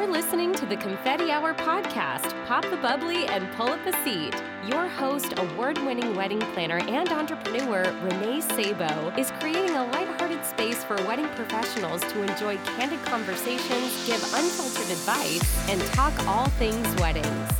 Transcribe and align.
You're 0.00 0.10
listening 0.10 0.54
to 0.54 0.64
the 0.64 0.78
Confetti 0.78 1.30
Hour 1.30 1.52
podcast. 1.52 2.32
Pop 2.46 2.64
the 2.70 2.78
bubbly 2.78 3.26
and 3.26 3.46
pull 3.52 3.68
up 3.68 3.84
a 3.84 3.92
seat. 4.02 4.34
Your 4.66 4.88
host, 4.88 5.34
award 5.36 5.76
winning 5.84 6.16
wedding 6.16 6.38
planner 6.54 6.78
and 6.78 7.06
entrepreneur 7.10 7.82
Renee 8.02 8.40
Sabo, 8.40 9.12
is 9.18 9.30
creating 9.32 9.76
a 9.76 9.84
lighthearted 9.88 10.42
space 10.46 10.82
for 10.82 10.96
wedding 11.06 11.28
professionals 11.34 12.00
to 12.00 12.22
enjoy 12.22 12.56
candid 12.78 13.04
conversations, 13.04 14.06
give 14.06 14.22
unfiltered 14.32 14.90
advice, 14.90 15.68
and 15.68 15.78
talk 15.92 16.18
all 16.26 16.46
things 16.46 16.88
weddings. 16.98 17.50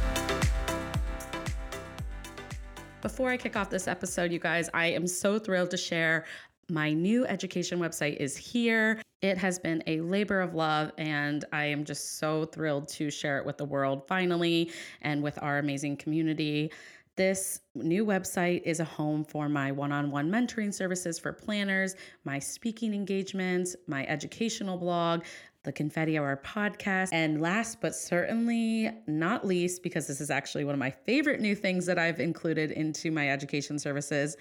Before 3.02 3.28
I 3.28 3.36
kick 3.36 3.54
off 3.54 3.68
this 3.68 3.86
episode, 3.86 4.32
you 4.32 4.38
guys, 4.38 4.70
I 4.72 4.86
am 4.86 5.06
so 5.06 5.38
thrilled 5.38 5.72
to 5.72 5.76
share 5.76 6.24
my 6.70 6.94
new 6.94 7.26
education 7.26 7.80
website 7.80 8.16
is 8.16 8.34
here. 8.34 9.02
It 9.22 9.36
has 9.36 9.58
been 9.58 9.82
a 9.86 10.00
labor 10.00 10.40
of 10.40 10.54
love, 10.54 10.92
and 10.96 11.44
I 11.52 11.66
am 11.66 11.84
just 11.84 12.18
so 12.18 12.46
thrilled 12.46 12.88
to 12.88 13.10
share 13.10 13.36
it 13.36 13.44
with 13.44 13.58
the 13.58 13.66
world 13.66 14.08
finally 14.08 14.72
and 15.02 15.22
with 15.22 15.38
our 15.42 15.58
amazing 15.58 15.98
community. 15.98 16.72
This 17.16 17.60
new 17.74 18.06
website 18.06 18.62
is 18.64 18.80
a 18.80 18.84
home 18.84 19.26
for 19.26 19.46
my 19.46 19.72
one 19.72 19.92
on 19.92 20.10
one 20.10 20.30
mentoring 20.30 20.72
services 20.72 21.18
for 21.18 21.34
planners, 21.34 21.96
my 22.24 22.38
speaking 22.38 22.94
engagements, 22.94 23.76
my 23.86 24.06
educational 24.06 24.78
blog, 24.78 25.24
the 25.64 25.72
Confetti 25.72 26.16
Hour 26.16 26.40
podcast. 26.42 27.10
And 27.12 27.42
last 27.42 27.82
but 27.82 27.94
certainly 27.94 28.90
not 29.06 29.46
least, 29.46 29.82
because 29.82 30.06
this 30.06 30.22
is 30.22 30.30
actually 30.30 30.64
one 30.64 30.72
of 30.72 30.78
my 30.78 30.90
favorite 30.90 31.40
new 31.40 31.54
things 31.54 31.84
that 31.84 31.98
I've 31.98 32.20
included 32.20 32.70
into 32.70 33.10
my 33.10 33.28
education 33.28 33.78
services, 33.78 34.38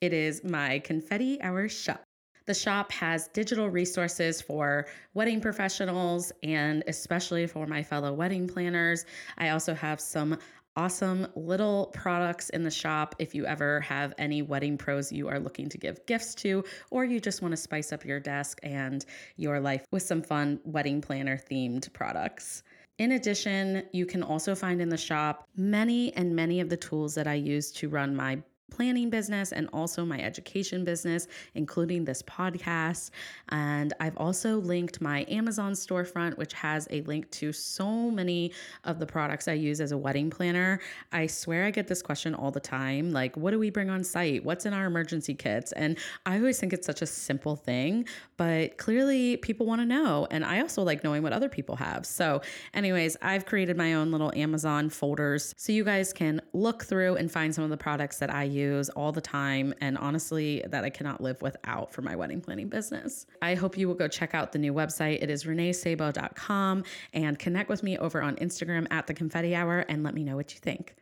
it 0.00 0.14
is 0.14 0.42
my 0.42 0.78
Confetti 0.78 1.38
Hour 1.42 1.68
shop. 1.68 2.02
The 2.46 2.54
shop 2.54 2.90
has 2.92 3.28
digital 3.28 3.68
resources 3.70 4.40
for 4.40 4.86
wedding 5.14 5.40
professionals 5.40 6.32
and 6.42 6.82
especially 6.86 7.46
for 7.46 7.66
my 7.66 7.82
fellow 7.82 8.12
wedding 8.12 8.48
planners. 8.48 9.04
I 9.38 9.50
also 9.50 9.74
have 9.74 10.00
some 10.00 10.38
awesome 10.76 11.26
little 11.36 11.86
products 11.94 12.48
in 12.50 12.62
the 12.62 12.70
shop 12.70 13.14
if 13.18 13.34
you 13.34 13.44
ever 13.44 13.80
have 13.80 14.14
any 14.18 14.42
wedding 14.42 14.78
pros 14.78 15.12
you 15.12 15.28
are 15.28 15.38
looking 15.38 15.68
to 15.68 15.78
give 15.78 16.04
gifts 16.06 16.34
to, 16.34 16.64
or 16.90 17.04
you 17.04 17.20
just 17.20 17.42
want 17.42 17.52
to 17.52 17.56
spice 17.56 17.92
up 17.92 18.04
your 18.04 18.18
desk 18.18 18.58
and 18.62 19.04
your 19.36 19.60
life 19.60 19.84
with 19.90 20.02
some 20.02 20.22
fun 20.22 20.58
wedding 20.64 21.00
planner 21.00 21.36
themed 21.36 21.92
products. 21.92 22.62
In 22.98 23.12
addition, 23.12 23.84
you 23.92 24.06
can 24.06 24.22
also 24.22 24.54
find 24.54 24.80
in 24.80 24.88
the 24.88 24.96
shop 24.96 25.48
many 25.56 26.14
and 26.14 26.34
many 26.34 26.60
of 26.60 26.68
the 26.68 26.76
tools 26.76 27.14
that 27.14 27.26
I 27.26 27.34
use 27.34 27.70
to 27.72 27.88
run 27.88 28.14
my 28.14 28.42
planning 28.72 29.10
business 29.10 29.52
and 29.52 29.68
also 29.72 30.04
my 30.04 30.18
education 30.18 30.82
business, 30.82 31.28
including 31.54 32.04
this 32.04 32.22
podcast. 32.22 33.10
And 33.50 33.92
I've 34.00 34.16
also 34.16 34.56
linked 34.56 35.02
my 35.02 35.26
Amazon 35.28 35.72
storefront, 35.72 36.38
which 36.38 36.54
has 36.54 36.88
a 36.90 37.02
link 37.02 37.30
to 37.32 37.52
so 37.52 38.10
many 38.10 38.52
of 38.84 38.98
the 38.98 39.06
products 39.06 39.46
I 39.46 39.52
use 39.52 39.80
as 39.80 39.92
a 39.92 39.98
wedding 39.98 40.30
planner. 40.30 40.80
I 41.12 41.26
swear 41.26 41.66
I 41.66 41.70
get 41.70 41.86
this 41.86 42.00
question 42.00 42.34
all 42.34 42.50
the 42.50 42.60
time 42.60 43.12
like, 43.12 43.36
what 43.36 43.50
do 43.50 43.58
we 43.58 43.68
bring 43.68 43.90
on 43.90 44.02
site? 44.02 44.42
What's 44.42 44.64
in 44.64 44.72
our 44.72 44.86
emergency 44.86 45.34
kits? 45.34 45.72
And 45.72 45.98
I 46.24 46.38
always 46.38 46.58
think 46.58 46.72
it's 46.72 46.86
such 46.86 47.02
a 47.02 47.06
simple 47.06 47.56
thing, 47.56 48.06
but 48.38 48.78
clearly 48.78 49.36
people 49.36 49.66
want 49.66 49.82
to 49.82 49.86
know. 49.86 50.26
And 50.30 50.44
I 50.44 50.60
also 50.60 50.82
like 50.82 51.04
knowing 51.04 51.22
what 51.22 51.34
other 51.34 51.50
people 51.50 51.76
have. 51.76 52.06
So, 52.06 52.40
anyways, 52.72 53.18
I've 53.20 53.44
created 53.44 53.76
my 53.76 53.94
own 53.94 54.10
little 54.10 54.32
Amazon 54.34 54.88
folders 54.88 55.54
so 55.58 55.72
you 55.72 55.84
guys 55.84 56.12
can 56.12 56.40
look 56.54 56.84
through 56.84 57.16
and 57.16 57.30
find 57.30 57.54
some 57.54 57.64
of 57.64 57.70
the 57.70 57.76
products 57.76 58.18
that 58.18 58.32
I 58.32 58.44
use 58.44 58.61
use 58.62 58.88
all 58.90 59.12
the 59.12 59.20
time, 59.20 59.74
and 59.80 59.98
honestly, 59.98 60.62
that 60.68 60.84
I 60.84 60.90
cannot 60.90 61.20
live 61.20 61.40
without 61.42 61.92
for 61.92 62.02
my 62.02 62.16
wedding 62.16 62.40
planning 62.40 62.68
business. 62.68 63.26
I 63.40 63.54
hope 63.54 63.76
you 63.76 63.88
will 63.88 63.94
go 63.94 64.08
check 64.08 64.34
out 64.34 64.52
the 64.52 64.58
new 64.58 64.72
website. 64.72 65.22
It 65.22 65.30
is 65.30 65.44
reneesabo.com 65.44 66.84
and 67.12 67.38
connect 67.38 67.68
with 67.68 67.82
me 67.82 67.98
over 67.98 68.22
on 68.22 68.36
Instagram 68.36 68.86
at 68.90 69.06
the 69.06 69.14
confetti 69.14 69.54
hour 69.54 69.80
and 69.80 70.02
let 70.02 70.14
me 70.14 70.24
know 70.24 70.36
what 70.36 70.54
you 70.54 70.60
think. 70.60 70.94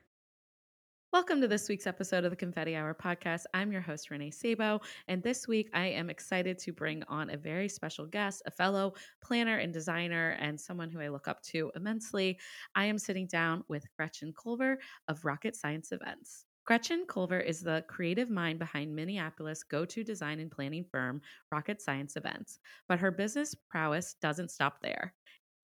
Welcome 1.13 1.41
to 1.41 1.49
this 1.49 1.69
week's 1.69 1.89
episode 1.89 2.23
of 2.25 2.31
the 2.31 2.37
Confetti 2.37 2.77
Hour 2.77 2.95
podcast. 2.95 3.43
I'm 3.53 3.73
your 3.73 3.81
host, 3.81 4.13
Renee 4.13 4.31
Sabo, 4.31 4.81
and 5.09 5.21
this 5.21 5.49
week 5.49 5.69
I 5.75 5.87
am 5.87 6.09
excited 6.09 6.57
to 6.61 6.73
bring 6.73 7.03
on 7.09 7.31
a 7.31 7.37
very 7.37 7.69
special 7.69 8.07
guest, 8.07 8.43
a 8.47 8.51
fellow 8.53 8.95
planner 9.21 9.57
and 9.57 9.73
designer, 9.73 10.37
and 10.39 10.61
someone 10.61 10.89
who 10.89 11.01
I 11.01 11.09
look 11.09 11.27
up 11.27 11.43
to 11.47 11.73
immensely. 11.75 12.39
I 12.77 12.85
am 12.85 12.97
sitting 12.97 13.27
down 13.27 13.65
with 13.67 13.85
Gretchen 13.97 14.33
Culver 14.41 14.79
of 15.09 15.25
Rocket 15.25 15.57
Science 15.57 15.91
Events. 15.91 16.45
Gretchen 16.65 17.05
Culver 17.09 17.41
is 17.41 17.61
the 17.61 17.85
creative 17.89 18.31
mind 18.31 18.59
behind 18.59 18.95
Minneapolis 18.95 19.63
go 19.63 19.85
to 19.87 20.05
design 20.05 20.39
and 20.39 20.51
planning 20.51 20.85
firm 20.85 21.21
Rocket 21.51 21.83
Science 21.83 22.17
Events, 22.17 22.61
but 22.87 23.01
her 23.01 23.11
business 23.11 23.55
prowess 23.55 24.15
doesn't 24.21 24.51
stop 24.51 24.81
there. 24.81 25.15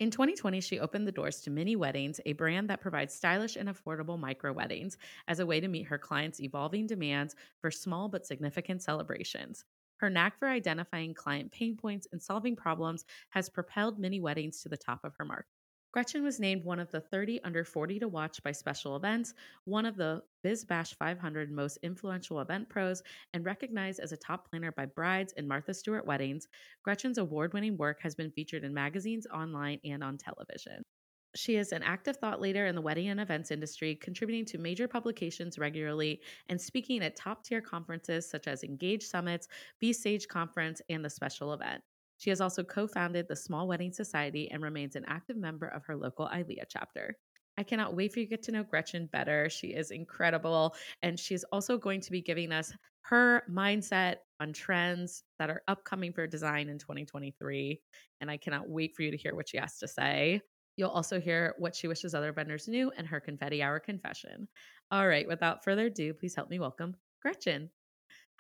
In 0.01 0.11
2020, 0.11 0.61
she 0.61 0.81
opened 0.81 1.07
the 1.07 1.13
doors 1.13 1.41
to 1.43 1.51
Minne 1.51 1.79
Weddings, 1.79 2.21
a 2.27 2.33
brand 2.33 2.69
that 2.69 2.81
provides 2.81 3.15
stylish 3.15 3.57
and 3.57 3.69
affordable 3.69 4.19
micro 4.19 4.53
weddings 4.53 4.99
as 5.29 5.39
a 5.39 5.47
way 5.47 5.61
to 5.61 5.69
meet 5.69 5.87
her 5.87 5.99
clients' 5.99 6.41
evolving 6.41 6.87
demands 6.87 7.37
for 7.61 7.71
small 7.71 8.09
but 8.09 8.27
significant 8.27 8.83
celebrations. 8.83 9.65
Her 9.99 10.11
knack 10.11 10.39
for 10.39 10.49
identifying 10.49 11.15
client 11.15 11.53
pain 11.53 11.77
points 11.77 12.07
and 12.13 12.23
solving 12.23 12.57
problems 12.57 13.05
has 13.31 13.49
propelled 13.49 13.99
Minne 13.99 14.21
Weddings 14.21 14.61
to 14.63 14.69
the 14.69 14.77
top 14.77 15.05
of 15.05 15.15
her 15.17 15.25
market. 15.25 15.56
Gretchen 15.97 16.23
was 16.23 16.39
named 16.39 16.63
one 16.63 16.79
of 16.79 16.91
the 16.91 17.01
30 17.01 17.41
under 17.43 17.65
40 17.65 18.01
to 18.01 18.09
watch 18.09 18.43
by 18.43 18.53
special 18.53 18.97
events, 18.97 19.33
one 19.65 19.87
of 19.87 19.97
the 19.97 20.23
BizBash 20.45 20.95
500 20.97 21.51
most 21.51 21.79
influential 21.83 22.41
event 22.41 22.69
pros, 22.69 23.03
and 23.33 23.47
recognized 23.47 24.01
as 24.01 24.13
a 24.13 24.17
top 24.19 24.51
planner 24.51 24.71
by 24.73 24.85
Brides 24.85 25.33
and 25.39 25.49
Martha 25.49 25.73
Stewart 25.73 26.05
Weddings. 26.05 26.49
Gretchen's 26.83 27.17
award 27.17 27.55
winning 27.55 27.79
work 27.79 27.99
has 28.03 28.15
been 28.15 28.31
featured 28.31 28.63
in 28.63 28.75
magazines, 28.75 29.27
online, 29.33 29.81
and 29.87 30.05
on 30.05 30.19
television. 30.19 30.83
She 31.35 31.57
is 31.57 31.73
an 31.73 31.83
active 31.83 32.19
thought 32.19 32.43
leader 32.43 32.67
in 32.67 32.75
the 32.75 32.83
wedding 32.83 33.09
and 33.09 33.19
events 33.19 33.51
industry, 33.51 33.95
contributing 33.95 34.45
to 34.49 34.59
major 34.59 34.87
publications 34.87 35.59
regularly 35.59 36.21
and 36.51 36.61
speaking 36.61 37.03
at 37.03 37.17
top 37.17 37.43
tier 37.43 37.63
conferences 37.63 38.29
such 38.29 38.49
as 38.49 38.65
Engage 38.65 39.03
Summits, 39.03 39.49
Be 39.81 39.95
Sage 39.95 40.29
Conference, 40.29 40.83
and 40.91 41.03
the 41.03 41.09
special 41.09 41.55
event. 41.55 41.83
She 42.19 42.31
has 42.31 42.41
also 42.41 42.65
co 42.65 42.87
founded 42.87 43.27
the 43.29 43.37
Small 43.37 43.69
Wedding 43.69 43.93
Society 43.93 44.51
and 44.51 44.63
remains 44.63 44.97
an 44.97 45.05
active 45.07 45.37
member 45.37 45.67
of 45.69 45.85
her 45.87 45.97
local 45.97 46.27
ILEA 46.29 46.65
chapter. 46.69 47.17
I 47.59 47.63
cannot 47.63 47.95
wait 47.95 48.13
for 48.13 48.21
you 48.21 48.27
to 48.27 48.31
get 48.31 48.43
to 48.45 48.53
know 48.53 48.63
Gretchen 48.63 49.09
better. 49.13 49.49
She 49.49 49.69
is 49.69 49.91
incredible. 49.91 50.75
And 51.03 51.19
she's 51.19 51.45
also 51.45 51.79
going 51.79 52.01
to 52.03 52.11
be 52.11 52.21
giving 52.21 52.53
us 52.53 52.73
her 53.03 53.43
mindset 53.51 54.17
on 54.41 54.53
trends 54.53 55.23
that 55.39 55.49
are 55.51 55.63
upcoming 55.69 56.13
for 56.13 56.27
design 56.27 56.69
in 56.69 56.79
2023. 56.79 57.81
And 58.21 58.31
I 58.31 58.37
cannot 58.37 58.69
wait 58.69 58.95
for 58.95 59.03
you 59.03 59.11
to 59.11 59.17
hear 59.17 59.35
what 59.35 59.49
she 59.49 59.57
has 59.59 59.79
to 59.79 59.89
say. 59.89 60.43
You'll 60.77 60.91
also 60.91 61.19
hear 61.19 61.55
what 61.59 61.75
she 61.75 61.89
wishes 61.89 62.15
other 62.15 62.33
vendors 62.33 62.69
knew 62.69 62.93
and 62.97 63.07
her 63.07 63.21
confetti 63.21 63.63
hour 63.63 63.81
confession. 63.81 64.49
All 64.91 65.09
right, 65.09 65.27
without 65.27 65.65
further 65.65 65.87
ado, 65.87 66.13
please 66.13 66.35
help 66.35 66.51
me 66.51 66.59
welcome 66.59 66.97
Gretchen. 67.23 67.71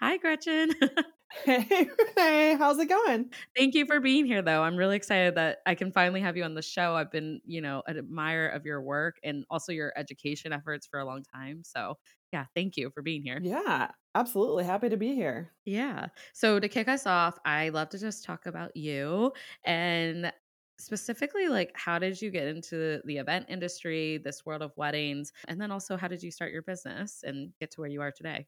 Hi, 0.01 0.19
Gretchen. 0.19 0.73
Hey, 1.31 2.57
how's 2.59 2.79
it 2.79 2.89
going? 2.89 3.31
Thank 3.57 3.75
you 3.75 3.87
for 3.87 4.01
being 4.01 4.27
here, 4.27 4.43
though. 4.43 4.63
I'm 4.63 4.77
really 4.77 4.97
excited 4.97 5.35
that 5.37 5.59
I 5.67 5.75
can 5.75 5.91
finally 5.93 6.21
have 6.21 6.37
you 6.37 6.45
on 6.45 6.55
the 6.55 6.63
show. 6.63 6.95
I've 6.95 7.11
been, 7.11 7.41
you 7.45 7.61
know, 7.61 7.83
an 7.87 7.97
admirer 7.99 8.49
of 8.49 8.65
your 8.67 8.83
work 8.83 9.17
and 9.23 9.45
also 9.51 9.73
your 9.73 9.93
education 9.97 10.53
efforts 10.53 10.87
for 10.87 10.99
a 10.99 11.05
long 11.05 11.23
time. 11.23 11.63
So, 11.65 11.97
yeah, 12.33 12.47
thank 12.55 12.77
you 12.77 12.91
for 12.91 13.03
being 13.03 13.23
here. 13.23 13.43
Yeah, 13.43 13.93
absolutely. 14.15 14.65
Happy 14.65 14.89
to 14.89 14.97
be 14.97 15.15
here. 15.15 15.55
Yeah. 15.65 16.09
So, 16.33 16.61
to 16.61 16.69
kick 16.69 16.89
us 16.89 17.07
off, 17.07 17.39
I 17.45 17.71
love 17.71 17.89
to 17.91 17.99
just 17.99 18.25
talk 18.25 18.47
about 18.47 18.77
you 18.77 19.33
and 19.65 20.33
specifically 20.79 21.49
like 21.49 21.73
how 21.75 21.99
did 21.99 22.21
you 22.21 22.31
get 22.31 22.47
into 22.47 23.01
the 23.07 23.17
event 23.17 23.47
industry 23.49 24.19
this 24.19 24.45
world 24.45 24.61
of 24.61 24.77
weddings 24.77 25.33
and 25.49 25.59
then 25.59 25.71
also 25.73 25.97
how 25.97 26.07
did 26.07 26.23
you 26.23 26.31
start 26.31 26.53
your 26.53 26.61
business 26.61 27.23
and 27.23 27.55
get 27.59 27.71
to 27.71 27.81
where 27.81 27.89
you 27.89 28.03
are 28.03 28.13
today 28.13 28.47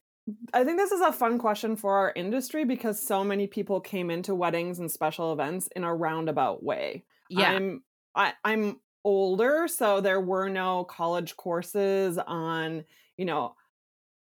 I 0.52 0.64
think 0.64 0.78
this 0.78 0.92
is 0.92 1.00
a 1.00 1.12
fun 1.12 1.38
question 1.38 1.76
for 1.76 1.96
our 1.96 2.12
industry 2.14 2.64
because 2.64 3.00
so 3.00 3.24
many 3.24 3.46
people 3.46 3.80
came 3.80 4.10
into 4.10 4.34
weddings 4.34 4.78
and 4.78 4.90
special 4.90 5.32
events 5.32 5.68
in 5.74 5.84
a 5.84 5.94
roundabout 5.94 6.62
way. 6.62 7.04
Yeah. 7.30 7.52
I'm 7.52 7.82
I, 8.14 8.32
I'm 8.44 8.80
older, 9.04 9.68
so 9.68 10.00
there 10.00 10.20
were 10.20 10.48
no 10.48 10.84
college 10.84 11.36
courses 11.36 12.18
on, 12.18 12.84
you 13.16 13.24
know, 13.24 13.54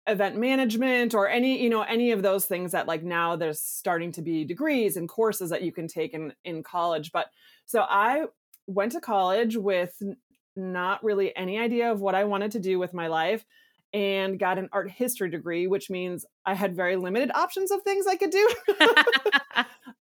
event 0.06 0.36
management 0.36 1.14
or 1.14 1.28
any, 1.28 1.62
you 1.62 1.70
know, 1.70 1.82
any 1.82 2.10
of 2.10 2.22
those 2.22 2.44
things 2.46 2.72
that 2.72 2.86
like 2.86 3.02
now 3.02 3.36
there's 3.36 3.60
starting 3.60 4.12
to 4.12 4.22
be 4.22 4.44
degrees 4.44 4.96
and 4.96 5.08
courses 5.08 5.50
that 5.50 5.62
you 5.62 5.72
can 5.72 5.88
take 5.88 6.12
in 6.12 6.32
in 6.44 6.62
college. 6.62 7.12
But 7.12 7.28
so 7.66 7.84
I 7.88 8.24
went 8.66 8.92
to 8.92 9.00
college 9.00 9.56
with 9.56 10.02
not 10.56 11.02
really 11.02 11.34
any 11.36 11.58
idea 11.58 11.90
of 11.90 12.00
what 12.00 12.14
I 12.14 12.24
wanted 12.24 12.52
to 12.52 12.60
do 12.60 12.78
with 12.78 12.92
my 12.92 13.06
life 13.06 13.44
and 13.94 14.40
got 14.40 14.58
an 14.58 14.68
art 14.72 14.90
history 14.90 15.30
degree, 15.30 15.68
which 15.68 15.88
means 15.88 16.26
I 16.44 16.54
had 16.54 16.74
very 16.74 16.96
limited 16.96 17.30
options 17.32 17.70
of 17.70 17.82
things 17.82 18.06
I 18.06 18.16
could 18.16 18.30
do. 18.30 18.54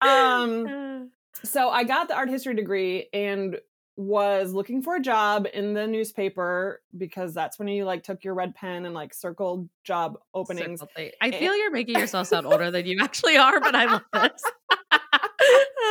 um, 0.00 1.10
so 1.44 1.68
I 1.68 1.84
got 1.84 2.08
the 2.08 2.16
art 2.16 2.30
history 2.30 2.54
degree 2.54 3.08
and 3.12 3.58
was 3.96 4.54
looking 4.54 4.80
for 4.82 4.96
a 4.96 5.00
job 5.00 5.46
in 5.52 5.74
the 5.74 5.86
newspaper 5.86 6.80
because 6.96 7.34
that's 7.34 7.58
when 7.58 7.68
you 7.68 7.84
like 7.84 8.02
took 8.02 8.24
your 8.24 8.32
red 8.32 8.54
pen 8.54 8.86
and 8.86 8.94
like 8.94 9.12
circled 9.12 9.68
job 9.84 10.18
openings. 10.32 10.82
I 11.20 11.30
feel 11.30 11.54
you're 11.54 11.70
making 11.70 11.98
yourself 11.98 12.28
sound 12.28 12.46
older 12.46 12.70
than 12.70 12.86
you 12.86 12.98
actually 13.02 13.36
are, 13.36 13.60
but 13.60 13.74
I 13.74 13.84
love 13.84 14.02
this. 14.14 14.42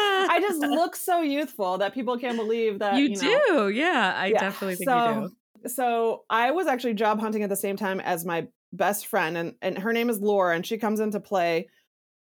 I 0.02 0.40
just 0.42 0.60
look 0.60 0.96
so 0.96 1.22
youthful 1.22 1.78
that 1.78 1.94
people 1.94 2.18
can't 2.18 2.38
believe 2.38 2.80
that 2.80 2.96
you, 2.96 3.10
you 3.10 3.16
know, 3.18 3.42
do. 3.48 3.70
Yeah, 3.70 4.14
I 4.18 4.28
Yeah, 4.28 4.40
definitely 4.40 4.78
think 4.78 4.90
so, 4.90 4.96
you 4.96 5.22
do. 5.30 5.36
So 5.68 6.24
I 6.30 6.52
was 6.52 6.68
actually 6.68 6.94
job 6.94 7.20
hunting 7.20 7.44
at 7.44 7.50
the 7.50 7.56
same 7.56 7.76
time 7.78 8.00
as 8.00 8.26
my 8.26 8.48
best 8.74 9.08
friend, 9.08 9.38
and, 9.38 9.56
and 9.62 9.78
her 9.78 9.94
name 9.94 10.10
is 10.10 10.20
Laura, 10.20 10.56
and 10.56 10.66
she 10.66 10.78
comes 10.78 11.00
into 11.00 11.20
play 11.20 11.70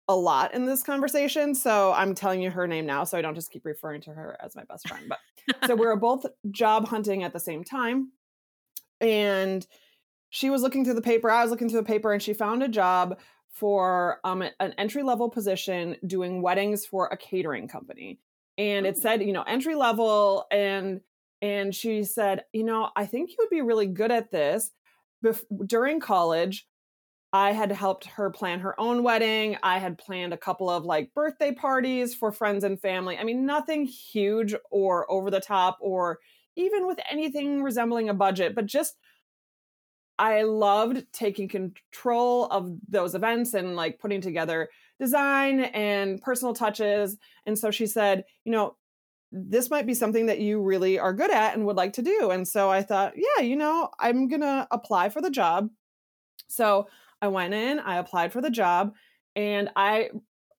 a 0.07 0.15
lot 0.15 0.53
in 0.53 0.65
this 0.65 0.83
conversation. 0.83 1.55
So 1.55 1.91
I'm 1.93 2.13
telling 2.13 2.41
you 2.41 2.51
her 2.51 2.67
name 2.67 2.85
now, 2.85 3.03
so 3.03 3.17
I 3.17 3.21
don't 3.21 3.35
just 3.35 3.51
keep 3.51 3.65
referring 3.65 4.01
to 4.01 4.11
her 4.11 4.37
as 4.43 4.55
my 4.55 4.63
best 4.65 4.87
friend. 4.87 5.05
But 5.09 5.19
so 5.65 5.75
we 5.75 5.81
were 5.85 5.95
both 5.95 6.25
job 6.51 6.87
hunting 6.87 7.23
at 7.23 7.33
the 7.33 7.39
same 7.39 7.63
time. 7.63 8.11
And 9.01 9.65
she 10.29 10.49
was 10.49 10.61
looking 10.61 10.83
through 10.83 10.93
the 10.95 11.01
paper, 11.01 11.29
I 11.31 11.41
was 11.41 11.51
looking 11.51 11.69
through 11.69 11.81
the 11.81 11.85
paper, 11.87 12.13
and 12.13 12.21
she 12.21 12.33
found 12.33 12.61
a 12.61 12.67
job 12.67 13.19
for 13.49 14.19
um, 14.25 14.41
an 14.59 14.73
entry 14.77 15.01
level 15.01 15.29
position 15.29 15.95
doing 16.05 16.41
weddings 16.41 16.85
for 16.85 17.07
a 17.07 17.17
catering 17.17 17.67
company. 17.67 18.19
And 18.57 18.85
it 18.85 18.95
Oh. 18.97 19.01
said, 19.01 19.21
you 19.23 19.33
know, 19.33 19.43
entry 19.43 19.75
level. 19.75 20.45
And 20.51 21.01
and 21.45 21.75
she 21.75 22.03
said, 22.03 22.43
you 22.53 22.63
know, 22.63 22.89
I 22.95 23.05
think 23.05 23.29
you 23.29 23.35
would 23.37 23.51
be 23.51 23.61
really 23.61 23.85
good 23.85 24.11
at 24.11 24.31
this. 24.31 24.71
Bef- 25.23 25.45
during 25.67 25.99
college, 25.99 26.67
I 27.31 27.51
had 27.51 27.71
helped 27.71 28.05
her 28.05 28.31
plan 28.31 28.61
her 28.61 28.79
own 28.79 29.03
wedding. 29.03 29.55
I 29.61 29.77
had 29.77 29.99
planned 29.99 30.33
a 30.33 30.37
couple 30.37 30.71
of 30.71 30.85
like 30.85 31.13
birthday 31.13 31.53
parties 31.53 32.15
for 32.15 32.31
friends 32.31 32.63
and 32.63 32.81
family. 32.81 33.19
I 33.19 33.23
mean, 33.23 33.45
nothing 33.45 33.85
huge 33.85 34.55
or 34.71 35.09
over 35.11 35.29
the 35.29 35.39
top 35.39 35.77
or 35.81 36.17
even 36.55 36.87
with 36.87 36.97
anything 37.11 37.61
resembling 37.61 38.09
a 38.09 38.13
budget, 38.15 38.55
but 38.55 38.65
just 38.65 38.95
I 40.17 40.43
loved 40.43 41.05
taking 41.13 41.47
control 41.47 42.45
of 42.45 42.75
those 42.89 43.13
events 43.13 43.53
and 43.53 43.75
like 43.75 43.99
putting 43.99 44.21
together 44.21 44.69
design 44.99 45.59
and 45.59 46.19
personal 46.21 46.55
touches. 46.55 47.17
And 47.45 47.59
so 47.59 47.69
she 47.69 47.85
said, 47.85 48.23
you 48.45 48.51
know, 48.51 48.77
this 49.35 49.69
might 49.69 49.85
be 49.85 49.93
something 49.93 50.27
that 50.27 50.39
you 50.39 50.61
really 50.61 50.97
are 50.97 51.13
good 51.13 51.31
at 51.31 51.55
and 51.55 51.65
would 51.65 51.75
like 51.75 51.93
to 51.93 52.01
do. 52.01 52.31
And 52.31 52.47
so 52.47 52.71
I 52.71 52.81
thought, 52.81 53.13
yeah, 53.15 53.43
you 53.43 53.55
know, 53.55 53.89
I'm 53.99 54.27
going 54.27 54.41
to 54.41 54.67
apply 54.71 55.09
for 55.09 55.21
the 55.21 55.29
job. 55.29 55.69
So 56.47 56.87
I 57.21 57.27
went 57.27 57.53
in, 57.53 57.79
I 57.79 57.97
applied 57.97 58.31
for 58.31 58.41
the 58.41 58.49
job, 58.49 58.93
and 59.35 59.69
I 59.75 60.09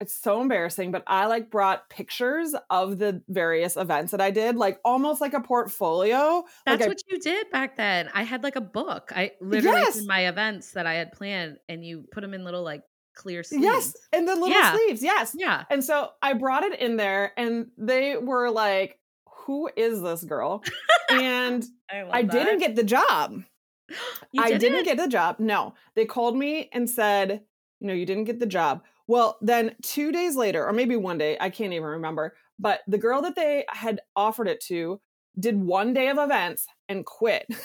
it's 0.00 0.14
so 0.14 0.42
embarrassing, 0.42 0.90
but 0.90 1.02
I 1.06 1.26
like 1.26 1.50
brought 1.50 1.88
pictures 1.88 2.54
of 2.68 2.98
the 2.98 3.22
various 3.28 3.78
events 3.78 4.10
that 4.10 4.20
I 4.20 4.30
did, 4.30 4.56
like 4.56 4.78
almost 4.84 5.22
like 5.22 5.32
a 5.32 5.40
portfolio. 5.40 6.44
That's 6.66 6.80
like 6.80 6.86
I 6.86 6.88
what 6.88 7.00
you 7.08 7.18
did 7.18 7.50
back 7.50 7.76
then. 7.76 8.10
I 8.12 8.22
had 8.22 8.42
like 8.42 8.56
a 8.56 8.60
book. 8.60 9.10
I 9.16 9.32
literally 9.40 9.80
Yes. 9.80 10.04
my 10.04 10.28
events 10.28 10.72
that 10.72 10.86
I 10.86 10.94
had 10.94 11.12
planned, 11.12 11.58
and 11.68 11.84
you 11.84 12.04
put 12.12 12.20
them 12.20 12.34
in 12.34 12.44
little 12.44 12.62
like 12.62 12.82
clear 13.16 13.42
sleeves. 13.42 13.64
Yes, 13.64 13.96
and 14.12 14.28
the 14.28 14.34
little 14.34 14.50
Yeah. 14.50 14.74
sleeves. 14.74 15.02
Yes. 15.02 15.34
Yeah. 15.36 15.64
And 15.70 15.82
so 15.82 16.10
I 16.22 16.34
brought 16.34 16.62
it 16.62 16.78
in 16.78 16.96
there 16.96 17.32
and 17.36 17.66
they 17.76 18.16
were 18.16 18.50
like, 18.50 18.98
"Who 19.46 19.68
is 19.76 20.00
this 20.02 20.22
girl?" 20.22 20.62
and 21.10 21.64
I, 21.90 22.04
I 22.12 22.22
didn't 22.22 22.58
get 22.60 22.76
the 22.76 22.84
job. 22.84 23.42
You 24.32 24.42
I 24.42 24.50
did 24.50 24.60
didn't 24.60 24.84
get 24.84 24.96
the 24.96 25.06
job. 25.08 25.36
No. 25.38 25.74
They 25.94 26.04
called 26.06 26.36
me 26.36 26.68
and 26.72 26.88
said, 26.90 27.42
"You 27.80 27.86
know, 27.88 27.94
you 27.94 28.04
didn't 28.06 28.24
get 28.24 28.40
the 28.40 28.46
job." 28.46 28.82
Well, 29.06 29.38
then 29.40 29.76
2 29.82 30.10
days 30.10 30.34
later 30.36 30.66
or 30.66 30.72
maybe 30.72 30.96
one 30.96 31.18
day, 31.18 31.36
I 31.40 31.50
can't 31.50 31.72
even 31.72 31.84
remember, 31.86 32.34
but 32.58 32.80
the 32.88 32.98
girl 32.98 33.22
that 33.22 33.36
they 33.36 33.64
had 33.68 34.00
offered 34.16 34.48
it 34.48 34.60
to 34.66 35.00
did 35.38 35.62
one 35.62 35.94
day 35.94 36.08
of 36.08 36.18
events 36.18 36.66
and 36.88 37.04
quit. 37.06 37.46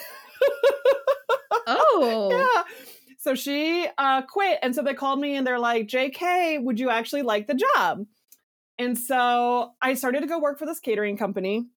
Oh. 1.66 2.28
yeah. 2.30 2.91
So 3.22 3.36
she 3.36 3.86
uh, 3.98 4.22
quit. 4.22 4.58
And 4.62 4.74
so 4.74 4.82
they 4.82 4.94
called 4.94 5.20
me 5.20 5.36
and 5.36 5.46
they're 5.46 5.60
like, 5.60 5.86
JK, 5.86 6.60
would 6.64 6.80
you 6.80 6.90
actually 6.90 7.22
like 7.22 7.46
the 7.46 7.54
job? 7.54 8.04
And 8.80 8.98
so 8.98 9.74
I 9.80 9.94
started 9.94 10.22
to 10.22 10.26
go 10.26 10.40
work 10.40 10.58
for 10.58 10.66
this 10.66 10.80
catering 10.80 11.16
company. 11.16 11.68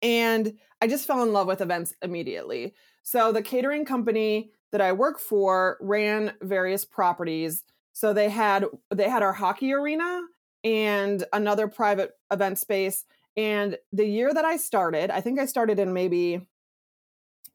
And 0.00 0.54
I 0.80 0.86
just 0.86 1.06
fell 1.06 1.22
in 1.22 1.34
love 1.34 1.46
with 1.46 1.60
events 1.60 1.92
immediately. 2.00 2.72
So 3.02 3.32
the 3.32 3.42
catering 3.42 3.84
company 3.84 4.50
that 4.72 4.80
I 4.80 4.92
work 4.92 5.18
for 5.18 5.76
ran 5.82 6.32
various 6.40 6.86
properties. 6.86 7.62
So 7.92 8.14
they 8.14 8.30
had 8.30 8.64
they 8.94 9.10
had 9.10 9.22
our 9.22 9.34
hockey 9.34 9.74
arena 9.74 10.22
and 10.64 11.22
another 11.34 11.68
private 11.68 12.12
event 12.32 12.58
space. 12.58 13.04
And 13.36 13.76
the 13.92 14.06
year 14.06 14.32
that 14.32 14.46
I 14.46 14.56
started, 14.56 15.10
I 15.10 15.20
think 15.20 15.38
I 15.38 15.44
started 15.44 15.78
in 15.78 15.92
maybe 15.92 16.46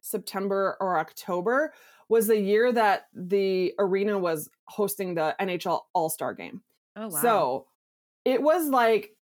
September 0.02 0.78
or 0.80 1.00
October, 1.00 1.74
was 2.12 2.28
the 2.28 2.38
year 2.40 2.72
that 2.74 3.08
the 3.14 3.74
arena 3.80 4.20
was 4.20 4.50
hosting 4.66 5.16
the 5.16 5.36
NHL 5.40 5.80
All 5.94 6.10
Star 6.10 6.34
game. 6.34 6.62
Oh 6.96 7.08
wow. 7.08 7.22
So 7.22 7.68
it 8.26 8.42
was 8.42 8.68
like 8.68 9.16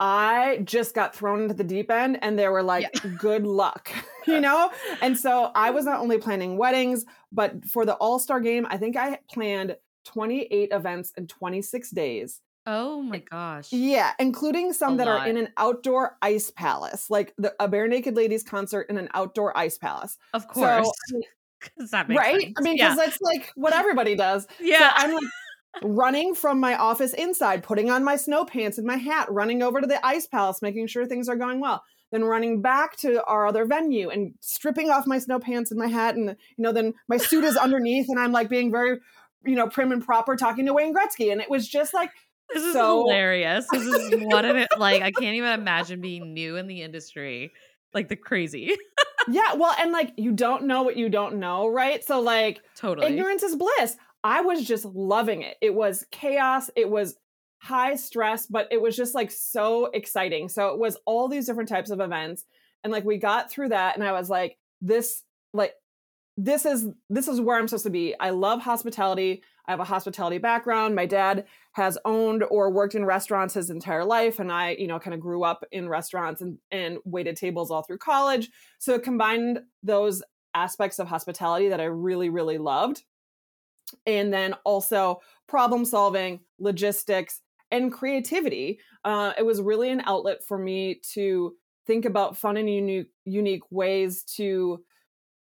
I 0.00 0.58
just 0.64 0.94
got 0.94 1.14
thrown 1.14 1.42
into 1.42 1.54
the 1.54 1.64
deep 1.64 1.90
end 1.90 2.18
and 2.20 2.38
they 2.38 2.48
were 2.48 2.62
like, 2.62 2.86
good 3.18 3.46
luck, 3.46 3.90
you 4.26 4.40
know? 4.40 4.70
And 5.00 5.16
so 5.18 5.52
I 5.54 5.70
was 5.70 5.84
not 5.84 6.00
only 6.00 6.18
planning 6.18 6.56
weddings, 6.58 7.04
but 7.32 7.64
for 7.64 7.86
the 7.86 7.94
All 7.94 8.18
Star 8.18 8.40
game, 8.40 8.66
I 8.68 8.76
think 8.76 8.96
I 8.96 9.18
planned 9.32 9.76
28 10.04 10.68
events 10.72 11.12
in 11.16 11.26
26 11.26 11.90
days. 11.92 12.40
oh 12.66 13.00
my 13.02 13.18
gosh. 13.18 13.72
Yeah, 13.72 14.12
including 14.18 14.72
some 14.72 14.94
A 14.94 14.96
that 14.98 15.06
lot. 15.06 15.20
are 15.22 15.28
in 15.28 15.36
an 15.38 15.48
outdoor 15.56 16.18
ice 16.22 16.50
palace, 16.50 17.08
like 17.08 17.32
the, 17.38 17.54
a 17.60 17.68
Barenaked 17.68 18.14
Ladies 18.16 18.42
concert 18.42 18.86
in 18.90 18.98
an 18.98 19.08
outdoor 19.14 19.56
ice 19.56 19.78
palace. 19.78 20.18
Of 20.34 20.46
course. 20.48 20.86
So, 20.86 20.90
'Cause 20.90 20.92
that 21.10 21.16
makes 21.18 21.28
right? 21.92 22.40
sense. 22.40 22.54
I 22.58 22.62
mean, 22.62 22.76
yeah. 22.76 22.90
because 22.94 23.04
that's 23.04 23.18
like 23.20 23.50
what 23.54 23.72
everybody 23.72 24.14
does. 24.14 24.46
yeah. 24.60 24.90
So 24.98 25.06
I'm 25.06 25.14
like 25.14 25.24
running 25.82 26.34
from 26.34 26.60
my 26.60 26.76
office 26.76 27.12
inside, 27.14 27.62
putting 27.62 27.90
on 27.90 28.04
my 28.04 28.16
snow 28.16 28.44
pants 28.44 28.78
and 28.78 28.86
my 28.86 28.96
hat, 28.96 29.30
running 29.30 29.62
over 29.62 29.80
to 29.80 29.86
the 29.86 30.04
ice 30.06 30.26
palace, 30.26 30.62
making 30.62 30.86
sure 30.86 31.06
things 31.06 31.28
are 31.28 31.36
going 31.36 31.60
well. 31.60 31.82
Then 32.12 32.24
running 32.24 32.62
back 32.62 32.96
to 32.98 33.24
our 33.24 33.46
other 33.46 33.64
venue 33.64 34.08
and 34.08 34.34
stripping 34.40 34.88
off 34.90 35.06
my 35.06 35.18
snow 35.18 35.40
pants 35.40 35.70
and 35.72 35.78
my 35.80 35.88
hat, 35.88 36.14
and 36.14 36.28
you 36.28 36.62
know, 36.62 36.70
then 36.70 36.94
my 37.08 37.16
suit 37.16 37.42
is 37.42 37.56
underneath, 37.56 38.08
and 38.08 38.20
I'm 38.20 38.30
like 38.30 38.48
being 38.48 38.70
very, 38.70 38.98
you 39.44 39.56
know, 39.56 39.68
prim 39.68 39.90
and 39.90 40.04
proper, 40.04 40.36
talking 40.36 40.66
to 40.66 40.72
Wayne 40.72 40.94
Gretzky, 40.94 41.32
and 41.32 41.40
it 41.40 41.50
was 41.50 41.66
just 41.66 41.92
like 41.92 42.10
This 42.52 42.62
is 42.62 42.72
so- 42.72 43.02
hilarious. 43.02 43.66
This 43.72 43.82
is 43.82 44.10
what 44.26 44.44
it 44.44 44.68
like. 44.78 45.02
I 45.02 45.10
can't 45.10 45.34
even 45.34 45.58
imagine 45.58 46.00
being 46.00 46.34
new 46.34 46.56
in 46.56 46.68
the 46.68 46.82
industry, 46.82 47.50
like 47.94 48.08
the 48.08 48.16
crazy. 48.16 48.76
yeah, 49.28 49.54
well, 49.54 49.74
and 49.78 49.92
like 49.92 50.12
you 50.16 50.32
don't 50.32 50.64
know 50.64 50.82
what 50.82 50.96
you 50.96 51.08
don't 51.08 51.36
know, 51.36 51.68
right? 51.68 52.04
So 52.04 52.20
like 52.20 52.60
totally. 52.76 53.06
ignorance 53.06 53.42
is 53.42 53.56
bliss. 53.56 53.96
I 54.22 54.40
was 54.40 54.64
just 54.64 54.84
loving 54.84 55.42
it. 55.42 55.56
It 55.60 55.74
was 55.74 56.04
chaos. 56.10 56.70
It 56.76 56.88
was 56.88 57.16
high 57.58 57.94
stress, 57.94 58.46
but 58.46 58.68
it 58.70 58.80
was 58.80 58.96
just 58.96 59.14
like 59.14 59.30
so 59.30 59.86
exciting. 59.86 60.48
So 60.48 60.68
it 60.68 60.78
was 60.78 60.96
all 61.06 61.28
these 61.28 61.46
different 61.46 61.68
types 61.68 61.90
of 61.90 62.00
events. 62.00 62.44
And 62.82 62.92
like 62.92 63.04
we 63.04 63.16
got 63.16 63.50
through 63.50 63.70
that 63.70 63.96
and 63.96 64.04
I 64.04 64.12
was 64.12 64.28
like, 64.28 64.58
this, 64.82 65.22
like, 65.52 65.74
this 66.36 66.66
is 66.66 66.88
this 67.08 67.28
is 67.28 67.40
where 67.40 67.56
I'm 67.56 67.68
supposed 67.68 67.84
to 67.84 67.90
be. 67.90 68.14
I 68.18 68.30
love 68.30 68.60
hospitality. 68.60 69.42
I 69.66 69.72
have 69.72 69.80
a 69.80 69.84
hospitality 69.84 70.38
background. 70.38 70.94
My 70.94 71.06
dad 71.06 71.46
has 71.72 71.96
owned 72.04 72.44
or 72.50 72.70
worked 72.70 72.94
in 72.94 73.04
restaurants 73.04 73.54
his 73.54 73.70
entire 73.70 74.04
life 74.04 74.38
and 74.38 74.52
I, 74.52 74.72
you 74.72 74.86
know, 74.86 74.98
kind 74.98 75.14
of 75.14 75.20
grew 75.20 75.42
up 75.42 75.64
in 75.72 75.88
restaurants 75.88 76.42
and 76.42 76.58
and 76.70 76.98
waited 77.04 77.36
tables 77.36 77.70
all 77.70 77.82
through 77.82 77.98
college. 77.98 78.50
So 78.78 78.94
it 78.94 79.02
combined 79.02 79.60
those 79.82 80.22
aspects 80.54 80.98
of 80.98 81.08
hospitality 81.08 81.68
that 81.68 81.80
I 81.80 81.84
really 81.84 82.28
really 82.28 82.58
loved 82.58 83.02
and 84.06 84.32
then 84.32 84.54
also 84.64 85.20
problem 85.46 85.84
solving, 85.84 86.40
logistics, 86.58 87.40
and 87.70 87.92
creativity. 87.92 88.78
Uh, 89.04 89.32
it 89.38 89.44
was 89.44 89.60
really 89.60 89.90
an 89.90 90.02
outlet 90.06 90.44
for 90.46 90.58
me 90.58 91.00
to 91.12 91.54
think 91.86 92.04
about 92.04 92.36
fun 92.36 92.56
and 92.56 92.68
unique, 92.68 93.08
unique 93.24 93.62
ways 93.70 94.22
to. 94.36 94.84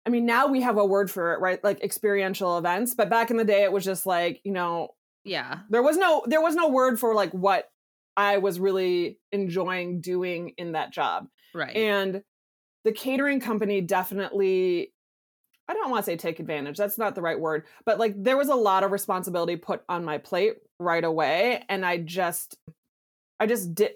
I 0.06 0.10
mean, 0.10 0.26
now 0.26 0.48
we 0.48 0.62
have 0.62 0.78
a 0.78 0.86
word 0.86 1.12
for 1.12 1.34
it, 1.34 1.40
right? 1.40 1.64
Like 1.64 1.82
experiential 1.84 2.58
events. 2.58 2.96
But 2.96 3.10
back 3.10 3.30
in 3.30 3.38
the 3.38 3.46
day, 3.46 3.64
it 3.64 3.72
was 3.72 3.86
just 3.86 4.06
like 4.06 4.42
you 4.44 4.52
know, 4.52 4.96
yeah. 5.24 5.60
there 5.70 5.84
was 5.84 5.98
no 5.98 6.24
there 6.28 6.42
was 6.42 6.56
no 6.56 6.70
word 6.70 7.00
for 7.00 7.14
like 7.14 7.32
what 7.32 7.70
I 8.18 8.38
was 8.38 8.60
really 8.60 9.20
enjoying 9.32 10.02
doing 10.02 10.54
in 10.58 10.74
that 10.74 10.92
job. 10.92 11.28
Right. 11.54 11.76
And 11.76 12.24
the 12.84 12.92
catering 12.92 13.40
company 13.40 13.82
definitely 13.82 14.94
I 15.68 15.74
don't 15.74 15.90
want 15.90 16.04
to 16.04 16.12
say 16.12 16.18
take 16.18 16.40
advantage. 16.40 16.78
That's 16.78 16.98
not 16.98 17.16
the 17.16 17.22
right 17.22 17.40
word. 17.40 17.66
But 17.86 18.00
like 18.00 18.14
there 18.22 18.38
was 18.38 18.50
a 18.50 18.56
lot 18.56 18.84
of 18.84 18.92
responsibility 18.92 19.56
put 19.56 19.84
on 19.88 20.04
my 20.04 20.18
plate 20.18 20.56
right 20.80 21.04
away 21.04 21.64
and 21.70 21.86
I 21.86 21.98
just 21.98 22.58
I 23.40 23.46
just 23.46 23.74
did 23.74 23.92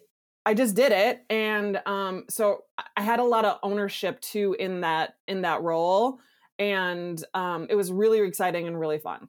I 0.45 0.53
just 0.53 0.75
did 0.75 0.91
it 0.91 1.25
and 1.29 1.81
um 1.85 2.25
so 2.29 2.65
I- 2.97 3.01
had 3.01 3.19
a 3.19 3.23
lot 3.23 3.45
of 3.45 3.59
ownership 3.63 4.21
too 4.21 4.55
in 4.59 4.81
that 4.81 5.17
in 5.27 5.41
that 5.41 5.61
role 5.63 6.19
and 6.59 7.23
um 7.33 7.67
it 7.69 7.75
was 7.75 7.91
really 7.91 8.19
exciting 8.21 8.67
and 8.67 8.79
really 8.79 8.99
fun. 8.99 9.27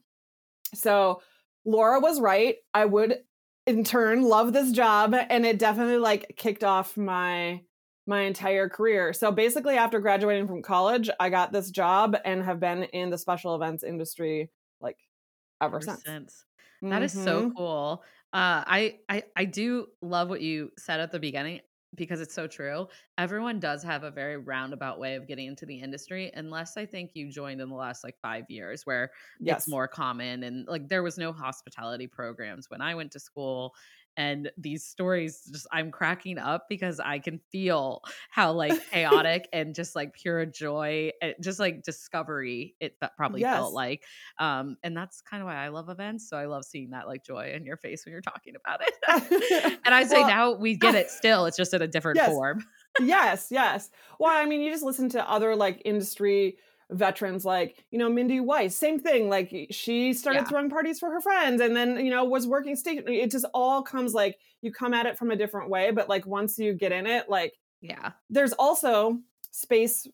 So 0.75 1.23
Laura 1.65 2.01
was 2.01 2.21
right. 2.21 2.57
I 2.75 2.85
would 2.85 3.25
in 3.67 3.85
turn 3.85 4.23
love 4.23 4.53
this 4.53 4.73
job 4.73 5.15
and 5.15 5.45
it 5.47 5.59
definitely 5.59 5.99
like 5.99 6.35
kicked 6.37 6.65
off 6.65 6.97
my 6.97 7.63
my 8.07 8.21
entire 8.23 8.69
career. 8.69 9.13
So 9.13 9.33
basically 9.33 9.77
after 9.77 9.99
graduating 10.01 10.47
from 10.47 10.63
college, 10.63 11.11
I 11.21 11.31
got 11.31 11.53
this 11.53 11.71
job 11.71 12.17
and 12.25 12.43
have 12.45 12.61
been 12.61 12.85
in 12.85 13.11
the 13.11 13.19
special 13.19 13.55
events 13.57 13.83
industry 13.85 14.51
like 14.81 14.99
ever, 15.61 15.81
Ever 15.81 15.81
since. 15.81 16.05
since. 16.05 16.45
That 16.91 17.03
is 17.03 17.15
so 17.15 17.45
Mhm. 17.45 17.55
cool. 17.57 18.05
Uh, 18.33 18.63
I, 18.67 19.01
I 19.09 19.23
I 19.35 19.45
do 19.45 19.89
love 20.03 20.29
what 20.29 20.41
you 20.41 20.73
said 20.79 21.01
at 21.01 21.11
the 21.13 21.19
beginning 21.19 21.61
because 21.95 22.21
it's 22.21 22.35
so 22.35 22.47
true. 22.47 22.89
Everyone 23.17 23.61
does 23.61 23.83
have 23.83 24.03
a 24.03 24.11
very 24.11 24.37
roundabout 24.37 24.99
way 24.99 25.15
of 25.15 25.27
getting 25.27 25.47
into 25.47 25.65
the 25.65 25.81
industry, 25.81 26.31
unless 26.35 26.77
I 26.77 26.85
think 26.85 27.13
you 27.15 27.31
joined 27.31 27.61
in 27.61 27.69
the 27.71 27.75
last 27.77 28.05
like 28.05 28.19
five 28.21 28.45
years 28.51 28.85
where 28.85 29.11
Yes. 29.39 29.65
it's 29.65 29.67
more 29.69 29.89
common. 29.89 30.43
And 30.43 30.67
like 30.67 30.89
there 30.89 31.03
was 31.03 31.17
no 31.17 31.33
hospitality 31.33 32.07
programs 32.09 32.69
when 32.69 32.83
I 32.83 32.95
went 32.95 33.13
to 33.13 33.21
school. 33.21 33.75
And 34.17 34.51
these 34.57 34.85
stories 34.85 35.43
just 35.53 35.67
I'm 35.73 35.91
cracking 35.91 36.39
up 36.39 36.67
because 36.69 37.01
I 37.01 37.19
can 37.19 37.41
feel 37.53 38.03
how 38.31 38.53
like 38.53 38.81
chaotic 38.91 39.49
and 39.53 39.75
just 39.75 39.95
like 39.95 40.15
pure 40.15 40.47
joy, 40.47 41.11
and 41.21 41.35
just 41.41 41.59
like 41.61 41.83
discovery 41.83 42.75
it 42.81 42.95
probably 43.17 43.43
felt 43.43 43.73
like. 43.75 44.03
Um, 44.39 44.77
and 44.83 44.97
that's 44.97 45.21
kind 45.21 45.43
of 45.43 45.47
why 45.47 45.57
I 45.57 45.69
love 45.69 45.89
events. 45.89 46.29
So 46.29 46.37
I 46.37 46.47
love 46.47 46.65
seeing 46.65 46.91
that 46.91 47.07
like 47.07 47.25
joy 47.25 47.53
in 47.55 47.65
your 47.67 47.77
face 47.77 48.05
when 48.05 48.13
you're 48.13 48.21
talking 48.21 48.55
about 48.57 48.81
it. 48.83 49.79
and 49.85 49.95
I'd 49.95 50.09
say 50.09 50.21
Well, 50.21 50.29
now 50.29 50.53
we 50.53 50.77
get 50.77 50.95
it 50.95 51.11
still. 51.11 51.47
It's 51.47 51.57
just 51.57 51.75
in 51.75 51.83
a 51.83 51.89
different 51.89 52.17
Yes. 52.17 52.33
form. 52.33 52.65
yes, 53.01 53.49
yes. 53.51 53.91
Well, 54.19 54.31
I 54.35 54.47
mean, 54.47 54.61
you 54.63 54.71
just 54.71 54.83
listen 54.85 55.09
to 55.11 55.31
other 55.31 55.55
like 55.55 55.83
industry 55.85 56.57
veterans 56.91 57.45
like, 57.45 57.85
you 57.91 57.99
know, 57.99 58.09
Mindy 58.09 58.41
Weiss, 58.41 58.75
same 58.77 58.99
thing. 59.01 59.29
Like 59.29 59.53
she 59.71 60.13
started 60.13 60.41
Yeah. 60.41 60.45
throwing 60.47 60.71
parties 60.71 60.99
for 61.01 61.11
her 61.11 61.21
friends 61.21 61.61
and 61.61 61.75
then, 61.77 62.05
you 62.05 62.11
know, 62.11 62.25
was 62.25 62.47
working 62.47 62.77
station. 62.77 63.07
It 63.09 63.31
just 63.31 63.47
all 63.55 63.83
comes 63.83 64.15
like 64.15 64.39
you 64.63 64.73
come 64.73 64.95
at 64.95 65.07
it 65.07 65.19
from 65.19 65.31
a 65.31 65.37
different 65.37 65.69
way, 65.71 65.91
but 65.91 66.09
like 66.09 66.27
once 66.27 66.59
you 66.59 66.75
get 66.75 66.93
in 66.93 67.07
it, 67.07 67.29
like 67.29 67.55
Yeah. 67.81 68.13
there's 68.31 68.53
also 68.55 69.21
space 69.51 70.07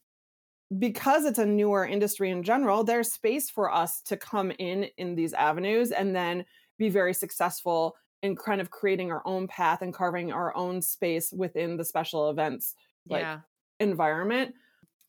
because 0.79 1.25
it's 1.27 1.39
a 1.39 1.47
newer 1.47 1.85
industry 1.87 2.31
in 2.31 2.43
general 2.43 2.83
there's 2.83 3.13
space 3.13 3.51
for 3.51 3.71
us 3.73 4.01
to 4.03 4.17
come 4.17 4.51
in 4.59 4.85
in 4.97 5.15
these 5.15 5.35
avenues 5.35 5.91
and 5.93 6.17
then 6.17 6.45
be 6.79 6.89
very 6.89 7.13
successful 7.13 7.95
in 8.23 8.35
kind 8.37 8.61
of 8.61 8.71
creating 8.71 9.13
our 9.13 9.23
own 9.27 9.47
path 9.49 9.83
and 9.83 9.93
carving 9.93 10.33
our 10.33 10.57
own 10.57 10.81
space 10.81 11.33
within 11.33 11.77
the 11.77 11.85
special 11.85 12.31
events 12.31 12.75
like 13.09 13.23
Yeah. 13.23 13.41
environment 13.81 14.55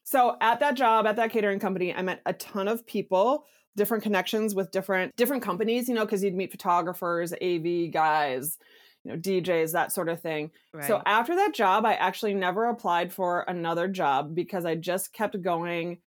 so 0.03 0.35
at 0.41 0.59
that 0.59 0.75
job 0.75 1.05
at 1.07 1.15
that 1.15 1.31
catering 1.31 1.59
company 1.59 1.93
i 1.93 2.01
met 2.01 2.21
a 2.25 2.33
ton 2.33 2.67
of 2.67 2.85
people 2.85 3.45
different 3.75 4.03
connections 4.03 4.53
with 4.53 4.69
different 4.71 5.15
different 5.15 5.41
companies 5.43 5.87
you 5.89 5.95
know 5.95 6.05
because 6.05 6.23
you'd 6.23 6.35
meet 6.35 6.51
photographers 6.51 7.33
av 7.33 7.91
guys 7.91 8.57
you 9.03 9.11
know 9.11 9.17
djs 9.17 9.71
that 9.71 9.91
sort 9.91 10.09
of 10.09 10.21
thing 10.21 10.51
Right. 10.73 10.85
so 10.87 11.01
after 11.05 11.35
that 11.35 11.53
job, 11.53 11.85
I 11.85 11.93
actually 11.93 12.33
never 12.33 12.65
applied 12.65 13.13
for 13.13 13.41
another 13.41 13.87
job 13.87 14.33
because 14.33 14.65
I 14.65 14.73
just 14.73 15.13
kept 15.13 15.39
going 15.39 15.99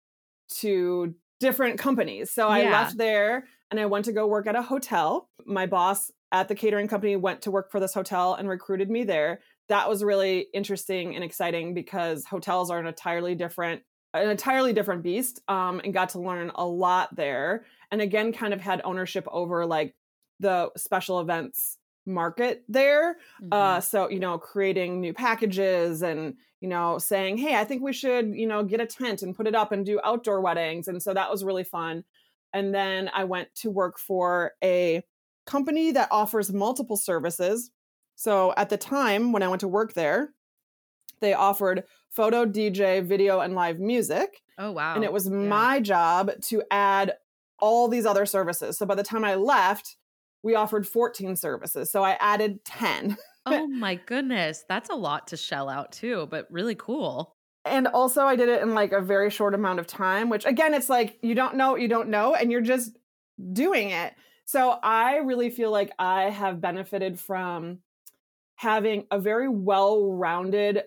to 0.56 1.14
different 1.40 1.78
companies. 1.78 2.32
So 2.32 2.48
I 2.48 2.62
Yeah. 2.62 2.72
left 2.72 2.98
there 2.98 3.48
and 3.70 3.80
I 3.80 3.86
went 3.86 4.06
to 4.06 4.12
go 4.12 4.26
work 4.28 4.48
at 4.48 4.56
a 4.56 4.62
hotel. 4.62 5.30
My 5.46 5.66
boss 5.68 6.12
at 6.32 6.48
the 6.48 6.56
catering 6.56 6.88
company 6.88 7.16
went 7.16 7.42
to 7.44 7.52
work 7.52 7.72
for 7.72 7.80
this 7.80 7.94
hotel 7.94 8.34
and 8.34 8.50
recruited 8.50 8.90
me 8.90 9.04
there. 9.04 9.42
That 9.68 9.90
was 9.90 10.04
really 10.04 10.48
interesting 10.54 11.16
and 11.16 11.24
exciting 11.24 11.74
because 11.74 12.26
hotels 12.26 12.70
are 12.70 12.80
an 12.80 12.88
entirely 12.88 13.36
different 13.36 13.84
an 14.14 14.30
entirely 14.30 14.72
different 14.72 15.04
beast 15.04 15.42
um, 15.50 15.82
and 15.84 15.94
got 15.94 16.08
to 16.10 16.20
learn 16.20 16.50
a 16.56 16.66
lot 16.66 17.14
there 17.18 17.66
and 17.92 18.00
again 18.02 18.32
kind 18.32 18.54
of 18.54 18.62
had 18.62 18.82
ownership 18.86 19.26
over 19.30 19.66
like 19.66 19.96
the 20.40 20.72
special 20.78 21.20
events 21.20 21.78
market 22.06 22.64
there 22.70 23.18
uh 23.52 23.80
Mhm. 23.80 23.82
so 23.82 24.08
you 24.10 24.20
know 24.20 24.38
creating 24.38 25.02
new 25.02 25.12
packages 25.14 26.04
and 26.04 26.38
you 26.62 26.68
know 26.70 27.00
saying 27.00 27.36
hey 27.36 27.56
i 27.56 27.64
think 27.66 27.82
we 27.82 27.92
should 27.92 28.28
you 28.36 28.46
know 28.46 28.64
get 28.64 28.80
a 28.80 28.86
tent 28.86 29.24
and 29.24 29.36
put 29.36 29.48
it 29.48 29.56
up 29.56 29.72
and 29.72 29.88
do 29.88 30.00
outdoor 30.04 30.40
weddings 30.40 30.88
and 30.88 31.02
so 31.02 31.14
that 31.16 31.32
was 31.32 31.44
really 31.44 31.64
fun 31.64 32.04
and 32.54 32.74
then 32.76 33.10
i 33.14 33.24
went 33.24 33.54
to 33.56 33.72
work 33.72 33.98
for 33.98 34.54
a 34.64 35.04
company 35.48 35.92
that 35.92 36.08
offers 36.12 36.54
multiple 36.54 36.98
services 36.98 37.72
so 38.16 38.54
at 38.58 38.70
the 38.70 38.78
time 38.78 39.32
when 39.32 39.44
i 39.44 39.48
went 39.48 39.60
to 39.62 39.68
work 39.68 39.94
there 39.94 40.30
they 41.22 41.34
offered 41.34 41.84
photo 42.12 42.46
dj 42.46 43.04
video 43.06 43.40
and 43.42 43.56
live 43.56 43.80
music 43.80 44.42
oh 44.58 44.72
wow. 44.72 44.96
and 44.96 45.04
it 45.04 45.12
was 45.14 45.26
Yeah. 45.28 45.34
my 45.36 45.80
job 45.80 46.32
to 46.44 46.64
add 46.72 47.14
all 47.60 47.88
these 47.88 48.06
other 48.06 48.26
services 48.26 48.78
so 48.78 48.86
by 48.86 48.96
the 48.96 49.04
time 49.04 49.24
i 49.24 49.36
left 49.36 49.96
we 50.44 50.56
offered 50.56 50.88
14 50.88 51.36
services 51.36 51.92
so 51.92 52.04
i 52.04 52.18
added 52.20 52.64
10 52.66 53.18
Oh 53.48 53.68
my 53.86 53.94
goodness. 53.94 54.66
That's 54.68 54.90
a 54.90 54.96
lot 54.96 55.28
to 55.28 55.38
shell 55.38 55.70
out 55.70 55.92
too, 55.92 56.28
but 56.32 56.48
really 56.50 56.74
cool. 56.74 57.32
and 57.64 57.86
also 57.88 58.24
i 58.26 58.36
did 58.36 58.50
it 58.50 58.62
in 58.64 58.74
like 58.74 58.92
a 58.92 59.02
very 59.02 59.30
short 59.30 59.54
amount 59.54 59.80
of 59.80 59.86
time 59.88 60.30
which 60.30 60.46
again 60.46 60.74
it's 60.74 60.90
like 60.90 61.18
you 61.22 61.36
don't 61.36 61.56
know 61.56 61.76
you 61.76 61.88
don't 61.88 62.10
know 62.10 62.34
and 62.34 62.52
you're 62.52 62.62
just 62.62 62.98
doing 63.54 63.90
it 63.92 64.14
so 64.46 64.78
i 64.84 65.18
really 65.18 65.50
feel 65.50 65.70
like 65.72 65.92
i 66.00 66.24
have 66.30 66.60
benefited 66.62 67.20
from 67.20 67.80
having 68.56 69.06
a 69.12 69.20
very 69.20 69.50
well-rounded 69.50 70.84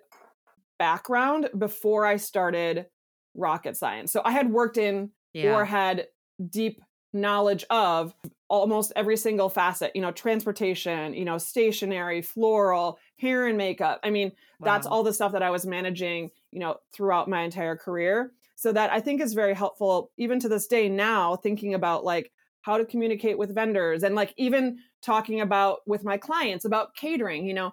background 0.79 1.51
before 1.59 2.07
i 2.07 2.17
started 2.17 2.87
rocket 3.35 3.77
science. 3.77 4.13
So 4.13 4.23
i 4.25 4.31
had 4.31 4.51
worked 4.51 4.79
in 4.79 5.11
Yeah. 5.35 5.55
or 5.55 5.65
had 5.65 6.07
deep 6.51 6.81
knowledge 7.13 7.65
of 7.71 8.15
almost 8.49 8.93
every 8.97 9.17
single 9.17 9.49
facet 9.49 9.91
you 9.95 10.01
know 10.03 10.11
transportation 10.13 11.15
you 11.15 11.25
know 11.25 11.37
stationery 11.39 12.23
floral 12.23 12.99
hair 13.17 13.47
and 13.47 13.59
makeup. 13.59 14.01
I 14.03 14.11
mean 14.11 14.33
that's 14.61 14.87
all 14.87 15.03
the 15.03 15.13
stuff 15.13 15.33
that 15.33 15.43
i 15.43 15.51
was 15.51 15.65
managing 15.67 16.31
you 16.53 16.59
know 16.61 16.77
throughout 16.93 17.29
my 17.29 17.43
entire 17.43 17.77
career. 17.77 18.33
So 18.57 18.73
that 18.73 18.91
i 18.93 19.01
think 19.01 19.21
is 19.21 19.35
very 19.35 19.55
helpful 19.55 20.11
even 20.17 20.39
to 20.41 20.49
this 20.49 20.67
day 20.67 20.89
now 20.89 21.37
thinking 21.37 21.75
about 21.75 22.05
like 22.05 22.31
how 22.69 22.79
to 22.79 22.85
communicate 22.85 23.39
with 23.39 23.55
vendors 23.55 24.03
and 24.03 24.15
like 24.15 24.35
even 24.37 24.79
talking 25.03 25.41
about 25.41 25.79
with 25.87 26.05
my 26.05 26.17
clients 26.17 26.65
about 26.65 26.95
catering 26.95 27.47
you 27.47 27.55
know 27.55 27.73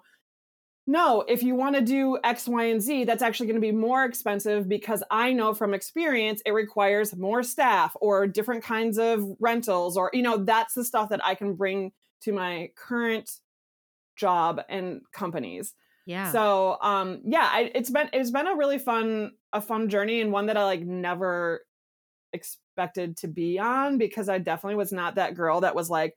no, 0.88 1.22
if 1.26 1.42
you 1.42 1.56
want 1.56 1.74
to 1.74 1.82
do 1.82 2.16
X, 2.22 2.46
Y, 2.46 2.64
and 2.66 2.80
Z, 2.80 3.04
that's 3.04 3.22
actually 3.22 3.48
going 3.48 3.60
to 3.60 3.60
be 3.60 3.72
more 3.72 4.04
expensive 4.04 4.68
because 4.68 5.02
I 5.10 5.32
know 5.32 5.52
from 5.52 5.74
experience 5.74 6.40
it 6.46 6.52
requires 6.52 7.16
more 7.16 7.42
staff 7.42 7.96
or 8.00 8.28
different 8.28 8.62
kinds 8.62 8.96
of 8.96 9.24
rentals, 9.40 9.96
or, 9.96 10.10
you 10.12 10.22
know, 10.22 10.36
that's 10.36 10.74
the 10.74 10.84
stuff 10.84 11.08
that 11.08 11.24
I 11.24 11.34
can 11.34 11.54
bring 11.54 11.90
to 12.22 12.32
my 12.32 12.70
current 12.76 13.28
job 14.14 14.60
and 14.68 15.00
companies. 15.12 15.74
Yeah. 16.06 16.30
So, 16.30 16.78
um, 16.80 17.20
yeah, 17.24 17.48
I, 17.50 17.72
it's 17.74 17.90
been 17.90 18.08
it's 18.12 18.30
been 18.30 18.46
a 18.46 18.54
really 18.54 18.78
fun 18.78 19.32
a 19.52 19.60
fun 19.60 19.88
journey 19.88 20.20
and 20.20 20.30
one 20.30 20.46
that 20.46 20.56
I 20.56 20.62
like 20.62 20.82
never 20.82 21.62
expected 22.76 23.16
to 23.16 23.28
be 23.28 23.58
on 23.58 23.96
because 23.96 24.28
I 24.28 24.38
definitely 24.38 24.76
was 24.76 24.92
not 24.92 25.14
that 25.14 25.34
girl 25.34 25.62
that 25.62 25.74
was 25.74 25.88
like 25.88 26.14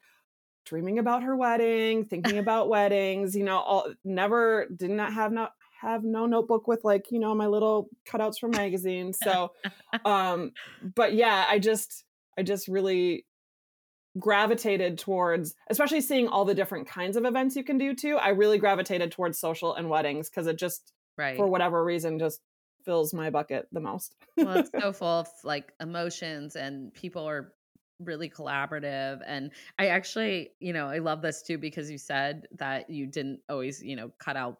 dreaming 0.66 1.00
about 1.00 1.24
her 1.24 1.36
wedding, 1.36 2.04
thinking 2.04 2.38
about 2.38 2.68
weddings, 2.68 3.34
you 3.34 3.46
know, 3.46 3.60
all 3.60 3.94
never 4.04 4.68
did 4.76 4.92
not 4.92 5.14
have 5.14 5.32
not 5.32 5.54
have 5.82 6.04
no 6.04 6.26
notebook 6.26 6.68
with 6.68 6.84
like, 6.84 7.12
you 7.12 7.20
know, 7.20 7.34
my 7.34 7.48
little 7.48 7.90
cutouts 8.06 8.40
from 8.40 8.52
magazines. 8.52 9.18
So 9.24 9.54
um 10.06 10.52
but 10.96 11.14
yeah, 11.14 11.46
I 11.48 11.60
just 11.60 12.04
I 12.38 12.44
just 12.44 12.68
really 12.68 13.26
gravitated 14.18 14.98
towards 14.98 15.56
especially 15.70 16.02
seeing 16.02 16.28
all 16.28 16.44
the 16.44 16.56
different 16.56 16.90
kinds 16.90 17.16
of 17.16 17.24
events 17.24 17.56
you 17.56 17.64
can 17.64 17.78
do 17.78 17.96
too. 17.96 18.18
I 18.18 18.30
really 18.30 18.58
gravitated 18.58 19.14
towards 19.14 19.40
social 19.40 19.76
and 19.76 19.90
weddings 19.90 20.30
because 20.30 20.48
it 20.48 20.58
just 20.58 20.92
right. 21.18 21.38
for 21.38 21.48
whatever 21.48 21.82
reason 21.86 22.20
just 22.20 22.42
fills 22.84 23.14
my 23.14 23.30
bucket 23.30 23.68
the 23.72 23.80
most. 23.80 24.16
well, 24.38 24.58
it's 24.58 24.72
so 24.80 24.92
full 24.94 25.08
of 25.08 25.28
like 25.44 25.74
emotions 25.80 26.56
and 26.56 26.94
people 26.94 27.28
are 27.28 27.54
really 28.00 28.30
collaborative 28.30 29.20
and 29.28 29.52
i 29.78 29.88
actually 29.88 30.52
you 30.60 30.72
know 30.72 30.88
i 30.88 31.00
love 31.00 31.22
this 31.22 31.42
too 31.42 31.58
because 31.58 31.92
you 31.92 31.98
said 31.98 32.48
that 32.58 32.90
you 32.90 33.06
didn't 33.06 33.42
always 33.50 33.84
you 33.84 33.96
know 33.96 34.10
cut 34.20 34.38
out 34.38 34.58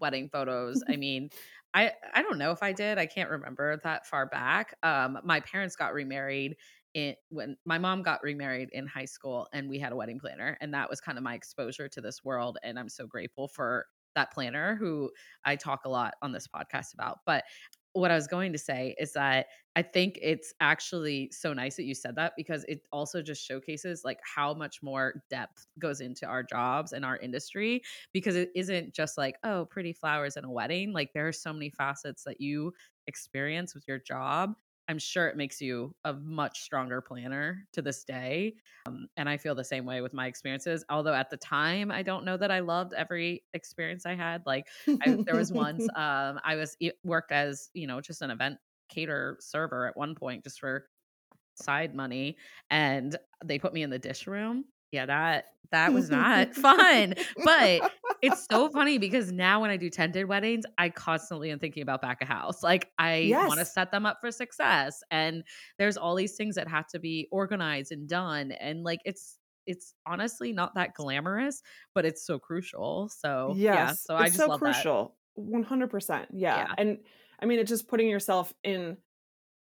wedding 0.00 0.28
photos 0.32 0.82
i 0.88 0.96
mean 0.96 1.28
i 1.74 1.92
i 2.14 2.22
don't 2.22 2.38
know 2.38 2.50
if 2.50 2.62
i 2.62 2.72
did 2.72 2.96
i 2.96 3.04
can't 3.04 3.28
remember 3.28 3.78
that 3.84 4.06
far 4.06 4.24
back 4.24 4.74
um 4.82 5.18
my 5.22 5.40
parents 5.40 5.76
got 5.76 5.92
remarried 5.92 6.56
in 6.94 7.14
when 7.28 7.56
my 7.66 7.76
mom 7.76 8.02
got 8.02 8.22
remarried 8.22 8.70
in 8.72 8.86
high 8.86 9.04
school 9.04 9.46
and 9.52 9.68
we 9.68 9.78
had 9.78 9.92
a 9.92 9.96
wedding 9.96 10.18
planner 10.18 10.56
and 10.62 10.72
that 10.72 10.88
was 10.88 10.98
kind 10.98 11.18
of 11.18 11.24
my 11.24 11.34
exposure 11.34 11.88
to 11.88 12.00
this 12.00 12.24
world 12.24 12.56
and 12.62 12.78
i'm 12.78 12.88
so 12.88 13.06
grateful 13.06 13.48
for 13.48 13.84
that 14.14 14.32
planner 14.32 14.76
who 14.76 15.10
i 15.44 15.56
talk 15.56 15.84
a 15.84 15.88
lot 15.88 16.14
on 16.22 16.32
this 16.32 16.46
podcast 16.46 16.94
about 16.94 17.18
but 17.26 17.44
what 17.92 18.10
I 18.10 18.14
was 18.14 18.26
going 18.26 18.52
to 18.52 18.58
say 18.58 18.94
is 18.98 19.12
that 19.14 19.46
I 19.74 19.82
think 19.82 20.18
it's 20.20 20.52
actually 20.60 21.30
so 21.32 21.52
nice 21.52 21.76
that 21.76 21.84
you 21.84 21.94
said 21.94 22.16
that 22.16 22.32
because 22.36 22.64
it 22.64 22.82
also 22.92 23.22
just 23.22 23.44
showcases 23.44 24.02
like 24.04 24.18
how 24.22 24.54
much 24.54 24.82
more 24.82 25.22
depth 25.30 25.66
goes 25.78 26.00
into 26.00 26.26
our 26.26 26.42
jobs 26.42 26.92
and 26.92 27.04
our 27.04 27.16
industry 27.16 27.82
because 28.12 28.36
it 28.36 28.50
isn't 28.54 28.94
just 28.94 29.16
like 29.16 29.36
oh 29.44 29.66
pretty 29.66 29.92
flowers 29.92 30.36
in 30.36 30.44
a 30.44 30.50
wedding 30.50 30.92
like 30.92 31.12
there 31.12 31.28
are 31.28 31.32
so 31.32 31.52
many 31.52 31.70
facets 31.70 32.24
that 32.24 32.40
you 32.40 32.72
experience 33.06 33.74
with 33.74 33.84
your 33.88 33.98
job 33.98 34.54
I'm 34.88 34.98
sure 34.98 35.28
it 35.28 35.36
makes 35.36 35.60
you 35.60 35.94
a 36.04 36.14
much 36.14 36.62
stronger 36.62 37.02
planner 37.02 37.66
to 37.74 37.82
this 37.82 38.04
day. 38.04 38.54
Um, 38.86 39.06
and 39.18 39.28
I 39.28 39.36
feel 39.36 39.54
the 39.54 39.62
same 39.64 39.84
way 39.84 40.00
with 40.00 40.14
my 40.14 40.26
experiences. 40.26 40.82
Although 40.88 41.12
at 41.12 41.28
the 41.28 41.36
time, 41.36 41.90
I 41.90 42.02
don't 42.02 42.24
know 42.24 42.38
that 42.38 42.50
I 42.50 42.60
loved 42.60 42.94
every 42.94 43.44
experience 43.52 44.06
I 44.06 44.14
had. 44.14 44.42
Like 44.46 44.68
I, 45.02 45.18
there 45.26 45.36
was 45.36 45.52
once 45.52 45.86
um, 45.94 46.40
I 46.42 46.56
was 46.56 46.76
worked 47.04 47.32
as 47.32 47.68
you 47.74 47.86
know 47.86 48.00
just 48.00 48.22
an 48.22 48.30
event 48.30 48.58
cater 48.88 49.36
server 49.40 49.86
at 49.86 49.96
one 49.96 50.14
point 50.14 50.44
just 50.44 50.58
for 50.58 50.88
side 51.54 51.94
money, 51.94 52.38
and 52.70 53.16
they 53.44 53.58
put 53.58 53.74
me 53.74 53.82
in 53.82 53.90
the 53.90 53.98
dish 53.98 54.26
room. 54.26 54.64
Yeah, 54.90 55.06
that 55.06 55.46
that 55.70 55.92
was 55.92 56.08
not 56.08 56.54
fun. 56.54 57.14
But 57.44 57.92
it's 58.22 58.46
so 58.50 58.68
funny 58.70 58.98
because 58.98 59.32
now 59.32 59.60
when 59.60 59.70
I 59.70 59.76
do 59.76 59.90
tented 59.90 60.26
weddings, 60.28 60.64
I 60.76 60.88
constantly 60.88 61.50
am 61.50 61.58
thinking 61.58 61.82
about 61.82 62.02
back 62.02 62.20
of 62.22 62.28
house. 62.28 62.62
Like 62.62 62.90
I 62.98 63.30
want 63.46 63.60
to 63.60 63.64
set 63.64 63.90
them 63.90 64.06
up 64.06 64.18
for 64.20 64.30
success. 64.30 65.02
And 65.10 65.44
there's 65.78 65.96
all 65.96 66.14
these 66.14 66.36
things 66.36 66.54
that 66.56 66.68
have 66.68 66.86
to 66.88 66.98
be 66.98 67.28
organized 67.30 67.92
and 67.92 68.08
done. 68.08 68.52
And 68.52 68.82
like 68.84 69.00
it's 69.04 69.38
it's 69.66 69.94
honestly 70.06 70.52
not 70.52 70.74
that 70.76 70.94
glamorous, 70.94 71.62
but 71.94 72.06
it's 72.06 72.24
so 72.26 72.38
crucial. 72.38 73.10
So 73.10 73.54
yeah, 73.56 73.88
Yes, 73.88 74.04
so 74.04 74.14
I 74.14 74.26
it's 74.26 74.36
just 74.36 74.46
so 74.46 74.58
crucial. 74.58 75.16
100%. 75.38 76.26
Yeah. 76.32 76.56
Yeah. 76.56 76.66
And 76.78 76.98
I 77.40 77.46
mean, 77.46 77.58
it's 77.58 77.68
just 77.68 77.86
putting 77.86 78.08
yourself 78.08 78.52
in 78.64 78.96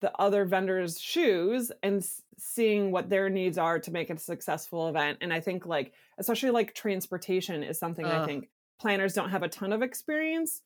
the 0.01 0.11
other 0.19 0.45
vendor's 0.45 0.99
shoes 0.99 1.71
and 1.83 2.05
seeing 2.37 2.91
what 2.91 3.09
their 3.09 3.29
needs 3.29 3.57
are 3.57 3.79
to 3.79 3.91
make 3.91 4.09
it 4.09 4.17
a 4.17 4.21
successful 4.21 4.87
event. 4.87 5.17
And 5.21 5.33
I 5.33 5.41
think, 5.41 5.65
like, 5.65 5.93
especially 6.17 6.51
like 6.51 6.73
transportation 6.73 7.63
is 7.63 7.77
something 7.77 8.05
I 8.05 8.25
think 8.25 8.49
planners 8.79 9.13
don't 9.13 9.29
have 9.29 9.43
a 9.43 9.49
ton 9.49 9.73
of 9.73 9.81
experience 9.81 10.61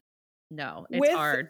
No, 0.51 0.85
it's 0.89 0.99
with. 0.99 1.11
hard. 1.11 1.49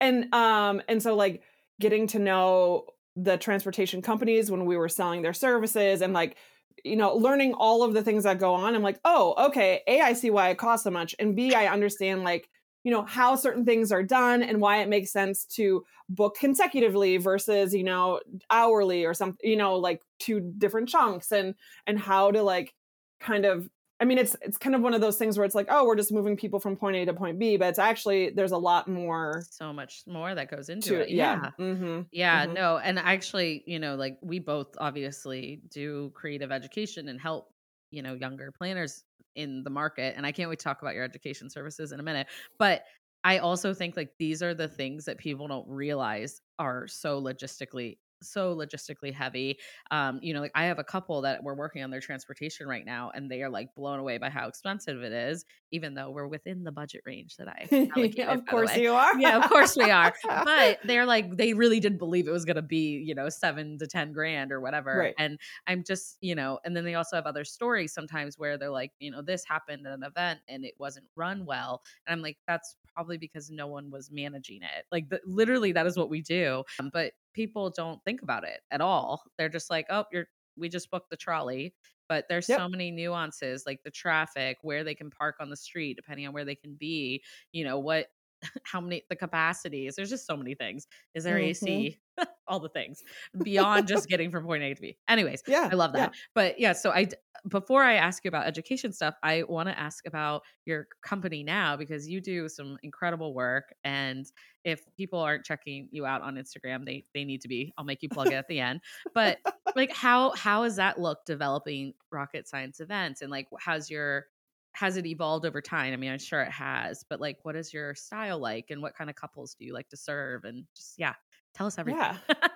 And, 0.00 0.32
um, 0.34 0.82
and 0.88 1.02
so 1.02 1.14
like 1.14 1.42
getting 1.80 2.06
to 2.08 2.18
know 2.18 2.86
the 3.16 3.38
transportation 3.38 4.02
companies 4.02 4.50
when 4.50 4.66
we 4.66 4.76
were 4.76 4.88
selling 4.88 5.22
their 5.22 5.32
services 5.32 6.02
and 6.02 6.12
like, 6.12 6.36
you 6.84 6.96
know, 6.96 7.14
learning 7.14 7.54
all 7.54 7.82
of 7.82 7.94
the 7.94 8.02
things 8.02 8.24
that 8.24 8.38
go 8.38 8.54
on. 8.54 8.74
I'm 8.74 8.82
like, 8.82 9.00
oh, 9.04 9.46
okay. 9.46 9.82
A, 9.86 10.00
I 10.00 10.12
see 10.12 10.30
why 10.30 10.50
it 10.50 10.58
costs 10.58 10.84
so 10.84 10.90
much. 10.90 11.14
And 11.18 11.36
B, 11.36 11.54
I 11.54 11.66
understand 11.66 12.24
like, 12.24 12.48
you 12.84 12.90
know, 12.90 13.02
how 13.02 13.34
certain 13.36 13.64
things 13.64 13.92
are 13.92 14.02
done 14.02 14.42
and 14.42 14.60
why 14.60 14.78
it 14.82 14.88
makes 14.88 15.12
sense 15.12 15.44
to 15.46 15.84
book 16.08 16.36
consecutively 16.38 17.16
versus, 17.16 17.74
you 17.74 17.84
know, 17.84 18.20
hourly 18.50 19.04
or 19.04 19.14
something, 19.14 19.48
you 19.48 19.56
know, 19.56 19.76
like 19.76 20.02
two 20.18 20.40
different 20.58 20.88
chunks 20.88 21.30
and 21.32 21.54
and 21.86 21.98
how 21.98 22.30
to 22.30 22.42
like 22.42 22.74
kind 23.20 23.44
of 23.44 23.68
I 24.00 24.04
mean 24.04 24.18
it's 24.18 24.36
it's 24.42 24.58
kind 24.58 24.74
of 24.74 24.82
one 24.82 24.94
of 24.94 25.00
those 25.00 25.16
things 25.18 25.38
where 25.38 25.44
it's 25.44 25.54
like, 25.54 25.68
oh, 25.70 25.84
we're 25.86 25.96
just 25.96 26.12
moving 26.12 26.36
people 26.36 26.58
from 26.60 26.76
point 26.76 26.96
A 26.96 27.04
to 27.06 27.14
point 27.14 27.38
B, 27.38 27.56
but 27.56 27.68
it's 27.68 27.78
actually 27.78 28.30
there's 28.30 28.52
a 28.52 28.58
lot 28.58 28.88
more 28.88 29.48
So 29.50 29.72
much 29.72 30.02
more 30.06 30.34
that 30.34 30.50
goes 30.50 30.68
into 30.68 30.96
to 30.96 31.00
it. 31.00 31.10
Yeah. 31.10 31.38
Yeah. 31.40 31.50
hmm 31.58 32.02
Yeah, 32.12 32.46
Mhm. 32.46 32.54
no, 32.54 32.78
and 32.78 32.98
actually, 32.98 33.64
you 33.66 33.78
know, 33.78 33.96
like 33.96 34.18
we 34.22 34.38
both 34.40 34.68
obviously 34.78 35.62
do 35.68 36.10
creative 36.14 36.52
education 36.52 37.08
and 37.08 37.20
help, 37.20 37.54
you 37.90 38.02
know, 38.02 38.14
younger 38.14 38.52
planners 38.52 39.04
in 39.34 39.62
the 39.64 39.70
market. 39.70 40.14
And 40.16 40.26
I 40.26 40.32
can't 40.32 40.48
wait 40.50 40.58
to 40.58 40.64
talk 40.64 40.82
about 40.82 40.94
your 40.94 41.04
education 41.04 41.50
services 41.50 41.92
in 41.92 42.00
a 42.00 42.02
minute. 42.02 42.26
But 42.58 42.84
I 43.24 43.38
also 43.38 43.72
think 43.72 43.96
like 43.96 44.12
these 44.18 44.42
are 44.42 44.54
the 44.54 44.68
things 44.68 45.04
that 45.04 45.18
people 45.18 45.46
don't 45.46 45.68
realize 45.68 46.40
are 46.58 46.86
so 46.88 47.22
logistically 47.22 47.98
so 48.22 48.54
logistically 48.54 49.12
heavy 49.12 49.58
um 49.90 50.18
you 50.22 50.34
know 50.34 50.40
like 50.40 50.52
i 50.54 50.64
have 50.64 50.78
a 50.78 50.84
couple 50.84 51.22
that 51.22 51.42
we're 51.42 51.54
working 51.54 51.82
on 51.82 51.90
their 51.90 52.00
transportation 52.00 52.66
right 52.66 52.86
now 52.86 53.10
and 53.14 53.30
they 53.30 53.42
are 53.42 53.50
like 53.50 53.74
blown 53.74 53.98
away 53.98 54.18
by 54.18 54.30
how 54.30 54.48
expensive 54.48 55.02
it 55.02 55.12
is 55.12 55.44
even 55.70 55.94
though 55.94 56.10
we're 56.10 56.26
within 56.26 56.64
the 56.64 56.72
budget 56.72 57.02
range 57.06 57.36
that 57.36 57.48
i 57.48 57.68
of 58.28 58.46
course 58.46 58.76
you 58.76 58.92
are. 58.92 59.18
yeah, 59.18 59.38
of 59.38 59.48
course 59.48 59.76
we 59.76 59.90
are. 59.90 60.12
But 60.26 60.78
they're 60.84 61.06
like, 61.06 61.36
they 61.36 61.54
really 61.54 61.80
did 61.80 61.98
believe 61.98 62.28
it 62.28 62.30
was 62.30 62.44
going 62.44 62.56
to 62.56 62.62
be, 62.62 63.02
you 63.04 63.14
know, 63.14 63.28
seven 63.28 63.78
to 63.78 63.86
10 63.86 64.12
grand 64.12 64.52
or 64.52 64.60
whatever. 64.60 64.96
Right. 64.98 65.14
And 65.18 65.38
I'm 65.66 65.84
just, 65.84 66.18
you 66.20 66.34
know, 66.34 66.58
and 66.64 66.76
then 66.76 66.84
they 66.84 66.94
also 66.94 67.16
have 67.16 67.26
other 67.26 67.44
stories 67.44 67.92
sometimes 67.92 68.38
where 68.38 68.58
they're 68.58 68.70
like, 68.70 68.92
you 68.98 69.10
know, 69.10 69.22
this 69.22 69.44
happened 69.46 69.86
at 69.86 69.92
an 69.92 70.02
event 70.02 70.40
and 70.48 70.64
it 70.64 70.74
wasn't 70.78 71.06
run 71.16 71.44
well. 71.46 71.82
And 72.06 72.14
I'm 72.14 72.22
like, 72.22 72.38
that's 72.46 72.76
probably 72.94 73.18
because 73.18 73.50
no 73.50 73.66
one 73.66 73.90
was 73.90 74.10
managing 74.10 74.62
it. 74.62 74.84
Like, 74.90 75.08
the, 75.08 75.20
literally, 75.26 75.72
that 75.72 75.86
is 75.86 75.96
what 75.96 76.10
we 76.10 76.20
do. 76.20 76.64
Um, 76.78 76.90
but 76.92 77.12
people 77.32 77.70
don't 77.70 78.02
think 78.04 78.22
about 78.22 78.44
it 78.44 78.60
at 78.70 78.80
all. 78.80 79.24
They're 79.38 79.48
just 79.48 79.70
like, 79.70 79.86
oh, 79.90 80.04
you're, 80.12 80.26
we 80.56 80.68
just 80.68 80.90
booked 80.90 81.10
the 81.10 81.16
trolley. 81.16 81.74
But 82.08 82.26
there's 82.28 82.48
Yep. 82.48 82.62
so 82.62 82.68
many 82.68 82.90
nuances, 82.90 83.64
like 83.66 83.82
the 83.84 83.90
traffic, 83.90 84.58
where 84.62 84.84
they 84.84 84.94
can 84.94 85.10
park 85.10 85.36
on 85.40 85.48
the 85.50 85.56
street, 85.56 85.94
depending 85.94 86.26
on 86.26 86.34
where 86.34 86.44
they 86.44 86.54
can 86.56 86.74
be, 86.74 87.24
you 87.52 87.64
know, 87.64 87.78
what 87.78 88.08
how 88.64 88.80
many 88.80 89.02
the 89.08 89.16
capacities 89.16 89.96
there's 89.96 90.10
just 90.10 90.26
so 90.26 90.36
many 90.36 90.54
things. 90.54 90.86
Is 91.14 91.24
there 91.24 91.36
Mhm. 91.38 91.48
ac 91.50 92.00
all 92.46 92.60
the 92.60 92.68
things. 92.68 93.02
Beyond 93.42 93.88
just 93.88 94.08
getting 94.08 94.30
from 94.30 94.44
point 94.44 94.62
a 94.62 94.74
to 94.74 94.80
b. 94.80 94.98
Anyways 95.08 95.42
Yeah. 95.46 95.68
i 95.70 95.74
love 95.74 95.92
yeah. 95.94 96.06
that. 96.06 96.14
But 96.34 96.60
yeah 96.60 96.72
so 96.72 96.90
I 96.90 97.08
before 97.48 97.82
i 97.82 97.94
ask 97.94 98.24
you 98.24 98.28
about 98.28 98.46
education 98.46 98.92
stuff 98.92 99.14
i 99.22 99.42
want 99.44 99.68
to 99.68 99.76
ask 99.76 100.06
about 100.06 100.42
your 100.66 100.86
company 101.02 101.42
now 101.42 101.76
because 101.76 102.06
you 102.08 102.20
do 102.20 102.48
some 102.48 102.76
incredible 102.82 103.34
work 103.34 103.74
and 103.84 104.30
if 104.64 104.84
people 104.96 105.18
aren't 105.18 105.44
checking 105.44 105.88
you 105.90 106.04
out 106.06 106.20
on 106.22 106.36
instagram 106.36 106.84
they 106.84 107.04
they 107.14 107.24
need 107.24 107.40
to 107.40 107.48
be. 107.48 107.72
I'll 107.76 107.84
make 107.84 108.02
you 108.02 108.08
plug 108.08 108.28
it 108.28 108.34
at 108.34 108.46
the 108.48 108.60
end. 108.60 108.80
But 109.14 109.38
like 109.74 109.92
how 109.92 110.32
how 110.32 110.62
has 110.64 110.76
that 110.76 111.00
look 111.00 111.24
developing 111.26 111.94
rocket 112.12 112.46
science 112.48 112.78
events? 112.80 113.22
And 113.22 113.30
like 113.30 113.48
how's 113.58 113.90
your 113.90 114.26
has 114.72 114.96
it 114.96 115.06
evolved 115.06 115.44
over 115.44 115.60
time? 115.60 115.92
I 115.92 115.96
mean, 115.96 116.10
I'm 116.10 116.18
sure 116.18 116.40
it 116.42 116.50
has, 116.50 117.04
but 117.08 117.20
like, 117.20 117.38
what 117.42 117.56
is 117.56 117.72
your 117.72 117.94
style 117.94 118.38
like, 118.38 118.66
and 118.70 118.82
what 118.82 118.96
kind 118.96 119.10
of 119.10 119.16
couples 119.16 119.54
do 119.58 119.64
you 119.64 119.74
like 119.74 119.88
to 119.90 119.96
serve? 119.96 120.44
And 120.44 120.64
just 120.74 120.94
yeah, 120.98 121.14
tell 121.54 121.66
us 121.66 121.78
everything. 121.78 122.00
Yeah. 122.00 122.34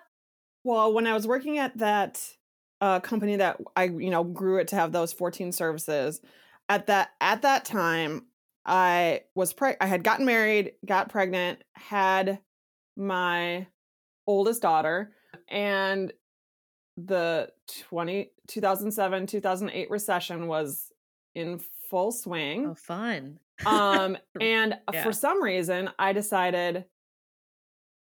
Well, 0.66 0.92
when 0.92 1.06
I 1.06 1.14
was 1.14 1.28
working 1.28 1.58
at 1.58 1.78
that 1.78 2.20
uh, 2.80 2.98
company 2.98 3.36
that 3.36 3.60
I, 3.76 3.84
you 3.84 4.10
know, 4.10 4.24
grew 4.24 4.58
it 4.58 4.66
to 4.68 4.76
have 4.76 4.90
those 4.90 5.12
14 5.12 5.52
services, 5.52 6.20
at 6.68 6.88
that 6.88 7.10
at 7.20 7.42
that 7.42 7.64
time, 7.64 8.26
I 8.64 9.20
was 9.36 9.52
pre- 9.52 9.76
I 9.80 9.86
had 9.86 10.02
gotten 10.02 10.26
married, 10.26 10.72
got 10.84 11.08
pregnant, 11.08 11.62
had 11.76 12.40
my 12.96 13.68
oldest 14.26 14.60
daughter, 14.60 15.12
and 15.48 16.12
the 16.96 17.50
20 17.88 18.32
2007 18.48 19.26
2008 19.28 19.88
recession 19.88 20.48
was 20.48 20.90
in 21.36 21.60
full 21.88 22.12
swing. 22.12 22.66
oh, 22.70 22.74
fun. 22.74 23.38
Um, 23.64 24.16
and 24.40 24.74
uh, 24.74 24.92
Yeah. 24.92 25.02
for 25.04 25.12
some 25.12 25.42
reason, 25.42 25.90
I 25.98 26.12
decided 26.12 26.84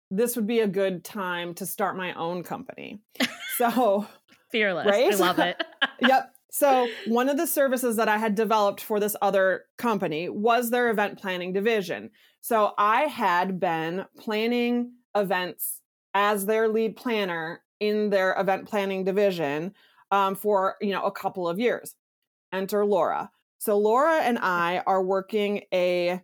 this 0.09 0.35
would 0.35 0.47
be 0.47 0.61
a 0.61 0.67
good 0.67 1.03
time 1.03 1.53
to 1.55 1.65
start 1.65 1.97
my 1.97 2.13
own 2.13 2.43
company. 2.43 3.01
So, 3.57 4.07
Fearless. 4.51 4.87
Right? 4.87 5.13
I 5.13 5.17
love 5.17 5.39
it. 5.39 5.61
yep. 6.01 6.33
So, 6.49 6.87
one 7.07 7.27
of 7.27 7.35
the 7.37 7.45
services 7.45 7.97
that 7.97 8.07
I 8.07 8.17
had 8.17 8.33
developed 8.33 8.79
for 8.81 8.99
this 8.99 9.15
other 9.21 9.65
company 9.77 10.29
was 10.29 10.69
their 10.69 10.89
event 10.89 11.19
planning 11.19 11.51
division. 11.51 12.11
So, 12.39 12.73
I 12.77 13.01
had 13.03 13.59
been 13.59 14.05
planning 14.17 14.93
events 15.15 15.81
as 16.13 16.45
their 16.45 16.69
lead 16.69 16.95
planner 16.95 17.61
in 17.81 18.09
their 18.09 18.33
event 18.39 18.67
planning 18.67 19.03
division 19.03 19.73
um, 20.11 20.35
for, 20.35 20.77
you 20.81 20.91
know, 20.91 21.03
a 21.03 21.11
couple 21.11 21.47
of 21.49 21.59
years. 21.59 21.93
Enter 22.53 22.85
Laura. 22.85 23.29
So, 23.59 23.77
Laura 23.77 24.21
and 24.21 24.37
I 24.37 24.83
are 24.85 25.03
working 25.03 25.63
a 25.73 26.21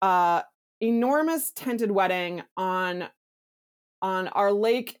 uh, 0.00 0.42
enormous 0.80 1.52
tented 1.52 1.90
wedding 1.90 2.42
on 2.56 3.08
on 4.00 4.28
our 4.28 4.52
lake 4.52 4.98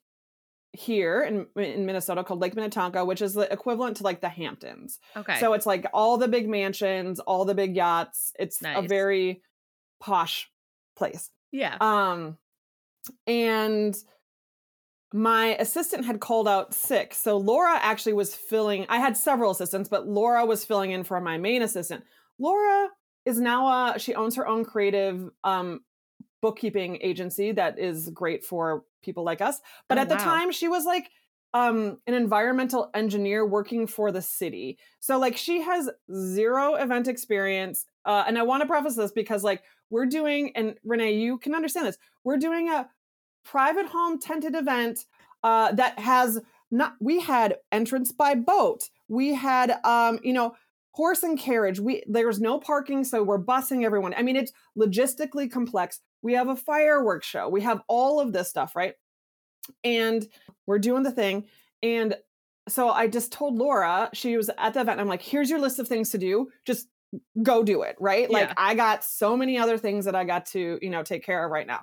here 0.72 1.22
in, 1.22 1.46
in 1.62 1.84
Minnesota 1.84 2.24
called 2.24 2.40
Lake 2.40 2.54
Minnetonka, 2.54 3.04
which 3.04 3.20
is 3.20 3.34
the 3.34 3.52
equivalent 3.52 3.98
to 3.98 4.04
like 4.04 4.20
the 4.20 4.28
Hamptons. 4.28 5.00
okay. 5.16 5.38
So 5.38 5.52
it's 5.52 5.66
like 5.66 5.86
all 5.92 6.16
the 6.16 6.28
big 6.28 6.48
mansions, 6.48 7.20
all 7.20 7.44
the 7.44 7.54
big 7.54 7.76
yachts. 7.76 8.32
It's 8.38 8.62
a 8.64 8.82
very 8.82 9.42
posh 10.00 10.50
place. 10.96 11.30
yeah. 11.50 11.76
Um 11.80 12.38
and 13.26 13.96
my 15.12 15.56
assistant 15.58 16.06
had 16.06 16.20
called 16.20 16.48
out 16.48 16.72
sick. 16.72 17.14
So 17.14 17.36
Laura 17.36 17.78
actually 17.82 18.14
was 18.14 18.34
filling 18.34 18.86
I 18.88 18.98
had 18.98 19.16
several 19.16 19.50
assistants, 19.50 19.88
but 19.88 20.08
Laura 20.08 20.46
was 20.46 20.64
filling 20.64 20.90
in 20.90 21.04
for 21.04 21.20
my 21.20 21.38
main 21.38 21.62
assistant. 21.62 22.04
Laura 22.38 22.88
is 23.24 23.38
now 23.38 23.94
a, 23.94 23.98
she 23.98 24.14
owns 24.14 24.36
her 24.36 24.46
own 24.46 24.64
creative 24.64 25.28
um 25.44 25.80
bookkeeping 26.40 26.98
agency 27.02 27.52
that 27.52 27.78
is 27.78 28.08
great 28.10 28.44
for 28.44 28.84
people 29.02 29.22
like 29.22 29.40
us. 29.40 29.60
But 29.88 29.98
Oh, 29.98 30.02
at 30.02 30.08
the 30.08 30.16
time 30.16 30.50
she 30.50 30.68
was 30.68 30.84
like 30.86 31.10
um 31.54 31.98
an 32.06 32.14
environmental 32.14 32.90
engineer 32.94 33.46
working 33.46 33.86
for 33.86 34.10
the 34.10 34.22
city. 34.22 34.78
So 35.00 35.18
like 35.18 35.36
she 35.36 35.60
has 35.60 35.90
zero 36.14 36.74
event 36.76 37.06
experience. 37.06 37.84
Uh 38.06 38.24
and 38.26 38.38
I 38.38 38.42
want 38.42 38.62
to 38.62 38.66
preface 38.66 38.96
this 38.96 39.12
because 39.12 39.44
like 39.44 39.62
we're 39.90 40.06
doing 40.06 40.52
and 40.56 40.76
Renee 40.84 41.16
you 41.16 41.36
can 41.36 41.54
understand 41.54 41.86
this. 41.86 41.98
We're 42.24 42.38
doing 42.38 42.70
a 42.70 42.88
private 43.44 43.86
home 43.86 44.18
tented 44.18 44.54
event 44.54 45.06
uh 45.42 45.72
that 45.72 45.98
has 45.98 46.40
not 46.70 46.94
we 47.00 47.20
had 47.20 47.56
entrance 47.70 48.12
by 48.12 48.34
boat. 48.34 48.88
We 49.08 49.34
had 49.34 49.78
um 49.84 50.18
you 50.22 50.32
know 50.32 50.54
horse 50.92 51.22
and 51.22 51.38
carriage. 51.38 51.80
We 51.80 52.02
there 52.06 52.26
was 52.26 52.40
no 52.40 52.58
parking 52.58 53.04
so 53.04 53.22
we're 53.22 53.42
busing 53.42 53.84
everyone. 53.84 54.14
I 54.16 54.22
mean 54.22 54.36
it's 54.36 54.52
logistically 54.78 55.50
complex. 55.50 56.00
We 56.22 56.34
have 56.34 56.48
a 56.48 56.56
fireworks 56.56 57.26
show. 57.26 57.48
We 57.48 57.60
have 57.62 57.82
all 57.88 58.20
of 58.20 58.32
this 58.32 58.48
stuff, 58.48 58.74
right? 58.74 58.94
And 59.84 60.26
we're 60.66 60.78
doing 60.78 61.02
the 61.02 61.12
thing. 61.12 61.46
And 61.82 62.16
so 62.68 62.90
I 62.90 63.08
just 63.08 63.32
told 63.32 63.58
Laura, 63.58 64.08
she 64.12 64.36
was 64.36 64.48
at 64.56 64.74
the 64.74 64.80
event. 64.80 65.00
I'm 65.00 65.08
like, 65.08 65.22
here's 65.22 65.50
your 65.50 65.58
list 65.58 65.78
of 65.78 65.88
things 65.88 66.10
to 66.10 66.18
do. 66.18 66.48
Just 66.64 66.86
go 67.42 67.62
do 67.62 67.82
it, 67.82 67.96
right? 67.98 68.30
Like 68.30 68.52
I 68.56 68.74
got 68.74 69.04
so 69.04 69.36
many 69.36 69.58
other 69.58 69.76
things 69.76 70.04
that 70.04 70.14
I 70.14 70.24
got 70.24 70.46
to, 70.46 70.78
you 70.80 70.90
know, 70.90 71.02
take 71.02 71.24
care 71.24 71.44
of 71.44 71.50
right 71.50 71.66
now. 71.66 71.80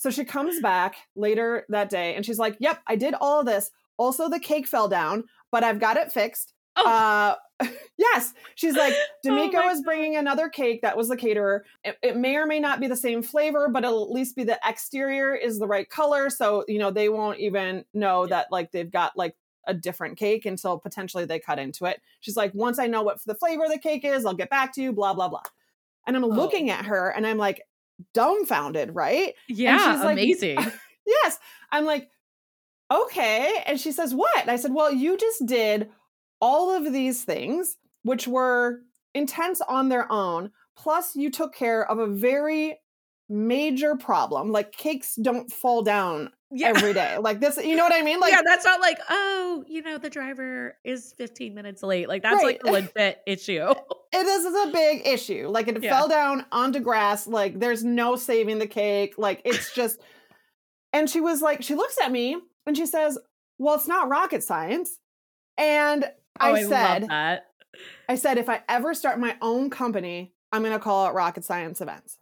So 0.00 0.08
she 0.08 0.24
comes 0.24 0.60
back 0.60 0.96
later 1.14 1.66
that 1.68 1.90
day 1.90 2.14
and 2.14 2.24
she's 2.24 2.38
like, 2.38 2.56
Yep, 2.58 2.80
I 2.86 2.96
did 2.96 3.12
all 3.20 3.40
of 3.40 3.44
this. 3.44 3.70
Also, 3.98 4.30
the 4.30 4.40
cake 4.40 4.66
fell 4.66 4.88
down, 4.88 5.24
but 5.52 5.62
I've 5.62 5.78
got 5.78 5.98
it 5.98 6.10
fixed. 6.10 6.54
Oh. 6.74 6.86
Uh, 6.86 7.34
yes. 7.98 8.32
She's 8.54 8.76
like, 8.76 8.94
oh 8.96 9.04
D'Amico 9.22 9.60
oh 9.62 9.68
is 9.68 9.82
bringing 9.82 10.16
another 10.16 10.48
cake. 10.48 10.80
That 10.80 10.96
was 10.96 11.10
the 11.10 11.18
caterer. 11.18 11.66
It, 11.84 11.98
it, 12.02 12.16
may 12.16 12.36
or 12.36 12.46
may 12.46 12.60
not 12.60 12.80
be 12.80 12.86
the 12.86 12.96
same 12.96 13.22
flavor, 13.22 13.68
but 13.68 13.84
it'll 13.84 14.04
at 14.04 14.10
least 14.10 14.36
be 14.36 14.42
the 14.42 14.58
exterior 14.64 15.34
is 15.34 15.58
the 15.58 15.66
right 15.66 15.86
color. 15.86 16.30
So, 16.30 16.64
you 16.66 16.78
know, 16.78 16.90
they 16.90 17.10
won't 17.10 17.38
even 17.38 17.84
know 17.92 18.24
yeah. 18.24 18.30
that 18.30 18.46
like 18.50 18.72
they've 18.72 18.90
got 18.90 19.18
like 19.18 19.36
a 19.66 19.74
different 19.74 20.16
cake 20.16 20.46
until 20.46 20.78
potentially 20.78 21.26
they 21.26 21.40
cut 21.40 21.58
into 21.58 21.84
it. 21.84 22.00
She's 22.20 22.38
like, 22.38 22.54
once 22.54 22.78
I 22.78 22.86
know 22.86 23.02
what 23.02 23.22
the 23.26 23.34
flavor 23.34 23.64
of 23.64 23.70
the 23.70 23.78
cake 23.78 24.06
is, 24.06 24.24
I'll 24.24 24.32
get 24.32 24.48
back 24.48 24.72
to 24.76 24.82
you, 24.82 24.94
blah, 24.94 25.12
blah, 25.12 25.28
blah. 25.28 25.42
And 26.06 26.16
I'm 26.16 26.24
oh. 26.24 26.28
looking 26.28 26.70
at 26.70 26.86
her 26.86 27.10
and 27.10 27.26
I'm 27.26 27.36
like, 27.36 27.60
dumbfounded, 28.14 28.94
right? 28.94 29.34
Yeah, 29.48 29.72
and 29.72 29.96
she's 29.96 30.04
like, 30.04 30.12
amazing. 30.18 30.58
yes. 31.06 31.38
I'm 31.72 31.84
like, 31.84 32.08
okay. 32.90 33.62
And 33.66 33.80
she 33.80 33.92
says, 33.92 34.14
what? 34.14 34.40
And 34.40 34.50
I 34.50 34.56
said, 34.56 34.72
well, 34.74 34.92
you 34.92 35.16
just 35.16 35.46
did 35.46 35.90
all 36.40 36.74
of 36.74 36.92
these 36.92 37.24
things, 37.24 37.76
which 38.02 38.26
were 38.26 38.80
intense 39.14 39.60
on 39.60 39.88
their 39.88 40.10
own. 40.10 40.50
Plus, 40.76 41.14
you 41.14 41.30
took 41.30 41.54
care 41.54 41.88
of 41.90 41.98
a 41.98 42.06
very 42.06 42.78
major 43.28 43.96
problem. 43.96 44.50
Like 44.50 44.72
cakes 44.72 45.14
don't 45.14 45.50
fall 45.50 45.82
down 45.82 46.30
yeah. 46.50 46.68
every 46.68 46.92
day. 46.92 47.18
Like 47.18 47.40
this, 47.40 47.56
you 47.56 47.76
know 47.76 47.84
what 47.84 47.92
I 47.92 48.02
mean? 48.02 48.20
Like 48.20 48.32
Yeah, 48.32 48.42
that's 48.44 48.64
not 48.64 48.80
like, 48.80 48.98
oh, 49.08 49.64
you 49.68 49.82
know, 49.82 49.98
the 49.98 50.10
driver 50.10 50.76
is 50.84 51.14
15 51.16 51.54
minutes 51.54 51.82
late. 51.82 52.08
Like 52.08 52.22
that's 52.22 52.42
right. 52.42 52.62
like 52.64 52.70
a 52.70 52.72
legit 52.72 53.22
issue. 53.26 53.66
It 54.12 54.26
is 54.26 54.44
a 54.44 54.72
big 54.72 55.06
issue. 55.06 55.46
Like 55.48 55.68
it 55.68 55.80
yeah. 55.80 55.96
fell 55.96 56.08
down 56.08 56.44
onto 56.50 56.80
grass. 56.80 57.28
Like 57.28 57.60
there's 57.60 57.84
no 57.84 58.16
saving 58.16 58.58
the 58.58 58.66
cake. 58.66 59.14
Like 59.18 59.40
it's 59.44 59.72
just 59.72 60.00
and 60.92 61.08
she 61.08 61.20
was 61.20 61.40
like, 61.40 61.62
she 61.62 61.76
looks 61.76 61.96
at 62.02 62.10
me 62.10 62.36
and 62.66 62.76
she 62.76 62.86
says, 62.86 63.18
Well, 63.58 63.76
it's 63.76 63.86
not 63.86 64.08
rocket 64.08 64.42
science. 64.42 64.98
And 65.56 66.04
oh, 66.04 66.08
I, 66.40 66.50
I 66.50 66.62
said, 66.64 67.42
I 68.08 68.14
said, 68.16 68.38
if 68.38 68.48
I 68.48 68.62
ever 68.68 68.94
start 68.94 69.20
my 69.20 69.36
own 69.40 69.70
company, 69.70 70.32
I'm 70.52 70.62
going 70.62 70.72
to 70.72 70.80
call 70.80 71.06
it 71.08 71.12
Rocket 71.12 71.44
Science 71.44 71.80
Events. 71.80 72.18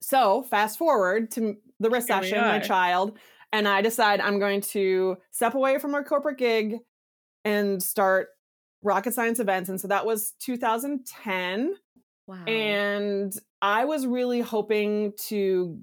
So 0.00 0.42
fast 0.42 0.78
forward 0.78 1.30
to 1.32 1.56
the 1.82 1.90
recession, 1.90 2.38
my 2.38 2.58
child, 2.58 3.18
and 3.52 3.68
I 3.68 3.82
decide 3.82 4.20
I'm 4.20 4.38
going 4.38 4.60
to 4.62 5.18
step 5.30 5.54
away 5.54 5.78
from 5.78 5.94
our 5.94 6.02
corporate 6.02 6.38
gig 6.38 6.78
and 7.44 7.82
start 7.82 8.28
rocket 8.82 9.14
science 9.14 9.40
events. 9.40 9.68
And 9.68 9.80
so 9.80 9.88
that 9.88 10.06
was 10.06 10.32
2010. 10.40 11.74
Wow. 12.26 12.44
And 12.46 13.32
I 13.60 13.84
was 13.84 14.06
really 14.06 14.40
hoping 14.40 15.12
to 15.26 15.78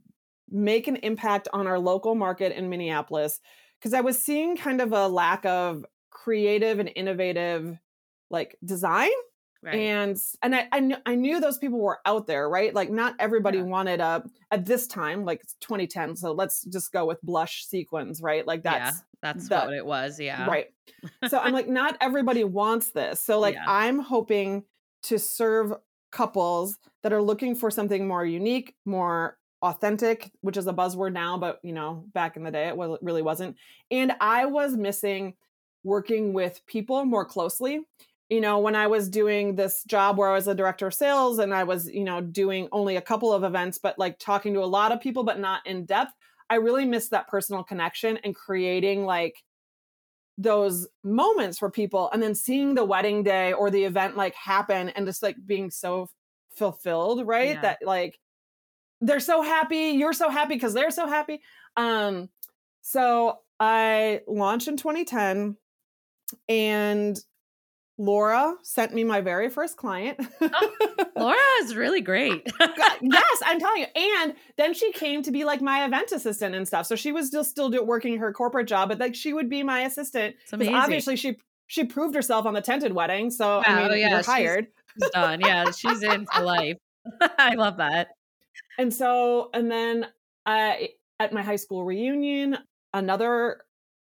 make 0.49 0.88
an 0.88 0.97
impact 0.97 1.47
on 1.53 1.67
our 1.67 1.79
local 1.79 2.15
market 2.15 2.57
in 2.57 2.69
Minneapolis 2.69 3.39
because 3.79 3.93
I 3.93 4.01
was 4.01 4.19
seeing 4.19 4.57
kind 4.57 4.81
of 4.81 4.91
a 4.91 5.07
lack 5.07 5.45
of 5.45 5.85
creative 6.09 6.79
and 6.79 6.91
innovative 6.95 7.77
like 8.29 8.57
design 8.63 9.12
Right. 9.62 9.76
And 9.76 10.17
and 10.41 10.56
I, 10.56 10.67
I, 10.72 10.80
kn- 10.80 11.02
I 11.06 11.15
knew 11.15 11.41
those 11.41 11.58
people 11.58 11.80
were 11.80 12.00
out 12.06 12.28
there, 12.28 12.50
right? 12.50 12.74
Like 12.74 12.89
not 12.89 13.15
everybody 13.19 13.58
yeah. 13.58 13.65
wanted 13.65 14.00
a 14.00 14.24
at 14.52 14.65
this 14.65 14.88
time, 14.88 15.26
like 15.26 15.41
2010. 15.60 16.15
So 16.15 16.32
let's 16.32 16.63
just 16.63 16.93
go 16.93 17.06
with 17.06 17.22
blush 17.22 17.65
sequins, 17.65 18.22
right? 18.22 18.48
Like 18.48 18.63
that's 18.63 18.95
yeah, 18.95 19.02
that's 19.22 19.50
the, 19.50 19.60
what 19.60 19.74
it 19.74 19.86
was, 19.86 20.17
yeah. 20.17 20.45
Right. 20.45 20.67
so 21.28 21.39
I'm 21.39 21.52
like, 21.52 21.67
not 21.67 21.98
everybody 22.00 22.45
wants 22.45 22.91
this. 22.91 23.22
So 23.22 23.39
like 23.39 23.56
yeah. 23.56 23.65
I'm 23.67 24.00
hoping 24.00 24.63
to 25.04 25.19
serve 25.19 25.74
couples 26.12 26.78
that 27.04 27.12
are 27.12 27.22
looking 27.22 27.54
for 27.54 27.69
something 27.69 28.08
more 28.08 28.26
unique, 28.26 28.76
more 28.86 29.38
authentic, 29.62 30.32
which 30.39 30.56
is 30.56 30.67
a 30.67 30.74
buzzword 30.74 31.12
now, 31.12 31.38
but 31.38 31.60
you 31.63 31.74
know, 31.74 32.06
back 32.13 32.38
in 32.38 32.43
the 32.43 32.52
day 32.52 32.69
it 32.69 32.78
was, 32.78 32.98
really 33.02 33.22
wasn't. 33.22 33.58
And 33.91 34.13
I 34.22 34.45
was 34.45 34.78
missing 34.78 35.34
working 35.84 36.34
with 36.34 36.62
people 36.65 37.04
more 37.06 37.26
closely 37.26 37.82
you 38.29 38.41
know, 38.41 38.59
when 38.59 38.75
I 38.75 38.87
was 38.87 39.09
doing 39.09 39.55
this 39.55 39.83
job 39.85 40.17
where 40.17 40.29
I 40.29 40.33
was 40.33 40.47
a 40.47 40.53
director 40.53 40.87
of 40.87 40.93
sales 40.93 41.39
and 41.39 41.53
I 41.53 41.63
was, 41.63 41.87
you 41.87 42.03
know, 42.03 42.21
doing 42.21 42.67
only 42.71 42.95
a 42.95 43.01
couple 43.01 43.33
of 43.33 43.43
events, 43.43 43.79
but 43.79 43.97
like 43.97 44.19
talking 44.19 44.53
to 44.53 44.63
a 44.63 44.65
lot 44.65 44.91
of 44.91 45.01
people, 45.01 45.23
but 45.23 45.39
not 45.39 45.65
in 45.65 45.85
depth, 45.85 46.13
I 46.49 46.55
really 46.55 46.85
missed 46.85 47.11
that 47.11 47.27
personal 47.27 47.63
connection 47.63 48.17
and 48.23 48.35
creating 48.35 49.05
like 49.05 49.43
those 50.37 50.87
moments 51.03 51.57
for 51.57 51.71
people 51.71 52.09
and 52.13 52.21
then 52.21 52.35
seeing 52.35 52.75
the 52.75 52.85
wedding 52.85 53.23
day 53.23 53.51
or 53.51 53.71
the 53.71 53.83
event 53.83 54.15
like 54.15 54.35
happen 54.35 54.89
and 54.89 55.05
just 55.07 55.23
like 55.23 55.35
being 55.45 55.71
so 55.71 56.07
fulfilled, 56.55 57.25
right? 57.25 57.55
Yeah. 57.55 57.61
That 57.61 57.79
like 57.83 58.19
they're 59.01 59.19
so 59.19 59.41
happy, 59.41 59.91
you're 59.97 60.13
so 60.13 60.29
happy 60.29 60.53
because 60.53 60.73
they're 60.73 60.91
so 60.91 61.07
happy. 61.07 61.41
Um, 61.75 62.29
so 62.81 63.39
I 63.59 64.21
launched 64.27 64.67
in 64.67 64.77
2010 64.77 65.57
and 66.47 67.19
Laura 67.99 68.55
sent 68.63 68.93
me 68.93 69.03
my 69.03 69.19
very 69.19 69.49
first 69.49 69.75
client. 69.75 70.17
oh, 70.41 71.05
Laura 71.17 71.38
is 71.62 71.75
really 71.75 71.99
great. 71.99 72.49
yes, 73.01 73.39
I'm 73.45 73.59
telling 73.59 73.81
you. 73.81 73.88
And 73.93 74.33
then 74.57 74.73
she 74.73 74.93
came 74.93 75.21
to 75.23 75.31
be 75.31 75.43
like 75.43 75.62
my 75.62 75.85
event 75.85 76.13
assistant 76.13 76.55
and 76.55 76.65
stuff. 76.65 76.85
So 76.85 76.95
she 76.95 77.12
was 77.12 77.27
still 77.27 77.43
still 77.43 77.69
do, 77.69 77.83
working 77.83 78.17
her 78.17 78.31
corporate 78.31 78.67
job, 78.67 78.88
but 78.88 78.99
like 78.99 79.15
she 79.15 79.33
would 79.33 79.49
be 79.49 79.63
my 79.63 79.81
assistant. 79.81 80.38
Obviously 80.53 81.17
she 81.17 81.38
she 81.67 81.83
proved 81.83 82.15
herself 82.15 82.45
on 82.45 82.53
the 82.53 82.62
tented 82.62 82.93
wedding. 82.93 83.29
So 83.29 83.57
wow, 83.57 83.63
I 83.65 83.89
mean, 83.89 83.99
yeah, 83.99 84.09
you're 84.12 84.23
hired. 84.23 84.67
She's, 84.67 85.03
she's 85.03 85.12
done. 85.12 85.41
Yeah, 85.41 85.69
she's 85.71 86.01
in 86.01 86.25
for 86.25 86.41
life. 86.41 86.77
I 87.38 87.55
love 87.55 87.77
that. 87.77 88.12
And 88.77 88.93
so, 88.93 89.49
and 89.53 89.69
then 89.69 90.07
I 90.45 90.91
at 91.19 91.33
my 91.33 91.41
high 91.41 91.57
school 91.57 91.83
reunion, 91.83 92.57
another 92.93 93.65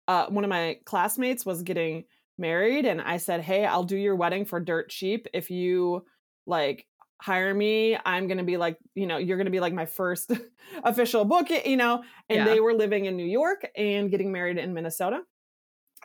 uh, 0.09 0.27
one 0.29 0.45
of 0.45 0.51
my 0.51 0.79
classmates 0.87 1.45
was 1.45 1.63
getting 1.63 2.05
married 2.43 2.85
and 2.85 3.01
I 3.01 3.17
said, 3.17 3.41
"Hey, 3.41 3.65
I'll 3.65 3.85
do 3.85 3.97
your 3.97 4.17
wedding 4.17 4.45
for 4.45 4.61
dirt 4.61 4.91
cheap 4.91 5.27
if 5.33 5.51
you 5.51 6.05
like 6.47 6.87
hire 7.19 7.55
me. 7.55 7.97
I'm 8.05 8.27
going 8.27 8.39
to 8.39 8.45
be 8.45 8.59
like, 8.59 8.77
you 8.95 9.07
know, 9.07 9.17
you're 9.17 9.39
going 9.39 9.47
to 9.47 9.53
be 9.53 9.61
like 9.61 9.73
my 9.73 9.87
first 9.87 10.31
official 10.85 11.25
book, 11.25 11.49
you 11.51 11.79
know." 11.79 12.03
And 12.29 12.39
yeah. 12.39 12.45
they 12.45 12.61
were 12.61 12.75
living 12.75 13.07
in 13.07 13.17
New 13.17 13.25
York 13.25 13.67
and 13.75 14.11
getting 14.11 14.31
married 14.31 14.59
in 14.59 14.75
Minnesota. 14.75 15.21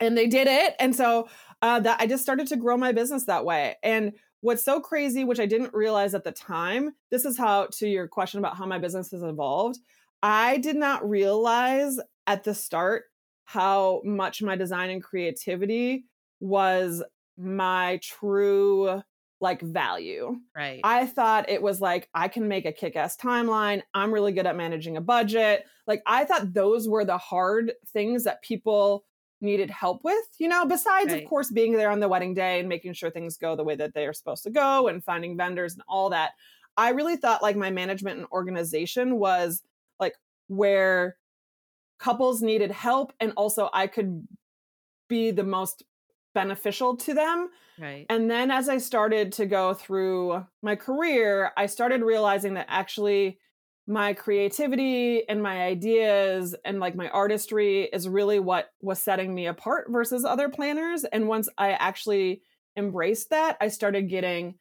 And 0.00 0.16
they 0.16 0.28
did 0.28 0.46
it. 0.46 0.74
And 0.78 0.94
so 0.94 1.28
uh, 1.60 1.80
that 1.80 2.00
I 2.00 2.06
just 2.06 2.22
started 2.22 2.46
to 2.48 2.56
grow 2.56 2.76
my 2.76 2.92
business 2.92 3.24
that 3.24 3.44
way. 3.44 3.76
And 3.82 4.12
what's 4.40 4.64
so 4.64 4.80
crazy, 4.80 5.24
which 5.24 5.40
I 5.40 5.46
didn't 5.46 5.74
realize 5.74 6.14
at 6.14 6.24
the 6.24 6.32
time, 6.32 6.92
this 7.10 7.24
is 7.24 7.36
how 7.36 7.66
to 7.78 7.88
your 7.88 8.06
question 8.06 8.38
about 8.38 8.56
how 8.56 8.66
my 8.66 8.78
business 8.78 9.10
has 9.10 9.22
evolved. 9.22 9.78
I 10.22 10.58
did 10.58 10.76
not 10.76 11.08
realize 11.08 11.98
at 12.26 12.44
the 12.44 12.54
start 12.54 13.04
how 13.44 14.02
much 14.04 14.42
my 14.42 14.56
design 14.56 14.90
and 14.90 15.02
creativity 15.02 16.04
was 16.40 17.02
my 17.36 18.00
true 18.02 19.02
like 19.40 19.60
value. 19.60 20.36
Right. 20.56 20.80
I 20.82 21.06
thought 21.06 21.48
it 21.48 21.62
was 21.62 21.80
like 21.80 22.08
I 22.14 22.28
can 22.28 22.48
make 22.48 22.66
a 22.66 22.72
kick-ass 22.72 23.16
timeline. 23.16 23.82
I'm 23.94 24.12
really 24.12 24.32
good 24.32 24.46
at 24.46 24.56
managing 24.56 24.96
a 24.96 25.00
budget. 25.00 25.64
Like 25.86 26.02
I 26.06 26.24
thought 26.24 26.52
those 26.52 26.88
were 26.88 27.04
the 27.04 27.18
hard 27.18 27.72
things 27.92 28.24
that 28.24 28.42
people 28.42 29.04
needed 29.40 29.70
help 29.70 30.02
with, 30.02 30.24
you 30.38 30.48
know, 30.48 30.66
besides 30.66 31.12
right. 31.12 31.22
of 31.22 31.28
course 31.28 31.52
being 31.52 31.72
there 31.72 31.90
on 31.90 32.00
the 32.00 32.08
wedding 32.08 32.34
day 32.34 32.58
and 32.58 32.68
making 32.68 32.92
sure 32.92 33.10
things 33.10 33.36
go 33.36 33.54
the 33.54 33.62
way 33.62 33.76
that 33.76 33.94
they 33.94 34.06
are 34.06 34.12
supposed 34.12 34.42
to 34.42 34.50
go 34.50 34.88
and 34.88 35.04
finding 35.04 35.36
vendors 35.36 35.74
and 35.74 35.82
all 35.86 36.10
that. 36.10 36.32
I 36.76 36.90
really 36.90 37.16
thought 37.16 37.42
like 37.42 37.56
my 37.56 37.70
management 37.70 38.18
and 38.18 38.26
organization 38.32 39.18
was 39.18 39.62
like 40.00 40.14
where 40.48 41.16
couples 42.00 42.42
needed 42.42 42.72
help 42.72 43.12
and 43.20 43.32
also 43.36 43.70
I 43.72 43.86
could 43.86 44.26
be 45.08 45.30
the 45.30 45.44
most 45.44 45.84
beneficial 46.38 46.96
to 46.96 47.14
them. 47.14 47.48
Right. 47.78 48.06
And 48.08 48.30
then 48.30 48.50
as 48.50 48.68
I 48.68 48.78
started 48.78 49.32
to 49.32 49.46
go 49.46 49.74
through 49.74 50.44
my 50.62 50.76
career, 50.76 51.52
I 51.56 51.66
started 51.66 52.02
realizing 52.02 52.54
that 52.54 52.66
actually 52.68 53.38
my 53.86 54.12
creativity 54.12 55.28
and 55.28 55.42
my 55.42 55.62
ideas 55.62 56.54
and 56.64 56.78
like 56.78 56.94
my 56.94 57.08
artistry 57.08 57.84
is 57.84 58.08
really 58.08 58.38
what 58.38 58.70
was 58.82 59.02
setting 59.02 59.34
me 59.34 59.46
apart 59.46 59.86
versus 59.90 60.24
other 60.24 60.48
planners. 60.48 61.04
And 61.04 61.26
once 61.26 61.48
I 61.56 61.72
actually 61.72 62.42
embraced 62.76 63.30
that, 63.30 63.56
I 63.60 63.68
started 63.68 64.08
getting 64.08 64.56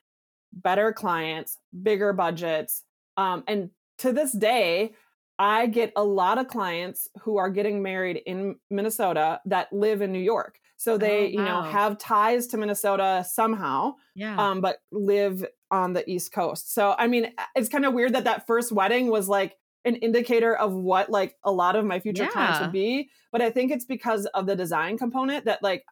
better 0.54 0.94
clients, 0.94 1.58
bigger 1.84 2.14
budgets. 2.14 2.84
Um, 3.18 3.44
and 3.48 3.70
to 4.00 4.14
this 4.14 4.32
day, 4.32 4.94
I 5.38 5.68
get 5.68 5.92
a 5.96 6.04
lot 6.04 6.38
of 6.38 6.48
clients 6.48 7.08
who 7.22 7.38
are 7.38 7.50
getting 7.50 7.84
married 7.84 8.22
in 8.26 8.56
Minnesota 8.72 9.42
that 9.46 9.72
live 9.72 10.02
in 10.02 10.12
New 10.12 10.20
York. 10.20 10.60
So 10.78 10.98
they, 10.98 11.20
oh, 11.20 11.22
wow. 11.24 11.28
you 11.30 11.42
know, 11.42 11.62
have 11.64 11.98
ties 11.98 12.48
to 12.48 12.58
Minnesota 12.58 13.26
somehow, 13.28 13.96
yeah. 14.16 14.38
um, 14.38 14.62
but 14.62 14.78
live 14.92 15.44
on 15.72 15.94
the 15.94 16.10
East 16.10 16.32
Coast. 16.32 16.74
So 16.74 16.96
I 16.98 17.08
mean, 17.08 17.34
it's 17.56 17.70
kind 17.70 17.86
of 17.86 17.94
weird 17.94 18.14
that 18.14 18.26
that 18.26 18.48
first 18.48 18.72
wedding 18.72 19.08
was 19.08 19.28
like 19.28 19.56
an 19.86 19.96
indicator 19.96 20.56
of 20.56 20.74
what 20.74 21.10
like 21.10 21.36
a 21.44 21.52
lot 21.52 21.76
of 21.76 21.86
my 21.86 22.00
future 22.00 22.24
yeah. 22.24 22.30
clients 22.30 22.60
would 22.60 22.72
be. 22.72 23.10
But 23.32 23.42
I 23.42 23.50
think 23.50 23.72
it's 23.72 23.86
because 23.86 24.26
of 24.28 24.46
the 24.46 24.56
design 24.56 24.98
component 24.98 25.46
that 25.46 25.64
like 25.64 25.84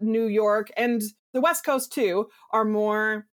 New 0.00 0.26
York 0.26 0.70
and 0.76 1.02
the 1.34 1.40
West 1.40 1.64
Coast 1.64 1.92
too 1.92 2.28
are 2.52 2.64
more 2.64 3.26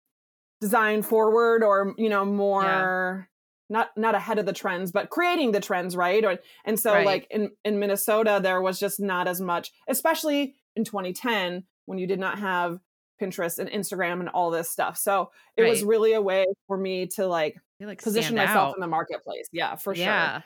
design 0.59 1.01
forward 1.01 1.63
or 1.63 1.93
you 1.97 2.09
know 2.09 2.25
more 2.25 3.29
not 3.69 3.89
not 3.97 4.15
ahead 4.15 4.39
of 4.39 4.45
the 4.45 4.53
trends 4.53 4.91
but 4.91 5.09
creating 5.09 5.51
the 5.51 5.59
trends 5.59 5.95
right 5.95 6.23
or, 6.23 6.37
and 6.65 6.79
so 6.79 6.93
right. 6.93 7.05
like 7.05 7.27
in 7.29 7.51
in 7.65 7.79
minnesota 7.79 8.39
there 8.41 8.61
was 8.61 8.79
just 8.79 8.99
not 8.99 9.27
as 9.27 9.41
much 9.41 9.71
especially 9.87 10.55
in 10.75 10.83
2010 10.83 11.63
when 11.85 11.97
you 11.97 12.07
did 12.07 12.19
not 12.19 12.39
have 12.39 12.79
Pinterest 13.21 13.59
and 13.59 13.69
Instagram 13.69 14.19
and 14.19 14.29
all 14.29 14.51
this 14.51 14.69
stuff. 14.69 14.97
So 14.97 15.31
it 15.55 15.63
Right. 15.63 15.69
was 15.71 15.83
really 15.83 16.13
a 16.13 16.21
way 16.21 16.45
for 16.67 16.77
me 16.77 17.07
to 17.07 17.27
like 17.27 17.57
like 17.79 18.01
position 18.01 18.35
myself 18.35 18.69
out. 18.69 18.75
in 18.75 18.81
the 18.81 18.87
marketplace. 18.87 19.47
Yeah, 19.51 19.75
for 19.75 19.93
yeah. 19.93 20.33
sure. 20.33 20.43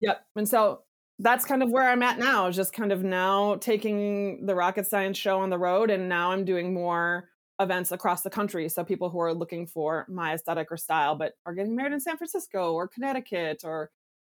Yep. 0.00 0.26
And 0.36 0.48
so 0.48 0.82
that's 1.18 1.44
kind 1.44 1.62
of 1.62 1.70
where 1.70 1.88
I'm 1.88 2.02
at 2.02 2.18
now, 2.18 2.50
just 2.50 2.72
kind 2.72 2.92
of 2.92 3.02
now 3.02 3.56
taking 3.56 4.46
the 4.46 4.54
rocket 4.54 4.86
science 4.86 5.18
show 5.18 5.40
on 5.40 5.50
the 5.50 5.58
road. 5.58 5.90
And 5.90 6.08
now 6.08 6.30
I'm 6.30 6.44
doing 6.44 6.72
more 6.72 7.28
events 7.60 7.92
across 7.92 8.22
the 8.22 8.30
country. 8.30 8.68
So 8.68 8.84
people 8.84 9.10
who 9.10 9.20
are 9.20 9.34
looking 9.34 9.66
for 9.66 10.06
my 10.08 10.34
aesthetic 10.34 10.68
or 10.70 10.76
style, 10.76 11.14
but 11.16 11.34
are 11.46 11.54
getting 11.54 11.74
married 11.76 11.92
in 11.92 12.00
San 12.00 12.16
Francisco 12.16 12.72
or 12.72 12.88
Connecticut 12.88 13.62
or 13.64 13.90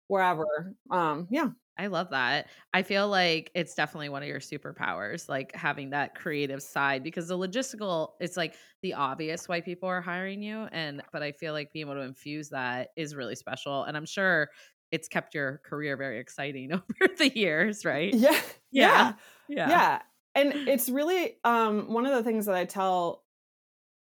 wherever. 0.08 0.74
Um, 0.90 1.26
yeah. 1.30 1.48
I 1.76 1.88
love 1.88 2.10
that. 2.10 2.50
I 2.72 2.82
feel 2.82 3.08
like 3.08 3.50
it's 3.54 3.74
definitely 3.74 4.08
one 4.08 4.22
of 4.22 4.28
your 4.28 4.38
superpowers, 4.38 5.28
like 5.28 5.54
having 5.56 5.90
that 5.90 6.14
creative 6.14 6.62
side 6.62 7.02
because 7.02 7.26
the 7.26 7.37
logistical, 7.37 8.10
it's 8.20 8.37
like 8.37 8.54
the 8.82 8.94
obvious 8.94 9.48
why 9.48 9.60
people 9.60 9.88
are 9.88 10.00
hiring 10.00 10.40
you. 10.40 10.68
And, 10.70 11.02
but 11.12 11.24
I 11.24 11.32
feel 11.32 11.52
like 11.52 11.72
being 11.72 11.87
able 11.87 11.94
to 11.94 12.02
infuse 12.02 12.50
that 12.50 12.90
is 12.96 13.16
really 13.16 13.34
special. 13.34 13.82
And 13.84 13.96
I'm 13.96 14.06
sure 14.06 14.50
it's 14.92 15.08
kept 15.08 15.34
your 15.34 15.60
career 15.64 15.96
very 15.96 16.20
exciting 16.20 16.72
over 16.72 17.12
the 17.18 17.37
years, 17.37 17.84
right? 17.84 18.14
Yeah. 18.14 18.40
Yeah. 18.70 19.14
Yeah. 19.48 19.68
yeah 19.68 19.98
and 20.35 20.53
it's 20.68 20.88
really 20.88 21.37
um, 21.44 21.92
one 21.92 22.07
of 22.07 22.14
the 22.14 22.23
things 22.23 22.47
that 22.47 22.55
i 22.55 22.64
tell 22.64 23.23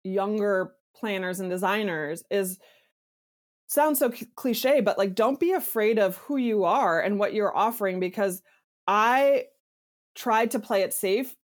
younger 0.04 0.73
planners 0.95 1.39
and 1.39 1.49
designers 1.49 2.23
is 2.30 2.58
sounds 3.67 3.99
so 3.99 4.12
cliche 4.36 4.80
but 4.80 4.97
like 4.97 5.15
don't 5.15 5.39
be 5.39 5.51
afraid 5.51 5.97
of 5.97 6.17
who 6.17 6.38
you 6.38 6.63
are 6.63 7.01
and 7.01 7.19
what 7.19 7.34
you're 7.34 7.56
offering 7.56 7.99
because 7.99 8.41
i 8.88 9.43
tried 10.15 10.51
to 10.51 10.60
play 10.60 10.82
it 10.82 10.93
safe. 10.93 11.36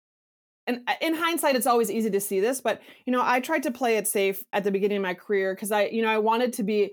And 0.67 0.83
uh, 0.87 0.95
in 1.01 1.15
hindsight 1.15 1.57
it's 1.57 1.67
always 1.67 1.91
easy 1.91 2.11
to 2.11 2.21
see 2.21 2.39
this 2.39 2.61
but 2.61 2.81
you 3.07 3.13
know 3.13 3.23
i 3.25 3.41
tried 3.41 3.65
to 3.65 3.71
play 3.71 3.97
it 3.97 4.07
safe 4.07 4.45
at 4.53 4.63
the 4.63 4.71
beginning 4.71 4.99
of 4.99 5.03
my 5.03 5.15
career 5.15 5.55
because 5.55 5.73
i 5.73 5.87
you 5.87 6.03
know 6.03 6.09
i 6.09 6.19
wanted 6.19 6.53
to 6.55 6.63
be 6.63 6.93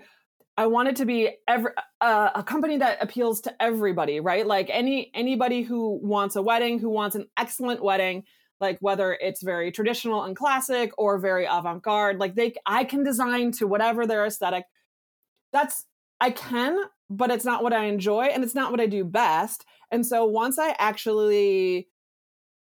I 0.58 0.65
want 0.65 0.89
it 0.89 0.96
to 0.98 1.06
be 1.06 1.30
every 1.48 1.72
uh, 2.02 2.32
a 2.34 2.43
company 2.43 2.78
that 2.78 2.98
appeals 3.02 3.41
to 3.41 3.62
everybody, 3.62 4.20
right? 4.20 4.46
Like 4.46 4.70
any 4.72 5.12
anybody 5.13 5.62
who 5.62 6.00
wants 6.02 6.36
a 6.36 6.41
wedding, 6.41 6.80
who 6.80 6.89
wants 6.89 7.15
an 7.15 7.28
excellent 7.38 7.84
wedding, 7.84 8.24
like 8.60 8.80
whether 8.80 9.13
it's 9.13 9.43
very 9.43 9.72
traditional 9.72 10.24
and 10.24 10.36
classic 10.36 10.91
or 10.98 11.20
very 11.20 11.46
avant-garde, 11.46 12.17
like 12.17 12.34
they 12.34 12.56
I 12.65 12.86
can 12.86 13.04
design 13.04 13.52
to 13.54 13.67
whatever 13.67 14.08
their 14.08 14.26
aesthetic. 14.26 14.65
That's 15.54 15.86
I 16.20 16.32
can, 16.32 16.76
but 17.08 17.30
it's 17.30 17.46
not 17.46 17.62
what 17.62 17.74
I 17.74 17.86
enjoy 17.86 18.24
and 18.24 18.43
it's 18.43 18.56
not 18.56 18.72
what 18.72 18.82
I 18.82 18.88
do 18.88 19.04
best. 19.04 19.63
And 19.91 20.04
so 20.06 20.26
once 20.26 20.58
I 20.58 20.76
actually 20.80 21.88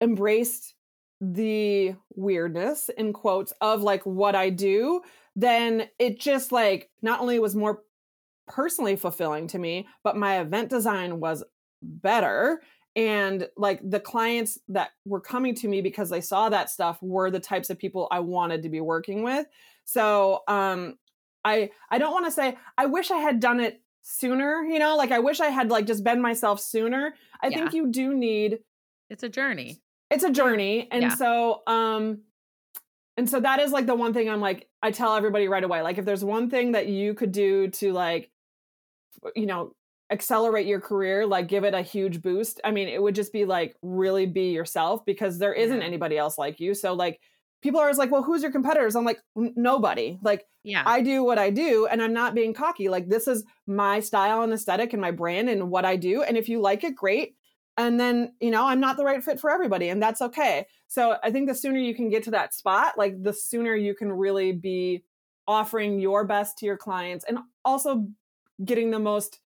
embraced 0.01 0.75
the 1.19 1.95
weirdness 2.15 2.89
in 2.95 3.11
quotes 3.11 3.53
of 3.59 3.81
like 3.81 4.05
what 4.05 4.35
I 4.35 4.51
do, 4.51 5.01
then 5.35 5.87
it 5.97 6.19
just 6.19 6.51
like 6.51 6.89
not 7.01 7.21
only 7.21 7.39
was 7.39 7.55
more 7.55 7.81
personally 8.47 8.95
fulfilling 8.95 9.47
to 9.47 9.59
me, 9.59 9.87
but 10.03 10.15
my 10.17 10.39
event 10.39 10.69
design 10.69 11.19
was 11.19 11.43
better. 11.81 12.61
And 12.95 13.47
like 13.57 13.79
the 13.87 13.99
clients 13.99 14.57
that 14.69 14.89
were 15.05 15.21
coming 15.21 15.53
to 15.55 15.67
me 15.67 15.81
because 15.81 16.09
they 16.09 16.21
saw 16.21 16.49
that 16.49 16.69
stuff 16.69 16.97
were 17.01 17.29
the 17.29 17.39
types 17.39 17.69
of 17.69 17.77
people 17.77 18.07
I 18.09 18.19
wanted 18.21 18.63
to 18.63 18.69
be 18.69 18.81
working 18.81 19.21
with. 19.23 19.45
So 19.85 20.41
um 20.47 20.97
I 21.45 21.69
I 21.91 21.99
don't 21.99 22.11
want 22.11 22.25
to 22.25 22.31
say 22.31 22.57
I 22.77 22.87
wish 22.87 23.11
I 23.11 23.17
had 23.17 23.39
done 23.39 23.59
it 23.59 23.81
sooner, 24.01 24.63
you 24.63 24.79
know, 24.79 24.95
like 24.97 25.11
I 25.11 25.19
wish 25.19 25.39
I 25.41 25.47
had 25.49 25.69
like 25.69 25.85
just 25.85 26.03
been 26.03 26.21
myself 26.21 26.59
sooner. 26.59 27.13
I 27.41 27.49
think 27.49 27.73
you 27.73 27.91
do 27.91 28.15
need 28.15 28.59
It's 29.11 29.23
a 29.23 29.29
journey. 29.29 29.79
it's 30.09 30.23
a 30.23 30.31
journey 30.31 30.87
and 30.91 31.03
Yeah. 31.03 31.15
so 31.15 31.61
um 31.67 32.21
and 33.17 33.29
so 33.29 33.39
that 33.39 33.59
is 33.59 33.71
like 33.71 33.85
the 33.85 33.95
one 33.95 34.13
thing 34.13 34.29
i'm 34.29 34.39
like 34.41 34.67
i 34.83 34.91
tell 34.91 35.15
everybody 35.15 35.47
right 35.47 35.63
away 35.63 35.81
like 35.81 35.97
if 35.97 36.05
there's 36.05 36.23
one 36.23 36.49
thing 36.49 36.71
that 36.73 36.87
you 36.87 37.13
could 37.13 37.31
do 37.31 37.67
to 37.69 37.91
like 37.93 38.29
you 39.35 39.45
know 39.45 39.73
accelerate 40.09 40.65
your 40.67 40.79
career 40.79 41.25
like 41.25 41.47
give 41.47 41.65
it 41.65 41.73
a 41.73 41.81
huge 41.81 42.21
boost 42.21 42.61
i 42.63 42.71
mean 42.71 42.87
it 42.87 43.01
would 43.01 43.13
just 43.15 43.33
be 43.33 43.43
like 43.43 43.75
really 43.81 44.25
be 44.25 44.51
yourself 44.51 45.03
because 45.05 45.37
there 45.37 45.53
isn't 45.53 45.79
Yeah. 45.81 45.85
anybody 45.85 46.17
else 46.17 46.37
like 46.37 46.59
you 46.61 46.73
so 46.73 46.93
like 46.93 47.19
people 47.61 47.79
are 47.79 47.83
always 47.83 47.97
like 47.97 48.09
well 48.11 48.23
who's 48.23 48.41
your 48.41 48.51
competitors 48.51 48.95
i'm 48.95 49.03
like 49.03 49.19
nobody 49.35 50.17
like 50.21 50.45
Yeah. 50.63 50.83
I 50.85 51.01
do 51.01 51.23
what 51.23 51.37
I 51.37 51.49
do 51.49 51.87
and 51.87 52.01
I'm 52.01 52.13
not 52.13 52.35
being 52.35 52.53
cocky. 52.53 52.87
Like 52.89 53.07
this 53.09 53.27
is 53.27 53.43
my 53.65 53.99
style 54.01 54.41
and 54.43 54.53
aesthetic 54.53 54.93
and 54.93 55.01
my 55.01 55.11
brand 55.11 55.49
and 55.49 55.69
what 55.69 55.85
I 55.85 55.95
do. 55.95 56.23
And 56.23 56.35
if 56.37 56.49
you 56.49 56.59
like 56.61 56.83
it, 56.83 56.93
great. 56.95 57.35
And 57.77 57.97
then, 57.99 58.33
you 58.41 58.51
know, 58.51 58.65
I'm 58.67 58.79
not 58.81 58.97
the 58.97 59.05
right 59.05 59.23
fit 59.23 59.39
for 59.39 59.49
everybody 59.49 59.87
and 59.89 60.01
that's 60.01 60.21
okay. 60.21 60.65
So 60.87 61.17
I 61.23 61.31
think 61.31 61.47
the 61.47 61.55
sooner 61.55 61.79
you 61.79 61.95
can 61.95 62.09
get 62.09 62.23
to 62.23 62.31
that 62.31 62.53
spot, 62.53 62.97
like 62.97 63.21
the 63.23 63.33
sooner 63.33 63.75
you 63.75 63.95
can 63.95 64.11
really 64.11 64.51
be 64.51 65.03
offering 65.47 65.99
your 65.99 66.25
best 66.25 66.57
to 66.59 66.65
your 66.65 66.77
clients 66.77 67.23
and 67.25 67.39
also 67.63 68.05
getting 68.63 68.91
the 68.91 68.99
most 68.99 69.39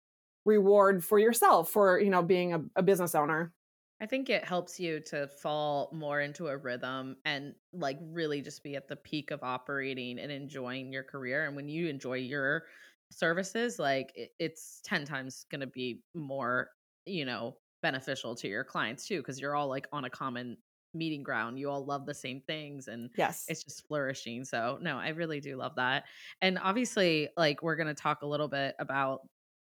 reward 0.45 1.05
for 1.05 1.19
yourself 1.19 1.71
for, 1.71 2.01
you 2.01 2.11
know, 2.11 2.23
being 2.23 2.55
a, 2.55 2.63
a 2.77 2.83
business 2.83 3.15
owner. 3.15 3.53
I 4.01 4.07
think 4.07 4.31
it 4.31 4.45
helps 4.45 4.79
you 4.79 5.01
to 5.07 5.27
fall 5.27 5.91
more 5.93 6.21
into 6.21 6.47
a 6.49 6.57
rhythm 6.57 7.17
and 7.25 7.55
like 7.73 7.99
really 8.01 8.41
just 8.41 8.63
be 8.63 8.77
at 8.77 8.87
the 8.87 8.97
peak 8.97 9.33
of 9.33 9.43
operating 9.43 10.21
and 10.21 10.31
enjoying 10.31 10.93
your 10.93 11.03
career. 11.03 11.47
And 11.47 11.57
when 11.57 11.69
you 11.69 11.89
enjoy 11.89 12.15
your 12.15 12.67
services, 13.11 13.79
like 13.79 14.13
it, 14.15 14.31
it's 14.39 14.81
10 14.85 15.05
times 15.05 15.47
going 15.51 15.63
to 15.63 15.67
be 15.67 16.03
more, 16.15 16.71
you 17.07 17.25
know, 17.25 17.57
beneficial 17.83 18.37
to 18.37 18.49
your 18.49 18.65
clients 18.65 19.07
too, 19.07 19.19
because 19.19 19.41
you're 19.41 19.57
all 19.57 19.69
like 19.69 19.89
on 19.93 20.05
a 20.05 20.11
common 20.11 20.57
meeting 20.95 21.23
ground. 21.23 21.59
You 21.59 21.71
all 21.71 21.85
love 21.85 22.07
the 22.07 22.15
same 22.15 22.41
things 22.41 22.89
and 22.89 23.11
Yes. 23.15 23.49
it's 23.49 23.65
just 23.65 23.87
flourishing. 23.87 24.45
So, 24.45 24.79
no, 24.81 24.99
I 24.99 25.09
really 25.11 25.41
do 25.41 25.57
love 25.57 25.75
that. 25.77 26.05
And 26.43 26.59
obviously, 26.59 27.29
like, 27.37 27.63
we're 27.63 27.77
going 27.77 27.89
to 27.89 27.95
talk 27.95 28.23
a 28.23 28.27
little 28.27 28.49
bit 28.49 28.75
about 28.79 29.21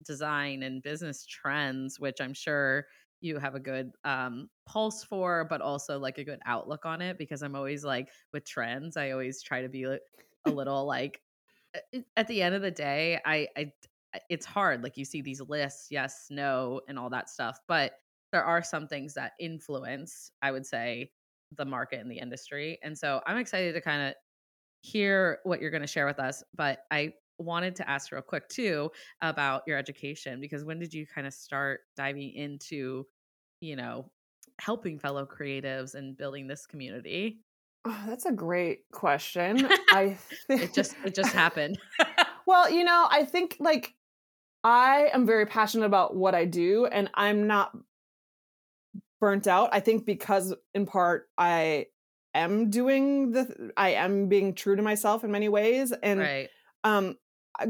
design 0.04 0.64
and 0.64 0.82
business 0.84 1.26
trends, 1.26 2.00
which 2.00 2.20
I'm 2.20 2.34
sure 2.34 2.88
you 3.22 3.40
have 3.40 3.56
a 3.56 3.60
good 3.60 3.92
um, 4.04 4.50
pulse 4.66 5.04
for, 5.04 5.46
but 5.46 5.62
also 5.62 5.98
like 5.98 6.18
a 6.18 6.24
good 6.26 6.40
outlook 6.46 6.86
on 6.86 7.02
it. 7.02 7.18
Because 7.18 7.42
I'm 7.42 7.56
always 7.56 7.84
like, 7.86 8.10
with 8.34 8.46
trends, 8.46 8.98
I 8.98 9.12
always 9.12 9.42
try 9.42 9.62
to 9.62 9.70
be 9.70 9.84
a 9.84 10.00
little 10.46 10.86
like, 10.86 11.22
at 12.18 12.28
the 12.28 12.42
end 12.42 12.56
of 12.56 12.62
the 12.62 12.72
day, 12.72 13.20
I, 13.26 13.48
I, 13.58 13.74
it's 14.30 14.46
hard. 14.46 14.84
Like, 14.84 14.98
you 14.98 15.06
see 15.06 15.22
these 15.22 15.42
lists, 15.42 15.88
yes, 15.90 16.28
no, 16.30 16.82
and 16.88 17.00
all 17.00 17.10
that 17.10 17.30
stuff. 17.30 17.60
But 17.68 17.94
there 18.34 18.44
are 18.44 18.62
some 18.62 18.88
things 18.88 19.14
that 19.14 19.32
influence, 19.40 20.32
I 20.42 20.52
would 20.52 20.66
say, 20.66 21.12
the 21.56 21.64
market 21.64 22.02
and 22.02 22.12
the 22.12 22.18
industry. 22.18 22.80
And 22.84 22.98
so 22.98 23.22
I'm 23.26 23.38
excited 23.38 23.74
to 23.74 23.82
kind 23.82 24.10
of 24.10 24.16
hear 24.82 25.40
what 25.44 25.62
you're 25.62 25.72
going 25.72 25.82
to 25.82 25.88
share 25.88 26.06
with 26.06 26.20
us. 26.20 26.44
But 26.54 26.80
I 26.92 27.14
wanted 27.38 27.76
to 27.78 27.90
ask 27.90 28.12
real 28.12 28.22
quick 28.22 28.50
too 28.50 28.92
about 29.22 29.64
your 29.68 29.78
education 29.78 30.42
because 30.42 30.66
when 30.66 30.80
did 30.80 30.94
you 30.94 31.06
kind 31.08 31.26
of 31.26 31.34
start 31.34 31.82
diving 31.96 32.34
into, 32.34 33.06
you 33.62 33.76
know, 33.76 34.12
helping 34.60 35.00
fellow 35.00 35.26
creatives 35.26 35.96
and 35.96 36.18
building 36.18 36.48
this 36.48 36.66
community? 36.66 37.40
Oh, 37.86 38.04
that's 38.08 38.26
a 38.26 38.32
great 38.32 38.90
question. 38.92 39.68
I 39.92 40.18
think 40.48 40.62
It 40.62 40.74
just 40.74 40.96
it 41.06 41.16
just 41.16 41.34
happened. 41.34 41.80
Well, 42.46 42.70
you 42.70 42.84
know, 42.84 43.08
I 43.10 43.24
think 43.24 43.56
like 43.62 43.94
I 44.66 45.10
am 45.14 45.26
very 45.26 45.46
passionate 45.46 45.86
about 45.86 46.14
what 46.14 46.36
I 46.36 46.44
do 46.44 46.86
and 46.88 47.10
I'm 47.14 47.48
not 47.48 47.72
burnt 49.24 49.48
out. 49.48 49.70
I 49.72 49.80
think 49.80 50.06
because 50.06 50.54
in 50.74 50.86
part 50.86 51.30
I 51.38 51.86
am 52.36 52.70
doing 52.70 53.32
the 53.32 53.72
I 53.78 53.92
am 53.92 54.28
being 54.28 54.54
true 54.54 54.76
to 54.76 54.82
myself 54.82 55.24
in 55.24 55.32
many 55.32 55.48
ways 55.48 55.94
and 56.04 56.20
right. 56.20 56.50
um 56.84 57.16
I- 57.58 57.68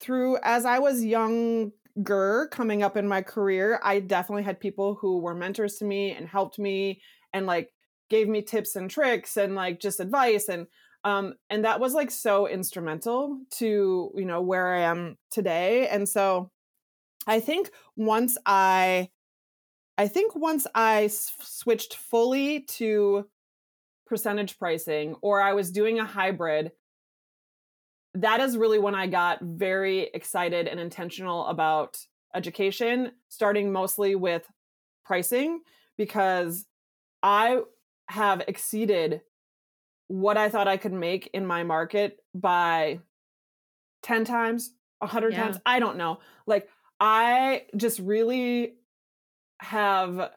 through 0.00 0.38
as 0.42 0.64
I 0.64 0.80
was 0.80 1.04
younger 1.04 2.48
coming 2.50 2.82
up 2.82 2.96
in 2.96 3.06
my 3.06 3.22
career, 3.22 3.78
I 3.84 4.00
definitely 4.00 4.42
had 4.42 4.58
people 4.58 4.96
who 4.96 5.20
were 5.20 5.34
mentors 5.34 5.76
to 5.76 5.84
me 5.84 6.10
and 6.10 6.26
helped 6.26 6.58
me 6.58 7.00
and 7.32 7.46
like 7.46 7.72
gave 8.08 8.26
me 8.26 8.42
tips 8.42 8.74
and 8.74 8.90
tricks 8.90 9.36
and 9.36 9.54
like 9.54 9.78
just 9.78 10.00
advice 10.00 10.48
and 10.48 10.66
um 11.04 11.34
and 11.50 11.64
that 11.64 11.78
was 11.78 11.94
like 11.94 12.10
so 12.10 12.48
instrumental 12.48 13.38
to 13.58 14.10
you 14.16 14.24
know 14.24 14.42
where 14.42 14.74
I 14.74 14.80
am 14.80 15.18
today 15.30 15.86
and 15.86 16.08
so 16.08 16.50
I 17.28 17.38
think 17.38 17.70
once 17.94 18.36
I 18.44 19.10
I 19.98 20.08
think 20.08 20.34
once 20.34 20.66
I 20.74 21.04
s- 21.04 21.32
switched 21.40 21.94
fully 21.94 22.60
to 22.60 23.28
percentage 24.06 24.58
pricing 24.58 25.16
or 25.22 25.40
I 25.40 25.52
was 25.52 25.70
doing 25.70 25.98
a 25.98 26.04
hybrid 26.04 26.72
that 28.14 28.40
is 28.40 28.56
really 28.56 28.78
when 28.78 28.94
I 28.94 29.06
got 29.06 29.40
very 29.40 30.00
excited 30.14 30.66
and 30.66 30.80
intentional 30.80 31.46
about 31.46 31.98
education, 32.34 33.12
starting 33.28 33.70
mostly 33.70 34.16
with 34.16 34.50
pricing, 35.04 35.60
because 35.96 36.66
I 37.22 37.60
have 38.08 38.42
exceeded 38.48 39.20
what 40.08 40.36
I 40.36 40.48
thought 40.48 40.66
I 40.66 40.76
could 40.76 40.92
make 40.92 41.30
in 41.32 41.46
my 41.46 41.62
market 41.62 42.18
by 42.34 42.98
10 44.02 44.24
times, 44.24 44.74
100 44.98 45.32
Yeah. 45.32 45.44
times. 45.44 45.58
I 45.64 45.78
don't 45.78 45.96
know. 45.96 46.18
Like, 46.46 46.68
I 46.98 47.66
just 47.76 48.00
really 48.00 48.74
have 49.60 50.30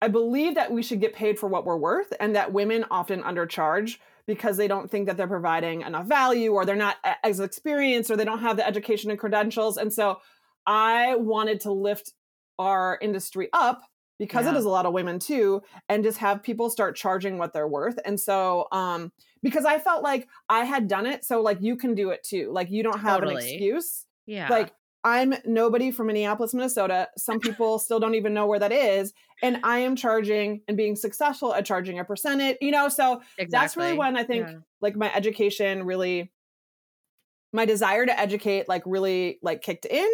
I 0.00 0.08
believe 0.08 0.54
that 0.54 0.70
we 0.70 0.82
should 0.82 1.00
get 1.00 1.14
paid 1.14 1.38
for 1.38 1.48
what 1.48 1.64
we're 1.64 1.76
worth 1.76 2.12
and 2.20 2.36
that 2.36 2.52
women 2.52 2.84
often 2.90 3.22
undercharge 3.22 3.98
because 4.26 4.56
they 4.56 4.68
don't 4.68 4.90
think 4.90 5.06
that 5.06 5.16
they're 5.16 5.26
providing 5.26 5.80
enough 5.80 6.06
value 6.06 6.52
or 6.52 6.64
they're 6.64 6.76
not 6.76 6.96
as 7.24 7.40
experienced 7.40 8.10
or 8.10 8.16
they 8.16 8.24
don't 8.24 8.40
have 8.40 8.56
the 8.56 8.66
education 8.66 9.10
and 9.10 9.18
credentials. 9.18 9.76
And 9.76 9.92
so 9.92 10.20
I 10.66 11.16
wanted 11.16 11.60
to 11.62 11.72
lift 11.72 12.12
our 12.58 12.98
industry 13.00 13.48
up 13.52 13.82
because 14.18 14.44
yeah. 14.44 14.54
it 14.54 14.58
is 14.58 14.64
a 14.64 14.68
lot 14.68 14.86
of 14.86 14.92
women 14.92 15.18
too 15.18 15.62
and 15.88 16.04
just 16.04 16.18
have 16.18 16.42
people 16.42 16.70
start 16.70 16.94
charging 16.94 17.38
what 17.38 17.52
they're 17.52 17.68
worth. 17.68 17.98
And 18.04 18.20
so 18.20 18.68
um 18.70 19.10
because 19.42 19.64
I 19.64 19.78
felt 19.78 20.02
like 20.02 20.28
I 20.48 20.64
had 20.64 20.88
done 20.88 21.06
it 21.06 21.24
so 21.24 21.40
like 21.40 21.58
you 21.60 21.76
can 21.76 21.94
do 21.94 22.10
it 22.10 22.22
too. 22.22 22.50
Like 22.52 22.70
you 22.70 22.82
don't 22.82 23.00
have 23.00 23.20
totally. 23.20 23.36
an 23.36 23.48
excuse. 23.48 24.04
Yeah. 24.26 24.48
Like 24.48 24.72
I'm 25.04 25.34
nobody 25.44 25.90
from 25.90 26.08
Minneapolis, 26.08 26.54
Minnesota. 26.54 27.08
Some 27.16 27.40
people 27.40 27.78
still 27.78 28.00
don't 28.00 28.14
even 28.14 28.34
know 28.34 28.46
where 28.46 28.58
that 28.58 28.72
is. 28.72 29.12
And 29.42 29.60
I 29.62 29.78
am 29.78 29.94
charging 29.94 30.62
and 30.66 30.76
being 30.76 30.96
successful 30.96 31.54
at 31.54 31.64
charging 31.64 31.98
a 31.98 32.04
percentage, 32.04 32.56
you 32.60 32.70
know? 32.70 32.88
So 32.88 33.22
exactly. 33.38 33.46
that's 33.50 33.76
really 33.76 33.94
when 33.94 34.16
I 34.16 34.24
think 34.24 34.48
yeah. 34.48 34.56
like 34.80 34.96
my 34.96 35.14
education 35.14 35.84
really, 35.84 36.32
my 37.52 37.64
desire 37.64 38.04
to 38.04 38.18
educate 38.18 38.68
like 38.68 38.82
really 38.84 39.38
like 39.42 39.62
kicked 39.62 39.86
in. 39.86 40.08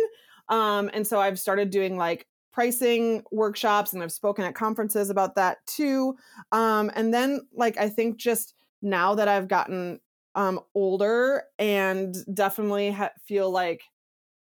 Um, 0.48 0.90
and 0.92 1.06
so 1.06 1.18
I've 1.18 1.38
started 1.38 1.70
doing 1.70 1.96
like 1.96 2.26
pricing 2.52 3.22
workshops 3.32 3.94
and 3.94 4.02
I've 4.02 4.12
spoken 4.12 4.44
at 4.44 4.54
conferences 4.54 5.10
about 5.10 5.34
that 5.36 5.58
too. 5.66 6.16
Um, 6.52 6.90
and 6.94 7.12
then 7.12 7.40
like 7.52 7.78
I 7.78 7.88
think 7.88 8.18
just 8.18 8.54
now 8.82 9.14
that 9.14 9.28
I've 9.28 9.48
gotten 9.48 10.00
um 10.36 10.60
older 10.74 11.44
and 11.58 12.14
definitely 12.34 12.90
ha- 12.90 13.12
feel 13.26 13.50
like 13.50 13.82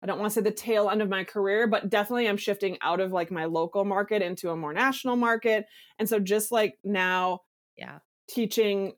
I 0.02 0.06
don't 0.06 0.18
want 0.18 0.32
to 0.32 0.34
say 0.34 0.40
the 0.40 0.50
tail 0.50 0.90
end 0.90 1.00
of 1.00 1.08
my 1.08 1.22
career, 1.22 1.66
but 1.66 1.88
definitely 1.88 2.28
I'm 2.28 2.36
shifting 2.36 2.76
out 2.80 3.00
of 3.00 3.12
like 3.12 3.30
my 3.30 3.44
local 3.44 3.84
market 3.84 4.20
into 4.20 4.50
a 4.50 4.56
more 4.56 4.72
national 4.72 5.16
market. 5.16 5.66
And 5.98 6.08
so 6.08 6.18
just 6.18 6.50
like 6.50 6.76
now, 6.82 7.40
yeah, 7.76 7.98
teaching 8.28 8.94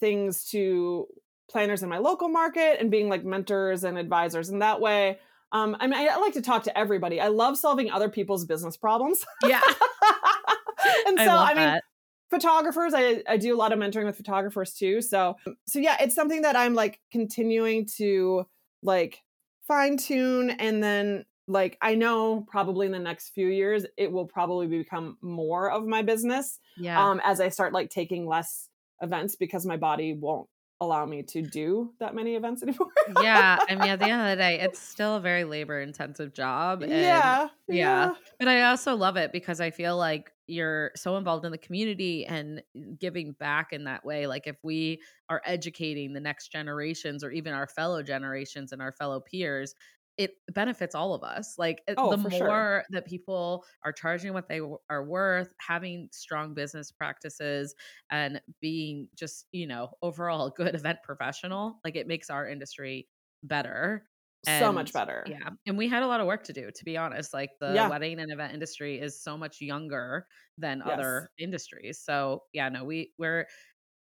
things 0.00 0.44
to 0.46 1.06
planners 1.48 1.82
in 1.82 1.88
my 1.88 1.98
local 1.98 2.28
market 2.28 2.80
and 2.80 2.90
being 2.90 3.08
like 3.08 3.24
mentors 3.24 3.84
and 3.84 3.96
advisors 3.96 4.48
in 4.48 4.58
that 4.60 4.80
way. 4.80 5.18
Um, 5.52 5.76
I 5.78 5.86
mean, 5.86 5.94
I, 5.94 6.06
I 6.06 6.16
like 6.16 6.32
to 6.32 6.42
talk 6.42 6.64
to 6.64 6.76
everybody. 6.76 7.20
I 7.20 7.28
love 7.28 7.56
solving 7.58 7.90
other 7.90 8.08
people's 8.08 8.44
business 8.44 8.76
problems. 8.76 9.24
Yeah. 9.44 9.60
and 11.06 11.18
so, 11.18 11.30
I, 11.30 11.50
I 11.50 11.54
mean, 11.54 11.64
that. 11.64 11.84
photographers, 12.30 12.94
I, 12.96 13.22
I 13.28 13.36
do 13.36 13.54
a 13.54 13.58
lot 13.58 13.72
of 13.72 13.78
mentoring 13.78 14.06
with 14.06 14.16
photographers 14.16 14.72
too. 14.72 15.02
So, 15.02 15.36
so 15.66 15.78
yeah, 15.78 15.96
it's 16.00 16.14
something 16.14 16.42
that 16.42 16.56
I'm 16.56 16.74
like 16.74 16.98
continuing 17.12 17.86
to 17.98 18.46
like 18.82 19.18
fine 19.66 19.96
tune 19.96 20.50
and 20.50 20.82
then 20.82 21.24
like 21.48 21.76
I 21.82 21.94
know 21.94 22.46
probably 22.48 22.86
in 22.86 22.92
the 22.92 22.98
next 22.98 23.30
few 23.30 23.48
years 23.48 23.84
it 23.96 24.10
will 24.10 24.26
probably 24.26 24.66
become 24.66 25.18
more 25.20 25.70
of 25.70 25.86
my 25.86 26.02
business. 26.02 26.58
Yeah. 26.76 27.04
Um 27.04 27.20
as 27.24 27.40
I 27.40 27.48
start 27.48 27.72
like 27.72 27.90
taking 27.90 28.26
less 28.26 28.68
events 29.00 29.36
because 29.36 29.66
my 29.66 29.76
body 29.76 30.14
won't 30.14 30.48
allow 30.82 31.06
me 31.06 31.22
to 31.22 31.42
do 31.42 31.92
that 32.00 32.14
many 32.14 32.34
events 32.34 32.62
anymore. 32.62 32.88
yeah. 33.22 33.58
I 33.68 33.74
mean, 33.76 33.88
at 33.88 34.00
the 34.00 34.06
end 34.06 34.22
of 34.22 34.28
the 34.30 34.36
day, 34.36 34.60
it's 34.62 34.80
still 34.80 35.16
a 35.16 35.20
very 35.20 35.44
labor 35.44 35.80
intensive 35.80 36.34
job. 36.34 36.82
And, 36.82 36.90
yeah, 36.90 36.98
yeah. 36.98 37.48
Yeah. 37.68 38.14
But 38.38 38.48
I 38.48 38.62
also 38.62 38.96
love 38.96 39.16
it 39.16 39.30
because 39.32 39.60
I 39.60 39.70
feel 39.70 39.96
like 39.96 40.31
you're 40.46 40.92
so 40.96 41.16
involved 41.16 41.44
in 41.44 41.52
the 41.52 41.58
community 41.58 42.26
and 42.26 42.62
giving 42.98 43.32
back 43.32 43.72
in 43.72 43.84
that 43.84 44.04
way. 44.04 44.26
Like 44.26 44.46
if 44.46 44.56
we 44.62 45.00
are 45.28 45.42
educating 45.44 46.12
the 46.12 46.20
next 46.20 46.48
generations 46.52 47.22
or 47.22 47.30
even 47.30 47.52
our 47.52 47.66
fellow 47.66 48.02
generations 48.02 48.72
and 48.72 48.82
our 48.82 48.92
fellow 48.92 49.20
peers, 49.20 49.74
it 50.18 50.34
benefits 50.52 50.94
all 50.94 51.14
of 51.14 51.22
us. 51.22 51.54
Like 51.58 51.82
oh, 51.96 52.10
the 52.10 52.16
more 52.16 52.30
sure. 52.30 52.84
that 52.90 53.06
people 53.06 53.64
are 53.84 53.92
charging 53.92 54.32
what 54.34 54.48
they 54.48 54.58
w- 54.58 54.78
are 54.90 55.04
worth, 55.04 55.52
having 55.58 56.08
strong 56.12 56.54
business 56.54 56.92
practices, 56.92 57.74
and 58.10 58.40
being 58.60 59.08
just, 59.16 59.46
you 59.52 59.66
know, 59.66 59.90
overall 60.02 60.46
a 60.46 60.50
good 60.56 60.74
event 60.74 60.98
professional, 61.02 61.80
like 61.84 61.96
it 61.96 62.06
makes 62.06 62.30
our 62.30 62.46
industry 62.46 63.08
better. 63.42 64.04
And, 64.46 64.60
so 64.60 64.72
much 64.72 64.92
better. 64.92 65.24
Yeah. 65.28 65.50
And 65.66 65.78
we 65.78 65.88
had 65.88 66.02
a 66.02 66.06
lot 66.06 66.20
of 66.20 66.26
work 66.26 66.42
to 66.44 66.52
do, 66.52 66.70
to 66.74 66.84
be 66.84 66.96
honest. 66.96 67.32
Like 67.32 67.50
the 67.60 67.72
yeah. 67.74 67.88
wedding 67.88 68.18
and 68.18 68.32
event 68.32 68.52
industry 68.52 68.98
is 68.98 69.22
so 69.22 69.36
much 69.36 69.60
younger 69.60 70.26
than 70.58 70.82
yes. 70.84 70.92
other 70.92 71.30
industries. 71.38 72.00
So 72.00 72.42
yeah, 72.52 72.68
no, 72.68 72.84
we 72.84 73.12
we're 73.18 73.46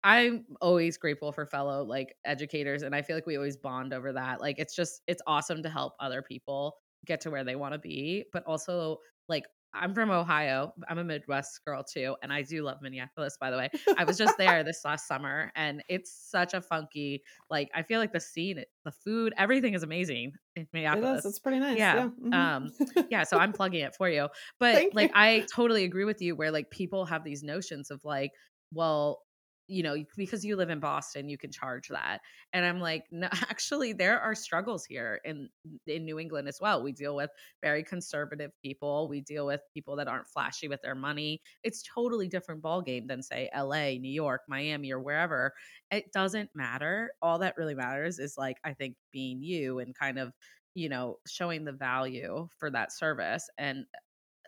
I'm 0.05 0.45
always 0.61 0.97
grateful 0.97 1.33
for 1.33 1.45
fellow 1.47 1.85
like 1.85 2.15
educators 2.25 2.83
and 2.83 2.95
I 2.95 3.03
feel 3.03 3.17
like 3.17 3.27
we 3.27 3.37
always 3.37 3.57
bond 3.57 3.93
over 3.93 4.13
that. 4.13 4.41
Like 4.41 4.59
it's 4.59 4.77
just 4.77 5.03
it's 5.09 5.23
awesome 5.27 5.63
to 5.65 5.69
help 5.69 5.95
other 5.99 6.23
people 6.23 6.77
get 7.05 7.21
to 7.23 7.31
where 7.31 7.45
they 7.45 7.57
want 7.57 7.75
to 7.75 7.79
be, 7.79 8.25
but 8.33 8.45
also 8.45 8.99
like 9.29 9.45
I'm 9.75 9.95
from 9.95 10.11
Ohio. 10.11 10.73
I'm 10.89 10.99
a 10.99 11.05
Midwest 11.05 11.61
girl 11.65 11.85
too, 11.85 12.17
and 12.23 12.33
I 12.33 12.43
do 12.43 12.63
love 12.63 12.79
Minneapolis. 12.81 13.37
By 13.41 13.51
the 13.51 13.57
way, 13.57 13.69
I 13.99 14.05
was 14.05 14.17
just 14.17 14.39
there 14.39 14.65
this 14.65 14.81
last 14.85 15.07
summer, 15.07 15.53
and 15.55 15.83
it's 15.89 16.13
such 16.13 16.55
a 16.55 16.61
funky. 16.61 17.23
Like 17.51 17.71
I 17.75 17.83
feel 17.83 18.01
like 18.01 18.13
the 18.13 18.21
scene, 18.21 18.63
the 18.85 18.93
food, 18.93 19.33
everything 19.37 19.75
is 19.75 19.83
amazing 19.83 20.33
in 20.57 20.67
Minneapolis. 20.73 21.25
It 21.25 21.29
is. 21.29 21.33
It's 21.33 21.39
pretty 21.39 21.59
nice. 21.59 21.79
Yeah. 21.79 21.95
Yeah. 21.95 22.09
Mm-hmm. 22.09 22.33
Um. 22.33 22.71
Yeah. 23.11 23.25
So 23.25 23.39
I'm 23.39 23.53
plugging 23.53 23.81
it 23.81 23.95
for 23.95 24.09
you, 24.09 24.29
but 24.59 24.75
Thank 24.75 24.95
like 24.95 25.11
you. 25.11 25.15
I 25.17 25.47
totally 25.53 25.85
agree 25.85 26.05
with 26.05 26.21
you. 26.21 26.35
Where 26.35 26.51
like 26.51 26.71
people 26.71 27.07
have 27.07 27.25
these 27.25 27.43
notions 27.43 27.91
of 27.91 28.05
like, 28.05 28.33
well, 28.73 29.21
you 29.69 29.83
know, 29.83 29.97
because 30.17 30.45
you 30.45 30.57
live 30.57 30.71
in 30.71 30.81
Boston, 30.81 31.29
you 31.29 31.39
can 31.39 31.53
charge 31.53 31.89
that. 31.89 32.21
And 32.53 32.65
I'm 32.65 32.81
like, 32.81 33.05
no, 33.11 33.29
actually, 33.51 33.93
there 33.93 34.19
are 34.21 34.35
struggles 34.35 34.85
here 34.85 35.21
in 35.25 35.49
in 35.87 36.05
New 36.05 36.19
England 36.19 36.49
as 36.49 36.59
well. 36.61 36.83
We 36.83 36.93
deal 36.93 37.15
with 37.15 37.31
very 37.63 37.85
conservative 37.85 38.51
people. 38.63 39.09
We 39.09 39.21
deal 39.21 39.47
with 39.47 39.61
people 39.75 39.97
that 39.97 40.09
aren't 40.09 40.27
flashy 40.27 40.69
with 40.69 40.83
their 40.83 40.95
money. 40.95 41.43
It's 41.63 41.83
totally 41.83 42.29
different 42.29 42.63
ball 42.63 42.83
game 42.83 43.07
than 43.07 43.23
say 43.23 43.51
L.A., 43.53 43.99
New 43.99 44.13
York, 44.13 44.43
Miami, 44.49 44.91
or 44.93 45.01
wherever. 45.01 45.53
It 45.91 46.13
doesn't 46.13 46.51
matter. 46.55 47.13
All 47.23 47.39
that 47.41 47.57
really 47.57 47.75
matters 47.75 48.19
is 48.19 48.37
like 48.39 48.57
I 48.65 48.73
think 48.75 48.97
being 49.13 49.43
you 49.43 49.79
and 49.79 49.95
kind 49.95 50.19
of 50.19 50.33
you 50.75 50.89
know 50.89 51.19
showing 51.27 51.65
the 51.65 51.73
value 51.73 52.49
for 52.59 52.71
that 52.71 52.93
service 52.93 53.49
and 53.59 53.81
uh, 53.95 53.99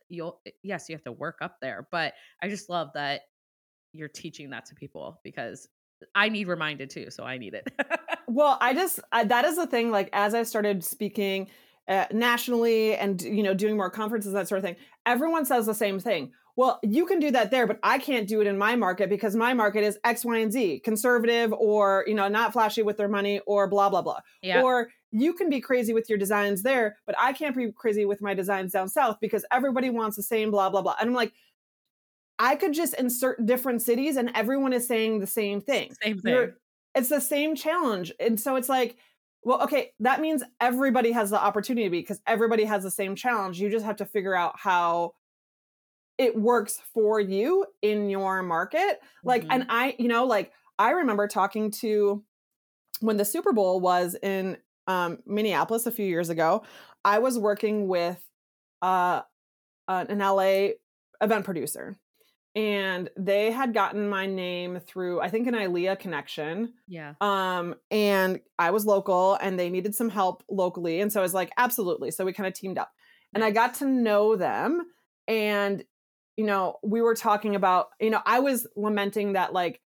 you'll 0.09 0.41
eh, 0.47 0.51
yes 0.63 0.89
you 0.89 0.95
have 0.95 1.03
to 1.03 1.13
work 1.13 1.39
up 1.41 1.57
there 1.61 1.89
but 1.91 2.15
i 2.43 2.49
just 2.49 2.69
love 2.69 2.91
that 2.95 3.23
you're 3.93 4.09
teaching 4.09 4.51
that 4.51 4.67
to 4.67 4.75
people 4.75 5.21
because 5.25 5.69
I 6.15 6.29
need 6.29 6.49
reminded 6.49 6.91
too, 6.91 7.11
so 7.11 7.25
I 7.25 7.39
need 7.39 7.55
it. 7.55 7.71
well, 8.29 8.59
I 8.61 8.75
just 8.75 9.01
I, 9.13 9.25
that 9.25 9.45
is 9.45 9.57
the 9.57 9.67
thing. 9.67 9.91
Like 9.91 10.09
as 10.13 10.35
I 10.35 10.43
started 10.43 10.85
speaking 10.85 11.49
uh, 11.89 12.07
nationally 12.13 12.95
and 12.97 13.21
you 13.21 13.43
know 13.43 13.55
doing 13.55 13.77
more 13.77 13.91
conferences 13.91 14.33
that 14.33 14.49
sort 14.49 14.59
of 14.59 14.65
thing, 14.65 14.77
everyone 15.07 15.45
says 15.45 15.67
the 15.67 15.75
same 15.75 15.99
thing. 15.99 16.33
Well, 16.57 16.79
you 16.83 17.07
can 17.07 17.21
do 17.21 17.31
that 17.31 17.51
there, 17.51 17.67
but 17.67 17.79
I 17.83 17.99
can't 17.99 18.29
do 18.29 18.41
it 18.41 18.47
in 18.47 18.59
my 18.59 18.77
market 18.77 19.09
because 19.09 19.35
my 19.35 19.55
market 19.55 19.83
is 19.83 19.99
X, 20.05 20.25
Y, 20.25 20.39
and 20.39 20.53
Z, 20.53 20.81
conservative 20.81 21.53
or 21.53 22.05
you 22.07 22.15
know 22.15 22.29
not 22.29 22.53
flashy 22.53 22.83
with 22.83 22.97
their 22.97 23.09
money 23.09 23.41
or 23.47 23.69
blah 23.69 23.89
blah 23.89 24.03
blah. 24.03 24.21
Yeah. 24.43 24.63
Or 24.63 24.89
you 25.13 25.33
can 25.33 25.51
be 25.51 25.61
crazy 25.61 25.93
with 25.93 26.09
your 26.09 26.19
designs 26.19 26.63
there, 26.63 26.97
but 27.07 27.17
I 27.19 27.33
can't 27.33 27.57
be 27.57 27.73
crazy 27.73 28.05
with 28.05 28.23
my 28.23 28.35
designs 28.35 28.73
down 28.73 28.89
south 28.89 29.19
because 29.21 29.45
everybody 29.51 29.91
wants 29.91 30.17
the 30.17 30.23
same 30.23 30.51
blah 30.51 30.71
blah 30.71 30.83
blah. 30.83 30.97
And 31.01 31.09
I'm 31.09 31.15
like, 31.15 31.33
I 32.41 32.57
could 32.57 32.73
just 32.73 32.95
insert 32.95 33.45
different 33.45 33.83
cities 33.83 34.17
and 34.17 34.31
everyone 34.35 34.73
is 34.73 34.89
saying 34.89 35.21
the 35.21 35.27
same 35.27 35.61
thing. 35.61 35.93
Same 36.03 36.19
thing. 36.19 36.35
You're, 36.35 36.57
it's 36.95 37.11
the 37.11 37.21
same 37.21 37.55
challenge. 37.55 38.13
And 38.19 38.41
so 38.41 38.57
it's 38.57 38.69
like, 38.69 38.97
well, 39.43 39.63
okay, 39.63 39.93
that 40.01 40.23
means 40.23 40.43
everybody 40.59 41.13
has 41.13 41.29
the 41.29 41.41
opportunity 41.41 41.89
because 41.89 42.21
everybody 42.27 42.65
has 42.65 42.83
the 42.83 42.91
same 42.91 43.15
challenge. 43.15 43.61
You 43.61 43.71
just 43.71 43.85
have 43.85 43.97
to 43.97 44.07
figure 44.07 44.35
out 44.35 44.55
how 44.59 45.13
it 46.17 46.35
works 46.35 46.81
for 46.95 47.21
you 47.21 47.67
in 47.83 48.09
your 48.09 48.43
market. 48.43 49.01
Like, 49.23 49.43
mm-hmm. 49.43 49.53
and 49.53 49.67
I, 49.69 49.95
you 49.99 50.09
know, 50.09 50.25
like 50.25 50.51
I 50.79 50.93
remember 50.93 51.29
talking 51.29 51.71
to 51.73 52.25
when 53.01 53.19
the 53.19 53.25
Super 53.27 53.53
Bowl 53.53 53.81
was 53.81 54.17
in 54.23 54.57
um, 54.87 55.19
Minneapolis 55.27 55.85
a 55.85 55.93
few 55.93 56.07
years 56.07 56.31
ago, 56.31 56.65
I 57.05 57.19
was 57.19 57.39
working 57.39 57.87
with 57.87 58.23
uh, 58.81 59.23
an 59.89 60.19
LA 60.19 60.69
event 61.21 61.45
producer 61.45 61.99
and 62.55 63.09
they 63.17 63.51
had 63.51 63.73
gotten 63.73 64.09
my 64.09 64.27
name 64.27 64.81
through 64.81 65.21
I 65.21 65.29
think 65.29 65.47
an 65.47 65.55
ILEA 65.55 65.99
connection. 65.99 66.75
Yeah. 66.89 67.15
Um 67.21 67.75
and 67.91 68.41
I 68.59 68.71
was 68.71 68.87
local 68.87 69.39
and 69.41 69.59
they 69.59 69.71
needed 69.71 69.95
some 69.95 70.11
help 70.11 70.43
locally 70.51 71.01
and 71.01 71.13
so 71.13 71.21
I 71.21 71.23
was 71.23 71.35
like 71.35 71.51
absolutely. 71.57 72.11
So 72.11 72.25
we 72.25 72.33
kind 72.33 72.47
of 72.47 72.55
teamed 72.55 72.79
up. 72.79 72.91
And 73.33 73.45
I 73.45 73.53
got 73.53 73.75
to 73.75 73.85
know 73.85 74.35
them 74.35 74.83
and 75.29 75.85
you 76.37 76.47
know, 76.47 76.79
we 76.83 77.03
were 77.03 77.15
talking 77.15 77.55
about, 77.55 77.89
you 78.01 78.09
know, 78.11 78.23
I 78.25 78.41
was 78.41 78.67
lamenting 78.75 79.35
that 79.35 79.53
like 79.53 79.81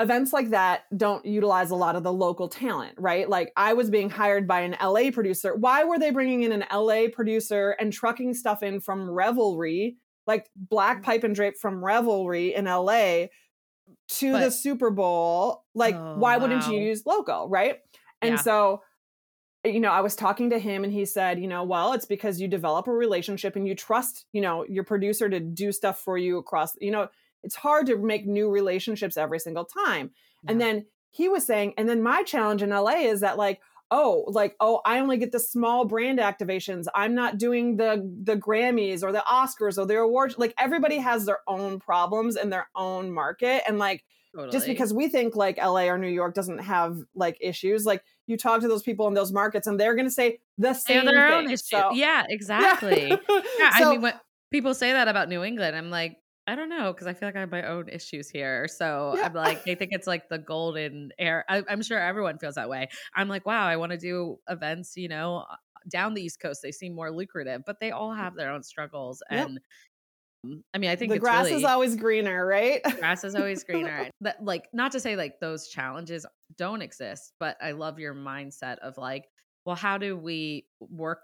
events 0.00 0.32
like 0.32 0.50
that 0.50 0.84
don't 0.96 1.24
utilize 1.24 1.70
a 1.70 1.76
lot 1.76 1.96
of 1.96 2.02
the 2.02 2.12
local 2.12 2.48
talent, 2.48 2.94
right? 2.98 3.28
Like 3.28 3.52
I 3.56 3.74
was 3.74 3.90
being 3.90 4.10
hired 4.10 4.48
by 4.48 4.60
an 4.60 4.76
LA 4.82 5.10
producer. 5.12 5.54
Why 5.54 5.84
were 5.84 5.98
they 5.98 6.10
bringing 6.10 6.42
in 6.42 6.52
an 6.52 6.64
LA 6.72 7.08
producer 7.12 7.76
and 7.78 7.92
trucking 7.92 8.34
stuff 8.34 8.62
in 8.62 8.80
from 8.80 9.08
Revelry 9.08 9.98
like 10.26 10.48
Black 10.56 11.00
mm. 11.00 11.02
Pipe 11.04 11.24
and 11.24 11.34
Drape 11.34 11.56
from 11.56 11.84
Revelry 11.84 12.54
in 12.54 12.64
LA 12.66 13.26
to 14.08 14.32
but, 14.32 14.40
the 14.40 14.50
Super 14.50 14.90
Bowl. 14.90 15.64
Like, 15.74 15.94
oh, 15.94 16.16
why 16.18 16.36
wouldn't 16.36 16.66
you 16.68 16.78
use 16.78 17.04
local, 17.06 17.48
right? 17.48 17.80
And 18.22 18.34
yeah. 18.34 18.40
so 18.40 18.82
you 19.64 19.80
know, 19.80 19.90
I 19.90 20.02
was 20.02 20.14
talking 20.14 20.50
to 20.50 20.58
him 20.58 20.84
and 20.84 20.92
he 20.92 21.06
said, 21.06 21.40
you 21.40 21.48
know, 21.48 21.64
well, 21.64 21.94
it's 21.94 22.04
because 22.04 22.40
you 22.40 22.48
develop 22.48 22.86
a 22.86 22.92
relationship 22.92 23.56
and 23.56 23.66
you 23.66 23.74
trust, 23.74 24.26
you 24.32 24.42
know, 24.42 24.64
your 24.68 24.84
producer 24.84 25.28
to 25.28 25.40
do 25.40 25.72
stuff 25.72 26.00
for 26.00 26.18
you 26.18 26.36
across, 26.36 26.76
you 26.80 26.90
know, 26.90 27.08
it's 27.42 27.54
hard 27.54 27.86
to 27.86 27.96
make 27.96 28.26
new 28.26 28.50
relationships 28.50 29.16
every 29.16 29.38
single 29.38 29.64
time. 29.64 30.10
Yeah. 30.42 30.52
And 30.52 30.60
then 30.60 30.86
he 31.10 31.28
was 31.28 31.46
saying, 31.46 31.74
and 31.78 31.88
then 31.88 32.02
my 32.02 32.22
challenge 32.24 32.62
in 32.62 32.70
LA 32.70 33.04
is 33.04 33.20
that 33.20 33.38
like, 33.38 33.60
oh, 33.94 34.24
like, 34.26 34.56
oh, 34.58 34.80
I 34.84 34.98
only 34.98 35.18
get 35.18 35.30
the 35.30 35.38
small 35.38 35.84
brand 35.84 36.18
activations. 36.18 36.86
I'm 36.96 37.14
not 37.14 37.38
doing 37.38 37.76
the 37.76 38.10
the 38.24 38.36
Grammys 38.36 39.04
or 39.04 39.12
the 39.12 39.22
Oscars 39.26 39.78
or 39.78 39.86
the 39.86 39.98
awards. 39.98 40.36
Like 40.36 40.52
everybody 40.58 40.98
has 40.98 41.26
their 41.26 41.38
own 41.46 41.78
problems 41.78 42.36
in 42.36 42.50
their 42.50 42.68
own 42.74 43.12
market. 43.12 43.62
And 43.68 43.78
like 43.78 44.04
totally. 44.34 44.50
just 44.50 44.66
because 44.66 44.92
we 44.92 45.08
think 45.08 45.36
like 45.36 45.58
LA 45.58 45.84
or 45.84 45.96
New 45.96 46.08
York 46.08 46.34
doesn't 46.34 46.58
have 46.58 46.98
like 47.14 47.38
issues, 47.40 47.86
like 47.86 48.02
you 48.26 48.36
talk 48.36 48.62
to 48.62 48.68
those 48.68 48.82
people 48.82 49.06
in 49.06 49.14
those 49.14 49.32
markets 49.32 49.68
and 49.68 49.78
they're 49.78 49.94
gonna 49.94 50.10
say 50.10 50.40
the 50.58 50.74
same 50.74 51.04
their 51.04 51.28
thing. 51.28 51.46
Own 51.46 51.50
issue. 51.50 51.76
So, 51.76 51.92
yeah, 51.92 52.24
exactly. 52.28 53.10
Yeah, 53.10 53.16
yeah 53.60 53.70
so, 53.78 53.90
I 53.90 53.92
mean 53.92 54.02
when 54.02 54.14
people 54.50 54.74
say 54.74 54.90
that 54.90 55.06
about 55.06 55.28
New 55.28 55.44
England, 55.44 55.76
I'm 55.76 55.90
like, 55.90 56.16
I 56.46 56.54
don't 56.56 56.68
know 56.68 56.92
because 56.92 57.06
I 57.06 57.14
feel 57.14 57.28
like 57.28 57.36
I 57.36 57.40
have 57.40 57.50
my 57.50 57.62
own 57.62 57.88
issues 57.88 58.28
here. 58.28 58.68
So 58.68 59.14
yeah. 59.16 59.26
I'm 59.26 59.34
like, 59.34 59.64
they 59.64 59.74
think 59.74 59.92
it's 59.92 60.06
like 60.06 60.28
the 60.28 60.38
golden 60.38 61.10
air. 61.18 61.44
I, 61.48 61.62
am 61.68 61.82
sure 61.82 61.98
everyone 61.98 62.38
feels 62.38 62.56
that 62.56 62.68
way. 62.68 62.88
I'm 63.14 63.28
like, 63.28 63.46
wow, 63.46 63.66
I 63.66 63.76
want 63.76 63.92
to 63.92 63.98
do 63.98 64.38
events, 64.48 64.96
you 64.96 65.08
know, 65.08 65.44
uh, 65.50 65.56
down 65.88 66.14
the 66.14 66.22
East 66.22 66.40
Coast. 66.40 66.60
They 66.62 66.72
seem 66.72 66.94
more 66.94 67.10
lucrative, 67.10 67.62
but 67.64 67.80
they 67.80 67.92
all 67.92 68.12
have 68.12 68.34
their 68.34 68.50
own 68.50 68.62
struggles. 68.62 69.22
Yep. 69.30 69.46
And 69.46 69.60
mm, 70.46 70.62
I 70.74 70.78
mean, 70.78 70.90
I 70.90 70.96
think 70.96 71.12
the 71.12 71.18
grass 71.18 71.46
really, 71.46 71.56
is 71.56 71.64
always 71.64 71.96
greener, 71.96 72.46
right? 72.46 72.82
grass 72.98 73.24
is 73.24 73.34
always 73.34 73.64
greener. 73.64 74.10
That, 74.20 74.44
like, 74.44 74.68
not 74.72 74.92
to 74.92 75.00
say 75.00 75.16
like 75.16 75.40
those 75.40 75.68
challenges 75.68 76.26
don't 76.56 76.82
exist, 76.82 77.32
but 77.40 77.56
I 77.62 77.72
love 77.72 77.98
your 77.98 78.14
mindset 78.14 78.78
of 78.80 78.98
like, 78.98 79.24
well, 79.64 79.76
how 79.76 79.96
do 79.96 80.16
we 80.16 80.66
work 80.80 81.20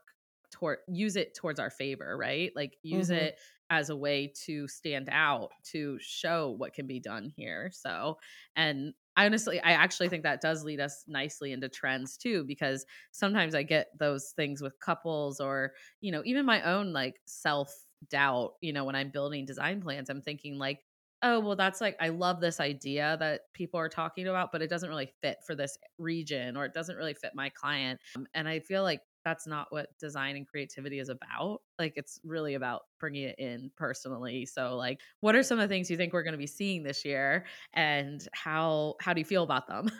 toward 0.51 0.78
use 0.88 1.16
it 1.16 1.34
towards 1.34 1.61
our 1.61 1.70
favor, 1.70 2.16
right? 2.16 2.53
Like 2.55 2.76
use 2.82 3.09
mm-hmm. 3.09 3.24
it 3.24 3.38
as 3.70 3.88
a 3.88 3.96
way 3.96 4.32
to 4.46 4.66
stand 4.66 5.09
out 5.11 5.51
to 5.62 5.96
show 6.01 6.55
what 6.59 6.74
can 6.74 6.86
be 6.86 6.98
done 6.98 7.32
here 7.36 7.70
so 7.72 8.18
and 8.57 8.92
honestly 9.16 9.61
i 9.61 9.70
actually 9.72 10.09
think 10.09 10.24
that 10.24 10.40
does 10.40 10.64
lead 10.64 10.80
us 10.80 11.05
nicely 11.07 11.53
into 11.53 11.68
trends 11.68 12.16
too 12.16 12.44
because 12.44 12.84
sometimes 13.12 13.55
i 13.55 13.62
get 13.62 13.86
those 13.98 14.32
things 14.36 14.61
with 14.61 14.78
couples 14.80 15.40
or 15.40 15.72
you 16.01 16.11
know 16.11 16.22
even 16.24 16.44
my 16.44 16.61
own 16.62 16.92
like 16.92 17.20
self 17.26 17.72
doubt 18.11 18.55
you 18.61 18.72
know 18.72 18.84
when 18.84 18.96
i'm 18.96 19.11
building 19.11 19.46
design 19.46 19.80
plans 19.80 20.11
i'm 20.11 20.22
thinking 20.22 20.59
like 20.59 20.80
oh 21.22 21.38
well 21.38 21.57
that's 21.57 21.80
like 21.80 21.96
i 22.01 22.09
love 22.09 22.40
this 22.40 22.61
idea 22.61 23.16
that 23.20 23.42
people 23.53 23.78
are 23.78 23.88
talking 23.88 24.26
about 24.26 24.51
but 24.51 24.62
it 24.62 24.70
doesn't 24.70 24.88
really 24.88 25.12
fit 25.20 25.36
for 25.46 25.55
this 25.55 25.78
region 25.98 26.57
or 26.57 26.64
it 26.64 26.72
doesn't 26.72 26.96
really 26.96 27.14
fit 27.14 27.32
my 27.34 27.51
client 27.51 28.01
um, 28.16 28.26
and 28.34 28.48
i 28.48 28.59
feel 28.59 28.82
like 28.82 29.01
that's 29.24 29.46
not 29.46 29.66
what 29.70 29.88
design 29.98 30.36
and 30.36 30.46
creativity 30.46 30.98
is 30.98 31.08
about. 31.08 31.60
Like 31.78 31.94
it's 31.96 32.20
really 32.24 32.54
about 32.54 32.82
bringing 32.98 33.24
it 33.24 33.38
in 33.38 33.70
personally. 33.76 34.46
So 34.46 34.76
like 34.76 35.00
what 35.20 35.34
are 35.34 35.42
some 35.42 35.58
of 35.58 35.68
the 35.68 35.72
things 35.72 35.90
you 35.90 35.96
think 35.96 36.12
we're 36.12 36.22
going 36.22 36.32
to 36.32 36.38
be 36.38 36.46
seeing 36.46 36.82
this 36.82 37.04
year 37.04 37.44
and 37.74 38.26
how 38.32 38.94
how 39.00 39.12
do 39.12 39.20
you 39.20 39.24
feel 39.24 39.42
about 39.42 39.66
them? 39.66 39.90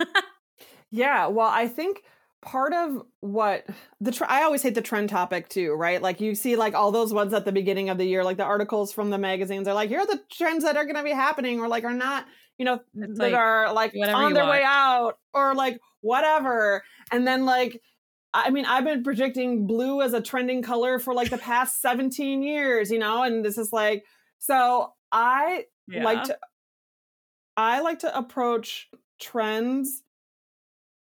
yeah, 0.91 1.27
well, 1.27 1.49
I 1.49 1.69
think 1.69 2.03
part 2.43 2.73
of 2.73 3.03
what 3.21 3.67
the 4.01 4.13
tr- 4.13 4.25
I 4.27 4.43
always 4.43 4.63
hate 4.63 4.75
the 4.75 4.81
trend 4.81 5.11
topic 5.11 5.49
too, 5.49 5.73
right? 5.73 6.01
Like 6.01 6.21
you 6.21 6.35
see 6.35 6.57
like 6.57 6.75
all 6.75 6.91
those 6.91 7.13
ones 7.13 7.35
at 7.35 7.45
the 7.45 7.53
beginning 7.53 7.91
of 7.91 7.99
the 7.99 8.05
year 8.05 8.25
like 8.25 8.39
the 8.39 8.45
articles 8.45 8.93
from 8.93 9.11
the 9.11 9.19
magazines 9.19 9.69
are 9.69 9.75
like 9.75 9.91
here 9.91 10.01
are 10.01 10.07
the 10.07 10.21
trends 10.33 10.65
that 10.65 10.77
are 10.77 10.85
going 10.85 10.97
to 10.97 11.03
be 11.03 11.13
happening 11.13 11.61
or 11.61 11.69
like 11.69 11.85
are 11.85 11.93
not, 11.93 12.27
you 12.57 12.65
know, 12.65 12.81
it's 12.95 13.19
that 13.19 13.25
like, 13.25 13.35
are 13.35 13.73
like 13.75 13.93
on 13.95 14.33
their 14.33 14.45
want. 14.45 14.59
way 14.59 14.63
out 14.65 15.19
or 15.35 15.55
like 15.55 15.79
whatever. 16.01 16.83
And 17.13 17.27
then 17.27 17.45
like 17.45 17.81
I 18.33 18.51
mean, 18.51 18.65
I've 18.65 18.85
been 18.85 19.03
predicting 19.03 19.67
blue 19.67 20.03
as 20.03 20.13
a 20.13 20.21
trending 20.21 20.63
color 20.63 20.99
for 20.99 21.15
like 21.15 21.31
the 21.31 21.39
past 21.51 21.81
17 21.81 22.43
years, 22.43 22.91
you 22.91 22.99
know, 22.99 23.23
and 23.23 23.45
this 23.45 23.59
is 23.59 23.73
like, 23.73 24.05
so 24.39 24.93
I 25.13 25.65
yeah. 25.89 26.05
like 26.05 26.25
to, 26.25 26.39
I 27.57 27.81
like 27.81 28.01
to 28.01 28.17
approach 28.17 28.89
trends 29.21 30.03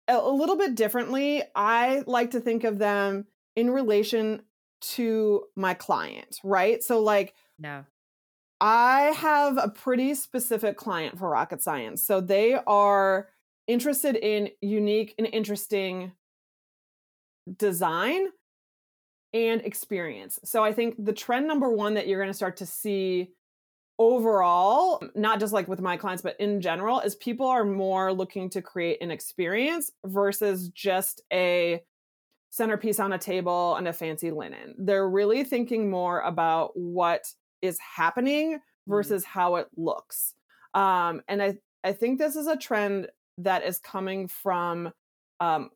a, 0.07 0.15
a 0.15 0.31
little 0.31 0.57
bit 0.57 0.75
differently. 0.75 1.43
I 1.55 2.03
like 2.07 2.31
to 2.31 2.39
think 2.39 2.63
of 2.63 2.79
them 2.79 3.27
in 3.55 3.69
relation 3.69 4.41
to 4.81 5.45
my 5.55 5.73
client, 5.73 6.39
right? 6.43 6.83
So, 6.83 6.99
like, 7.01 7.33
no. 7.57 7.85
I 8.61 9.13
have 9.15 9.57
a 9.57 9.69
pretty 9.69 10.15
specific 10.15 10.75
client 10.75 11.17
for 11.17 11.29
rocket 11.29 11.61
science. 11.61 12.05
So 12.05 12.19
they 12.19 12.55
are 12.55 13.29
interested 13.67 14.15
in 14.17 14.49
unique 14.61 15.15
and 15.17 15.27
interesting 15.31 16.11
design 17.57 18.27
and 19.33 19.61
experience. 19.61 20.39
So 20.43 20.63
I 20.63 20.73
think 20.73 20.95
the 21.03 21.13
trend 21.13 21.47
number 21.47 21.69
one 21.69 21.93
that 21.95 22.07
you're 22.07 22.19
going 22.19 22.31
to 22.31 22.37
start 22.37 22.57
to 22.57 22.65
see 22.65 23.29
overall, 23.99 25.03
not 25.13 25.39
just 25.39 25.53
like 25.53 25.67
with 25.67 25.81
my 25.81 25.97
clients, 25.97 26.23
but 26.23 26.39
in 26.39 26.61
general, 26.61 26.99
is 27.01 27.15
people 27.15 27.47
are 27.47 27.65
more 27.65 28.13
looking 28.13 28.49
to 28.51 28.61
create 28.61 29.01
an 29.01 29.11
experience 29.11 29.91
versus 30.05 30.69
just 30.69 31.21
a 31.31 31.81
centerpiece 32.49 32.99
on 32.99 33.13
a 33.13 33.17
table 33.17 33.75
and 33.75 33.87
a 33.87 33.93
fancy 33.93 34.31
linen. 34.31 34.73
They're 34.79 35.09
really 35.09 35.43
thinking 35.43 35.89
more 35.89 36.21
about 36.21 36.71
what 36.75 37.25
is 37.61 37.77
happening 37.79 38.53
mm-hmm. 38.53 38.91
versus 38.91 39.23
mm-hmm. 39.23 39.39
how 39.39 39.55
it 39.57 39.67
looks. 39.75 40.33
Um, 40.73 41.21
and 41.27 41.41
I, 41.41 41.57
I 41.83 41.93
think 41.93 42.19
this 42.19 42.35
is 42.35 42.47
a 42.47 42.57
trend 42.57 43.09
that 43.39 43.63
is 43.63 43.79
coming 43.79 44.27
from 44.27 44.91
um, 45.39 45.69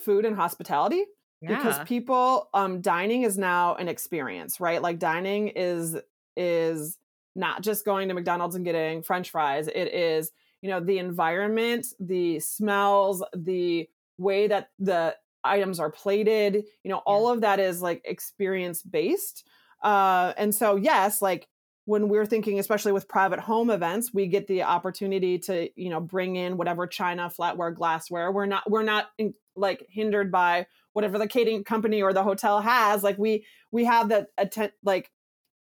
food 0.00 0.24
and 0.24 0.36
hospitality 0.36 1.04
yeah. 1.40 1.56
because 1.56 1.78
people 1.86 2.48
um 2.54 2.80
dining 2.80 3.22
is 3.22 3.38
now 3.38 3.74
an 3.76 3.88
experience 3.88 4.60
right? 4.60 4.82
Like 4.82 4.98
dining 4.98 5.48
is 5.48 5.96
is 6.36 6.98
not 7.36 7.62
just 7.62 7.84
going 7.84 8.08
to 8.08 8.14
mcdonald's 8.14 8.56
and 8.56 8.64
getting 8.64 9.02
french 9.02 9.30
fries. 9.30 9.68
It 9.68 9.94
is 9.94 10.32
you 10.62 10.70
know 10.70 10.80
the 10.80 10.98
environment 10.98 11.86
the 11.98 12.40
smells 12.40 13.22
the 13.34 13.88
way 14.18 14.46
that 14.46 14.70
the 14.78 15.16
items 15.42 15.80
are 15.80 15.90
plated 15.90 16.64
you 16.84 16.90
know 16.90 16.98
all 17.06 17.30
of 17.30 17.40
that 17.40 17.58
is 17.58 17.80
like 17.80 18.02
experience 18.04 18.82
based 18.82 19.46
uh 19.82 20.34
and 20.36 20.54
so 20.54 20.76
yes 20.76 21.22
like 21.22 21.48
when 21.90 22.08
we're 22.08 22.24
thinking 22.24 22.60
especially 22.60 22.92
with 22.92 23.08
private 23.08 23.40
home 23.40 23.68
events 23.68 24.14
we 24.14 24.28
get 24.28 24.46
the 24.46 24.62
opportunity 24.62 25.36
to 25.40 25.68
you 25.74 25.90
know 25.90 25.98
bring 25.98 26.36
in 26.36 26.56
whatever 26.56 26.86
china 26.86 27.28
flatware 27.28 27.74
glassware. 27.74 28.30
We're 28.30 28.46
not 28.46 28.70
we're 28.70 28.84
not 28.84 29.08
in, 29.18 29.34
like 29.56 29.84
hindered 29.90 30.30
by 30.30 30.68
whatever 30.92 31.18
the 31.18 31.26
catering 31.26 31.64
company 31.64 32.00
or 32.00 32.12
the 32.12 32.22
hotel 32.22 32.60
has. 32.60 33.02
Like 33.02 33.18
we 33.18 33.44
we 33.72 33.84
have 33.86 34.08
that 34.10 34.28
atten- 34.38 34.70
like 34.84 35.10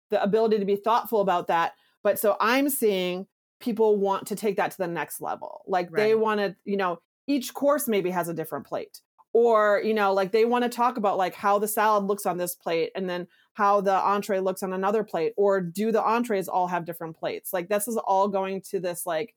the 0.10 0.22
ability 0.22 0.60
to 0.60 0.66
be 0.66 0.76
thoughtful 0.76 1.22
about 1.22 1.48
that. 1.48 1.76
But 2.04 2.20
so 2.20 2.36
i'm 2.42 2.70
seeing 2.70 3.28
people 3.62 3.98
want 3.98 4.28
to 4.28 4.36
take 4.36 4.58
that 4.58 4.72
to 4.72 4.78
the 4.78 4.88
next 4.88 5.22
level. 5.22 5.62
Like 5.66 5.88
right. 5.92 6.04
they 6.04 6.16
want 6.16 6.42
to 6.42 6.58
you 6.66 6.76
know 6.76 7.00
each 7.28 7.54
course 7.54 7.88
maybe 7.88 8.10
has 8.10 8.28
a 8.28 8.34
different 8.34 8.68
plate. 8.68 9.00
Or 9.32 9.82
you 9.82 9.94
know 9.94 10.12
like 10.12 10.34
they 10.34 10.44
want 10.44 10.66
to 10.66 10.70
talk 10.70 10.98
about 10.98 11.18
like 11.18 11.36
how 11.36 11.58
the 11.58 11.70
salad 11.70 12.04
looks 12.04 12.26
on 12.26 12.38
this 12.38 12.54
plate. 12.54 12.92
And 12.96 13.10
then 13.10 13.28
how 13.58 13.82
the 13.82 13.92
entree 13.92 14.40
looks 14.40 14.62
on 14.62 14.72
another 14.72 15.04
plate 15.04 15.34
or 15.36 15.60
do 15.60 15.92
the 15.92 16.04
entrees 16.04 16.48
all 16.48 16.68
have 16.68 16.86
different 16.86 17.18
plates 17.18 17.52
like 17.52 17.68
this 17.68 17.88
is 17.88 17.98
all 17.98 18.28
going 18.28 18.62
to 18.62 18.80
this 18.80 19.08
like 19.08 19.34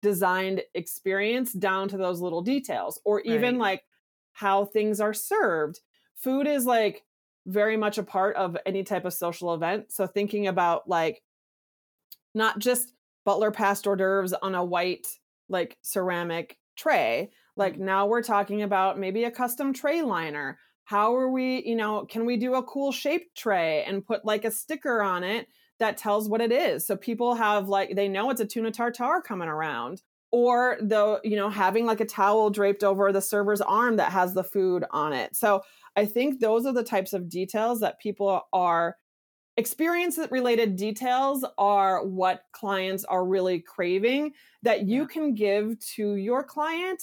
designed 0.00 0.62
experience 0.74 1.52
down 1.52 1.86
to 1.86 1.98
those 1.98 2.18
little 2.18 2.40
details 2.40 2.98
or 3.04 3.20
even 3.20 3.56
right. 3.56 3.60
like 3.60 3.84
how 4.32 4.64
things 4.64 5.02
are 5.02 5.12
served 5.12 5.80
food 6.16 6.46
is 6.46 6.64
like 6.64 7.04
very 7.44 7.76
much 7.76 7.98
a 7.98 8.02
part 8.02 8.34
of 8.36 8.56
any 8.64 8.82
type 8.82 9.04
of 9.04 9.12
social 9.12 9.52
event 9.52 9.92
so 9.92 10.06
thinking 10.06 10.46
about 10.46 10.88
like 10.88 11.22
not 12.34 12.58
just 12.58 12.94
butler 13.26 13.50
passed 13.50 13.86
hors 13.86 13.96
d'oeuvres 13.96 14.32
on 14.32 14.54
a 14.54 14.64
white 14.64 15.06
like 15.50 15.76
ceramic 15.82 16.56
tray 16.74 17.30
like 17.56 17.74
mm-hmm. 17.74 17.84
now 17.84 18.06
we're 18.06 18.22
talking 18.22 18.62
about 18.62 18.98
maybe 18.98 19.24
a 19.24 19.30
custom 19.30 19.74
tray 19.74 20.00
liner 20.00 20.58
how 20.84 21.14
are 21.14 21.30
we 21.30 21.62
you 21.64 21.76
know 21.76 22.04
can 22.04 22.26
we 22.26 22.36
do 22.36 22.54
a 22.54 22.62
cool 22.62 22.92
shaped 22.92 23.36
tray 23.36 23.84
and 23.84 24.06
put 24.06 24.24
like 24.24 24.44
a 24.44 24.50
sticker 24.50 25.02
on 25.02 25.24
it 25.24 25.46
that 25.82 25.96
tells 25.96 26.28
what 26.28 26.40
it 26.40 26.52
is. 26.52 26.86
So 26.86 26.96
people 26.96 27.34
have 27.34 27.68
like 27.68 27.96
they 27.96 28.06
know 28.06 28.30
it's 28.30 28.40
a 28.40 28.46
tuna 28.46 28.70
tartare 28.70 29.20
coming 29.20 29.48
around 29.48 30.00
or 30.30 30.78
the 30.80 31.20
you 31.24 31.34
know 31.36 31.50
having 31.50 31.86
like 31.86 32.00
a 32.00 32.06
towel 32.06 32.50
draped 32.50 32.84
over 32.84 33.12
the 33.12 33.20
server's 33.20 33.60
arm 33.60 33.96
that 33.96 34.12
has 34.12 34.32
the 34.32 34.44
food 34.44 34.84
on 34.92 35.12
it. 35.12 35.34
So 35.34 35.62
I 35.96 36.06
think 36.06 36.38
those 36.38 36.66
are 36.66 36.72
the 36.72 36.84
types 36.84 37.12
of 37.12 37.28
details 37.28 37.80
that 37.80 37.98
people 37.98 38.42
are 38.52 38.96
experience 39.56 40.20
related 40.30 40.76
details 40.76 41.44
are 41.58 42.06
what 42.06 42.44
clients 42.52 43.04
are 43.04 43.26
really 43.26 43.58
craving 43.58 44.32
that 44.62 44.86
you 44.86 45.06
can 45.06 45.34
give 45.34 45.78
to 45.96 46.14
your 46.14 46.44
client 46.44 47.02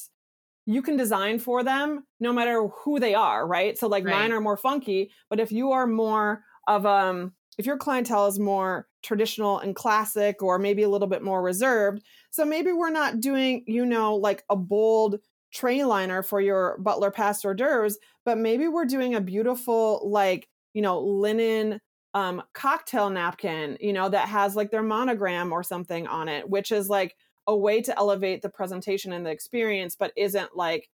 you 0.70 0.82
can 0.82 0.98
design 0.98 1.40
for 1.40 1.64
them 1.64 2.04
no 2.20 2.32
matter 2.32 2.68
who 2.68 3.00
they 3.00 3.14
are 3.14 3.48
right 3.48 3.78
so 3.78 3.88
like 3.88 4.06
right. 4.06 4.14
mine 4.14 4.32
are 4.32 4.42
more 4.42 4.58
funky 4.58 5.12
but 5.30 5.40
if 5.40 5.52
you 5.52 5.72
are 5.72 5.88
more 5.88 6.44
of 6.68 6.86
um 6.86 7.34
if 7.58 7.66
your 7.66 7.78
clientele 7.78 8.28
is 8.28 8.40
more 8.40 8.88
traditional 9.02 9.60
and 9.60 9.76
classic 9.76 10.42
or 10.42 10.60
maybe 10.60 10.84
a 10.84 10.90
little 10.90 11.08
bit 11.08 11.24
more 11.24 11.42
reserved 11.42 12.04
so 12.30 12.46
maybe 12.46 12.72
we're 12.72 12.90
not 12.90 13.20
doing 13.20 13.64
you 13.68 13.86
know 13.86 14.16
like 14.16 14.44
a 14.50 14.56
bold 14.56 15.20
tray 15.52 15.84
liner 15.84 16.22
for 16.22 16.40
your 16.40 16.78
butler 16.80 17.12
passed 17.12 17.46
hors 17.46 17.56
d'oeuvres, 17.56 17.98
but 18.26 18.38
maybe 18.38 18.68
we're 18.68 18.86
doing 18.86 19.16
a 19.16 19.22
beautiful, 19.22 20.08
like, 20.10 20.48
you 20.74 20.82
know, 20.82 21.00
linen 21.00 21.80
um, 22.14 22.42
cocktail 22.54 23.10
napkin, 23.10 23.78
you 23.80 23.94
know, 23.94 24.10
that 24.10 24.28
has 24.28 24.56
like 24.56 24.72
their 24.72 24.84
monogram 24.84 25.52
or 25.52 25.64
something 25.64 26.08
on 26.08 26.28
it, 26.28 26.50
which 26.50 26.72
is 26.72 26.90
like 26.90 27.16
a 27.50 27.56
way 27.56 27.82
to 27.82 27.98
elevate 27.98 28.42
the 28.42 28.50
presentation 28.50 29.12
and 29.12 29.26
the 29.26 29.32
experience, 29.32 29.96
but 30.00 30.14
isn't 30.16 30.56
like 30.56 30.88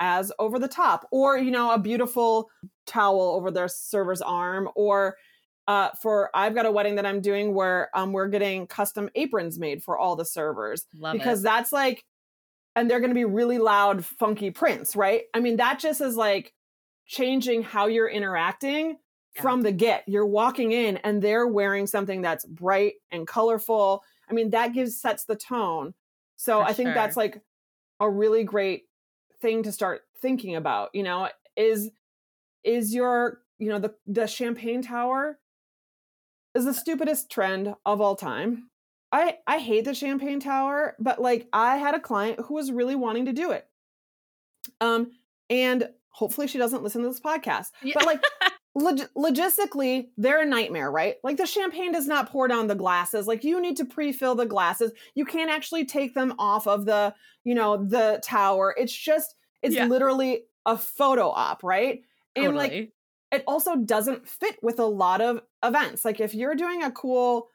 as 0.00 0.32
over 0.38 0.58
the 0.58 0.68
top. 0.68 1.06
Or, 1.10 1.38
you 1.38 1.50
know, 1.50 1.72
a 1.72 1.78
beautiful 1.78 2.50
towel 2.86 3.20
over 3.36 3.50
their 3.50 3.68
server's 3.68 4.20
arm. 4.22 4.68
Or 4.74 5.16
uh, 5.68 5.90
for 6.02 6.30
I've 6.34 6.54
got 6.54 6.66
a 6.66 6.70
wedding 6.70 6.96
that 6.96 7.06
I'm 7.06 7.20
doing 7.20 7.54
where 7.54 7.90
um, 7.94 8.12
we're 8.12 8.28
getting 8.28 8.66
custom 8.66 9.08
aprons 9.14 9.58
made 9.58 9.82
for 9.82 9.96
all 9.98 10.16
the 10.16 10.24
servers 10.24 10.86
Love 10.98 11.12
because 11.12 11.40
it. 11.40 11.44
that's 11.44 11.70
like, 11.72 12.04
and 12.74 12.90
they're 12.90 13.00
going 13.00 13.10
to 13.10 13.14
be 13.14 13.24
really 13.24 13.58
loud, 13.58 14.04
funky 14.04 14.50
prints, 14.50 14.96
right? 14.96 15.22
I 15.34 15.40
mean, 15.40 15.56
that 15.58 15.78
just 15.78 16.00
is 16.00 16.16
like 16.16 16.52
changing 17.06 17.62
how 17.62 17.86
you're 17.86 18.08
interacting 18.08 18.96
Yeah. 19.36 19.42
from 19.42 19.62
the 19.62 19.72
get. 19.72 20.02
You're 20.08 20.26
walking 20.26 20.72
in 20.72 20.96
and 20.98 21.22
they're 21.22 21.46
wearing 21.46 21.86
something 21.86 22.20
that's 22.22 22.44
bright 22.46 22.94
and 23.12 23.26
colorful. 23.26 24.02
I 24.28 24.32
mean, 24.32 24.50
that 24.50 24.72
gives 24.72 25.00
sets 25.00 25.24
the 25.24 25.36
tone. 25.36 25.94
So 26.40 26.60
For 26.60 26.68
I 26.70 26.72
think 26.72 26.94
that's 26.94 27.18
like 27.18 27.42
a 28.00 28.08
really 28.08 28.44
great 28.44 28.84
thing 29.42 29.62
to 29.64 29.72
start 29.72 30.00
thinking 30.22 30.56
about, 30.56 30.88
you 30.94 31.02
know, 31.02 31.28
is 31.54 31.90
is 32.64 32.94
your, 32.94 33.42
you 33.58 33.68
know, 33.68 33.78
the 33.78 33.94
the 34.06 34.26
champagne 34.26 34.80
tower 34.80 35.38
is 36.54 36.64
the 36.64 36.72
stupidest 36.72 37.30
trend 37.30 37.74
of 37.84 38.00
all 38.00 38.16
time. 38.16 38.70
I 39.12 39.36
I 39.46 39.58
hate 39.58 39.84
the 39.84 39.92
champagne 39.92 40.40
tower, 40.40 40.96
but 40.98 41.20
like 41.20 41.46
I 41.52 41.76
had 41.76 41.94
a 41.94 42.00
client 42.00 42.40
who 42.46 42.54
was 42.54 42.72
really 42.72 42.96
wanting 42.96 43.26
to 43.26 43.34
do 43.34 43.50
it. 43.50 43.68
Um 44.80 45.10
and 45.50 45.90
hopefully 46.08 46.46
she 46.46 46.56
doesn't 46.56 46.82
listen 46.82 47.02
to 47.02 47.08
this 47.08 47.20
podcast. 47.20 47.66
Yeah. 47.82 47.96
But 47.96 48.06
like 48.06 48.24
log- 48.74 49.08
logistically, 49.16 50.08
they're 50.16 50.42
a 50.42 50.46
nightmare, 50.46 50.90
right? 50.90 51.16
Like 51.22 51.36
the 51.36 51.46
champagne 51.46 51.92
does 51.92 52.06
not 52.06 52.30
pour 52.30 52.48
down 52.48 52.66
the 52.66 52.74
glasses. 52.74 53.26
Like 53.26 53.44
you 53.44 53.60
need 53.60 53.76
to 53.78 53.84
pre-fill 53.84 54.34
the 54.34 54.46
glasses. 54.46 54.92
You 55.14 55.24
can't 55.24 55.50
actually 55.50 55.84
take 55.84 56.14
them 56.14 56.34
off 56.38 56.66
of 56.66 56.84
the, 56.84 57.14
you 57.44 57.54
know, 57.54 57.84
the 57.84 58.20
tower. 58.24 58.74
It's 58.78 58.92
just, 58.92 59.34
it's 59.62 59.74
Yeah. 59.74 59.86
literally 59.86 60.44
a 60.66 60.76
photo 60.76 61.28
op, 61.30 61.62
right? 61.62 62.02
And 62.36 62.56
like 62.56 62.72
it 63.32 63.44
also 63.46 63.76
doesn't 63.76 64.28
fit 64.28 64.56
with 64.62 64.78
a 64.78 64.84
lot 64.86 65.20
of 65.20 65.40
events. 65.64 66.04
Like 66.04 66.20
if 66.20 66.34
you're 66.34 66.54
doing 66.54 66.82
a 66.82 66.90
cool, 66.90 67.48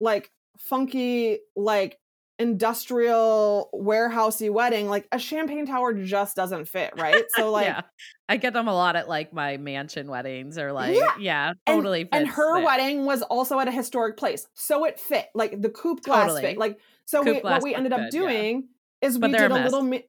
like 0.00 0.30
funky, 0.58 1.38
like 1.54 1.98
industrial 2.38 3.70
warehousey 3.74 4.50
wedding, 4.50 4.88
like 4.88 5.06
a 5.12 5.18
champagne 5.18 5.66
tower 5.66 5.92
just 5.94 6.36
doesn't 6.36 6.66
fit, 6.66 6.92
right? 6.96 7.24
So 7.34 7.50
like 7.52 7.66
yeah, 7.66 7.82
I 8.28 8.36
get 8.36 8.52
them 8.52 8.68
a 8.68 8.74
lot 8.74 8.96
at 8.96 9.08
like 9.08 9.32
my 9.32 9.56
mansion 9.56 10.08
weddings 10.08 10.58
or 10.58 10.72
like 10.72 10.96
Yeah. 10.96 11.14
yeah, 11.18 11.48
and, 11.66 11.76
totally. 11.76 12.08
and 12.12 12.26
fits 12.26 12.36
her 12.36 12.62
wedding 12.64 13.04
was 13.04 13.22
also 13.22 13.58
at 13.60 13.68
a 13.68 13.72
historic 13.72 14.16
place 14.16 14.46
so 14.54 14.84
it 14.84 14.98
fit 14.98 15.26
like 15.34 15.60
the 15.60 15.68
coupe 15.70 16.02
glass 16.02 16.22
Totally. 16.28 16.42
fit 16.42 16.58
like 16.58 16.78
so 17.04 17.22
we, 17.22 17.38
what 17.40 17.62
we 17.62 17.74
ended 17.74 17.92
up 17.92 18.00
good, 18.10 18.14
yeah. 18.14 18.20
doing 18.20 18.68
is 19.00 19.18
But 19.18 19.30
we 19.30 19.38
did 19.38 19.50
a 19.50 19.54
a 19.54 19.64
little 19.64 19.82
mi- 19.82 20.04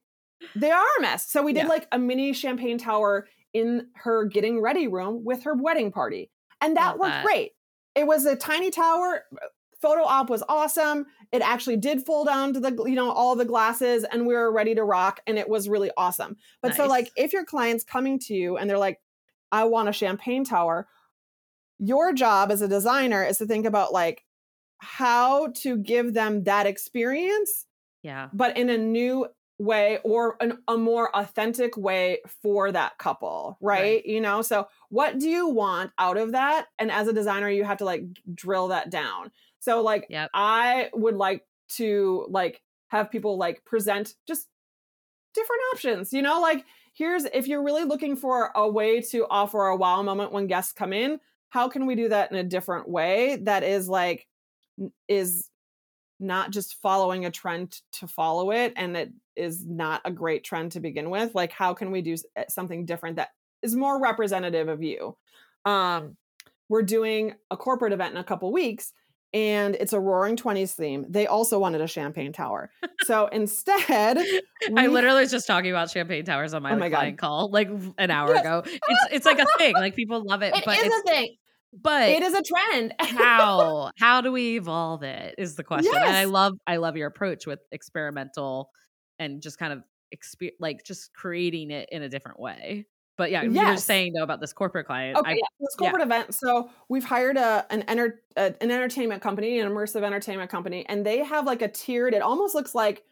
they 0.56 0.70
are 0.70 0.84
a 0.98 1.02
mess 1.02 1.30
so 1.30 1.42
we 1.42 1.52
did 1.52 1.64
Yeah. 1.64 1.68
like 1.68 1.86
a 1.92 1.98
mini 1.98 2.32
champagne 2.32 2.78
tower 2.78 3.26
in 3.54 3.88
her 3.94 4.24
getting 4.26 4.60
ready 4.60 4.88
room 4.88 5.24
with 5.24 5.44
her 5.44 5.54
wedding 5.54 5.92
party 5.92 6.30
and 6.60 6.76
that 6.76 6.90
Love 6.92 7.00
worked 7.00 7.12
that. 7.12 7.24
great 7.24 7.52
it 7.94 8.06
was 8.06 8.24
a 8.26 8.36
tiny 8.36 8.70
tower 8.70 9.24
photo 9.80 10.02
op 10.02 10.28
was 10.28 10.42
awesome 10.48 11.06
it 11.30 11.42
actually 11.42 11.76
did 11.76 12.06
fold 12.06 12.26
down 12.26 12.54
to 12.54 12.60
the 12.60 12.70
you 12.86 12.94
know 12.94 13.10
all 13.10 13.36
the 13.36 13.44
glasses 13.44 14.04
and 14.04 14.26
we 14.26 14.34
were 14.34 14.50
ready 14.50 14.74
to 14.74 14.84
rock 14.84 15.20
and 15.26 15.38
it 15.38 15.48
was 15.48 15.68
really 15.68 15.90
awesome. 15.96 16.36
But 16.62 16.74
so 16.74 16.86
like 16.86 17.10
if 17.16 17.32
your 17.32 17.44
client's 17.44 17.84
coming 17.84 18.18
to 18.20 18.34
you 18.34 18.56
and 18.56 18.68
they're 18.68 18.78
like 18.78 19.00
i 19.50 19.64
want 19.64 19.88
a 19.88 19.92
champagne 19.92 20.44
tower 20.44 20.86
your 21.78 22.12
job 22.12 22.50
as 22.50 22.62
a 22.62 22.68
designer 22.68 23.24
is 23.24 23.38
to 23.38 23.46
think 23.46 23.66
about 23.66 23.92
like 23.92 24.24
how 24.78 25.48
to 25.48 25.76
give 25.76 26.14
them 26.14 26.44
that 26.44 26.66
experience 26.66 27.66
Yeah, 28.02 28.28
but 28.32 28.56
in 28.56 28.70
a 28.70 28.78
new 28.78 29.26
way 29.60 29.98
or 30.04 30.36
an, 30.40 30.58
a 30.68 30.76
more 30.76 31.14
authentic 31.16 31.76
way 31.76 32.20
for 32.42 32.70
that 32.70 32.96
couple 32.98 33.58
right? 33.60 33.80
Right. 33.80 34.06
you 34.06 34.20
know 34.20 34.40
so 34.40 34.68
what 34.88 35.18
do 35.18 35.28
you 35.28 35.48
want 35.48 35.90
out 35.98 36.16
of 36.16 36.32
that? 36.32 36.66
And 36.78 36.92
as 36.92 37.08
a 37.08 37.12
designer 37.12 37.48
you 37.48 37.64
have 37.64 37.78
to 37.78 37.84
like 37.84 38.04
drill 38.34 38.68
that 38.68 38.90
down 38.90 39.32
so 39.60 39.82
like 39.82 40.06
Yep. 40.08 40.30
i 40.34 40.90
would 40.94 41.16
like 41.16 41.44
to 41.70 42.26
like 42.30 42.62
have 42.88 43.10
people 43.10 43.36
like 43.36 43.64
present 43.64 44.14
just 44.26 44.46
different 45.34 45.60
options 45.72 46.12
you 46.12 46.22
know 46.22 46.40
like 46.40 46.64
here's 46.94 47.24
if 47.26 47.46
you're 47.46 47.62
really 47.62 47.84
looking 47.84 48.16
for 48.16 48.50
a 48.54 48.68
way 48.68 49.00
to 49.00 49.26
offer 49.30 49.66
a 49.66 49.76
wow 49.76 50.02
moment 50.02 50.32
when 50.32 50.46
guests 50.46 50.72
come 50.72 50.92
in 50.92 51.20
how 51.50 51.68
can 51.68 51.86
we 51.86 51.94
do 51.94 52.08
that 52.08 52.30
in 52.30 52.36
a 52.38 52.44
different 52.44 52.88
way 52.88 53.36
that 53.42 53.62
is 53.62 53.88
like 53.88 54.26
is 55.08 55.48
not 56.20 56.50
just 56.50 56.80
following 56.82 57.24
a 57.26 57.30
trend 57.30 57.80
to 57.92 58.08
follow 58.08 58.50
it 58.50 58.72
and 58.76 58.96
it 58.96 59.12
is 59.36 59.64
not 59.64 60.00
a 60.04 60.10
great 60.10 60.42
trend 60.42 60.72
to 60.72 60.80
begin 60.80 61.10
with 61.10 61.34
like 61.34 61.52
how 61.52 61.72
can 61.72 61.90
we 61.90 62.02
do 62.02 62.16
eh, 62.36 62.44
something 62.48 62.84
different 62.84 63.16
that 63.16 63.28
is 63.62 63.76
more 63.76 64.00
representative 64.00 64.68
of 64.68 64.82
you 64.82 65.16
um 65.64 66.16
we're 66.68 66.82
doing 66.82 67.34
a 67.50 67.56
corporate 67.56 67.92
event 67.92 68.12
in 68.12 68.20
a 68.20 68.24
couple 68.24 68.52
weeks 68.52 68.92
and 69.34 69.74
it's 69.74 69.92
a 69.92 70.00
roaring 70.00 70.36
20s 70.36 70.72
theme 70.74 71.04
they 71.08 71.26
also 71.26 71.58
wanted 71.58 71.80
a 71.80 71.86
champagne 71.86 72.32
tower 72.32 72.70
so 73.02 73.26
instead 73.26 74.18
I 74.76 74.86
literally 74.86 75.20
was 75.20 75.30
just 75.30 75.46
talking 75.46 75.70
about 75.70 75.90
champagne 75.90 76.24
towers 76.24 76.54
on 76.54 76.62
my, 76.62 76.72
Oh 76.72 76.76
my 76.76 76.88
God. 76.88 77.16
call 77.18 77.50
like 77.50 77.68
an 77.98 78.10
hour 78.10 78.34
Yes. 78.34 78.40
ago. 78.44 78.62
It's 78.66 79.06
it's 79.12 79.26
like 79.26 79.38
a 79.38 79.46
thing. 79.58 79.74
Like 79.74 79.94
people 79.94 80.22
love 80.24 80.42
it, 80.42 80.54
it 80.54 80.64
but 80.64 80.76
is 80.78 80.84
it's, 80.84 80.96
a 80.96 81.02
thing 81.12 81.36
but 81.82 82.08
it 82.08 82.22
is 82.22 82.34
a 82.34 82.42
trend 82.42 82.94
how 83.00 83.90
how 83.98 84.20
do 84.22 84.32
we 84.32 84.56
evolve 84.56 85.02
it 85.02 85.34
is 85.36 85.54
the 85.56 85.64
question. 85.64 85.92
And 85.94 86.16
I 86.16 86.24
love 86.24 86.54
I 86.66 86.76
love 86.78 86.96
your 86.96 87.06
approach 87.08 87.46
with 87.46 87.60
experimental 87.72 88.70
and 89.18 89.42
just 89.42 89.58
kind 89.58 89.72
of 89.74 89.82
exper- 90.16 90.52
like 90.58 90.82
just 90.84 91.12
creating 91.12 91.70
it 91.70 91.88
in 91.92 92.02
a 92.02 92.08
different 92.08 92.40
way. 92.40 92.86
But 93.18 93.30
yeah, 93.32 93.42
you 93.42 93.50
were 93.50 93.76
saying 93.76 94.14
though 94.14 94.22
about 94.22 94.40
this 94.40 94.54
corporate 94.54 94.86
client. 94.86 95.18
Okay, 95.18 95.32
I, 95.32 95.34
yeah, 95.34 95.40
this 95.60 95.76
yeah. 95.78 95.90
corporate 95.90 96.06
event. 96.06 96.34
So 96.34 96.70
we've 96.88 97.04
hired 97.04 97.36
a 97.36 97.66
an 97.70 97.82
enter 97.82 98.22
a, 98.36 98.54
an 98.62 98.70
entertainment 98.70 99.20
company, 99.20 99.58
an 99.58 99.68
immersive 99.68 100.04
entertainment 100.04 100.50
company, 100.50 100.86
and 100.88 101.04
they 101.04 101.18
have 101.18 101.44
like 101.44 101.60
a 101.60 101.68
tiered. 101.68 102.14
It 102.14 102.22
almost 102.22 102.54
looks 102.54 102.74
like 102.74 103.04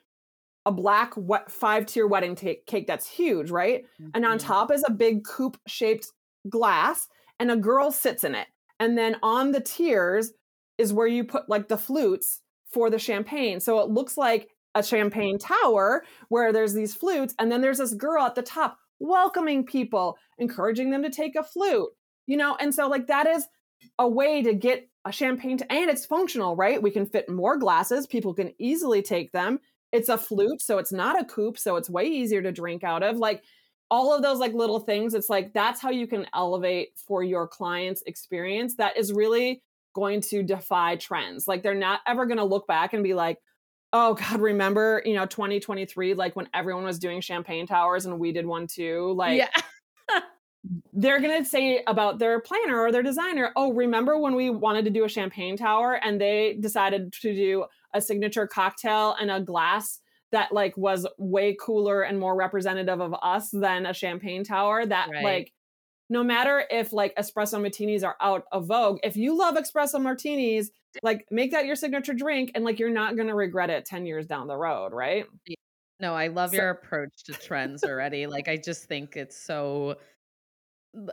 a 0.64 0.72
black 0.72 1.14
what 1.14 1.50
five 1.50 1.86
tier 1.86 2.06
wedding 2.06 2.36
cake 2.36 2.86
that's 2.86 3.08
huge, 3.08 3.50
right? 3.50 3.84
And 4.14 4.24
on 4.24 4.38
Mhm. 4.38 4.42
top 4.42 4.72
is 4.72 4.84
a 4.86 4.92
big 4.92 5.24
coupe 5.24 5.58
shaped 5.66 6.12
glass, 6.48 7.08
and 7.40 7.50
a 7.50 7.56
girl 7.56 7.90
sits 7.90 8.24
in 8.24 8.34
it. 8.34 8.46
And 8.78 8.96
then 8.96 9.16
on 9.22 9.52
the 9.52 9.60
tiers 9.60 10.32
is 10.78 10.92
where 10.92 11.06
you 11.08 11.24
put 11.24 11.48
like 11.48 11.68
the 11.68 11.78
flutes 11.78 12.42
for 12.70 12.90
the 12.90 12.98
champagne. 12.98 13.58
So 13.60 13.80
it 13.80 13.88
looks 13.90 14.16
like 14.16 14.50
a 14.74 14.82
champagne 14.82 15.38
tower 15.38 16.04
where 16.28 16.52
there's 16.52 16.74
these 16.74 16.94
flutes, 16.94 17.34
and 17.40 17.50
then 17.50 17.60
there's 17.60 17.78
this 17.78 17.94
girl 17.94 18.24
at 18.24 18.34
the 18.36 18.42
top 18.42 18.78
welcoming 18.98 19.64
people, 19.64 20.16
encouraging 20.38 20.90
them 20.90 21.02
to 21.02 21.10
take 21.10 21.36
a 21.36 21.42
flute, 21.42 21.88
you 22.26 22.36
know? 22.36 22.56
And 22.56 22.74
so, 22.74 22.88
like, 22.88 23.06
that 23.06 23.26
is 23.26 23.46
a 23.98 24.08
way 24.08 24.42
to 24.42 24.54
get 24.54 24.88
a 25.04 25.12
champagne, 25.12 25.58
to, 25.58 25.72
and 25.72 25.90
it's 25.90 26.06
functional, 26.06 26.56
right? 26.56 26.82
We 26.82 26.90
can 26.90 27.06
fit 27.06 27.28
more 27.28 27.56
glasses, 27.56 28.06
people 28.06 28.34
can 28.34 28.52
easily 28.58 29.02
take 29.02 29.32
them. 29.32 29.60
It's 29.92 30.08
a 30.08 30.18
flute, 30.18 30.60
so 30.60 30.78
it's 30.78 30.92
not 30.92 31.20
a 31.20 31.24
coupe, 31.24 31.58
so 31.58 31.76
it's 31.76 31.88
way 31.88 32.04
easier 32.04 32.42
to 32.42 32.52
drink 32.52 32.84
out 32.84 33.02
of. 33.02 33.16
Like, 33.16 33.42
all 33.90 34.12
of 34.12 34.22
those 34.22 34.38
like 34.38 34.52
little 34.52 34.80
things 34.80 35.14
it's 35.14 35.30
like 35.30 35.52
that's 35.52 35.80
how 35.80 35.90
you 35.90 36.06
can 36.06 36.26
elevate 36.34 36.88
for 36.96 37.22
your 37.22 37.46
client's 37.46 38.02
experience 38.06 38.74
that 38.76 38.96
is 38.96 39.12
really 39.12 39.62
going 39.94 40.20
to 40.20 40.42
defy 40.42 40.96
trends 40.96 41.46
like 41.46 41.62
they're 41.62 41.74
not 41.74 42.00
ever 42.06 42.26
going 42.26 42.38
to 42.38 42.44
look 42.44 42.66
back 42.66 42.92
and 42.92 43.04
be 43.04 43.14
like 43.14 43.38
oh 43.92 44.14
god 44.14 44.40
remember 44.40 45.02
you 45.04 45.14
know 45.14 45.26
2023 45.26 46.14
like 46.14 46.34
when 46.36 46.48
everyone 46.54 46.84
was 46.84 46.98
doing 46.98 47.20
champagne 47.20 47.66
towers 47.66 48.06
and 48.06 48.18
we 48.18 48.32
did 48.32 48.46
one 48.46 48.66
too 48.66 49.12
like 49.16 49.38
yeah. 49.38 50.22
they're 50.92 51.20
going 51.20 51.42
to 51.42 51.48
say 51.48 51.82
about 51.86 52.18
their 52.18 52.40
planner 52.40 52.80
or 52.80 52.90
their 52.90 53.02
designer 53.02 53.52
oh 53.56 53.72
remember 53.72 54.18
when 54.18 54.34
we 54.34 54.50
wanted 54.50 54.84
to 54.84 54.90
do 54.90 55.04
a 55.04 55.08
champagne 55.08 55.56
tower 55.56 56.00
and 56.02 56.20
they 56.20 56.56
decided 56.60 57.12
to 57.12 57.34
do 57.34 57.64
a 57.94 58.00
signature 58.00 58.46
cocktail 58.46 59.14
and 59.20 59.30
a 59.30 59.40
glass 59.40 60.00
that 60.32 60.52
like 60.52 60.76
was 60.76 61.06
way 61.18 61.56
cooler 61.60 62.02
and 62.02 62.18
more 62.18 62.36
representative 62.36 63.00
of 63.00 63.14
us 63.22 63.50
than 63.52 63.86
a 63.86 63.94
champagne 63.94 64.42
tower 64.42 64.84
that 64.84 65.08
Right. 65.10 65.24
like 65.24 65.52
no 66.08 66.22
matter 66.22 66.64
if 66.70 66.92
like 66.92 67.14
espresso 67.16 67.60
martinis 67.60 68.04
are 68.04 68.16
out 68.20 68.44
of 68.52 68.66
vogue 68.66 68.98
if 69.02 69.16
you 69.16 69.36
love 69.36 69.56
espresso 69.56 70.00
martinis 70.00 70.70
like 71.02 71.26
make 71.30 71.50
that 71.50 71.66
your 71.66 71.76
signature 71.76 72.14
drink 72.14 72.50
and 72.54 72.64
like 72.64 72.78
you're 72.78 72.90
not 72.90 73.16
going 73.16 73.28
to 73.28 73.34
regret 73.34 73.70
it 73.70 73.84
10 73.84 74.06
years 74.06 74.26
down 74.26 74.46
the 74.46 74.56
road 74.56 74.92
right 74.92 75.26
No, 75.98 76.14
I 76.14 76.28
love 76.28 76.50
So- 76.50 76.56
your 76.56 76.70
approach 76.70 77.24
to 77.24 77.32
trends 77.32 77.82
already. 77.84 78.26
like 78.26 78.48
I 78.48 78.56
just 78.56 78.84
think 78.84 79.16
it's 79.16 79.36
so 79.36 79.96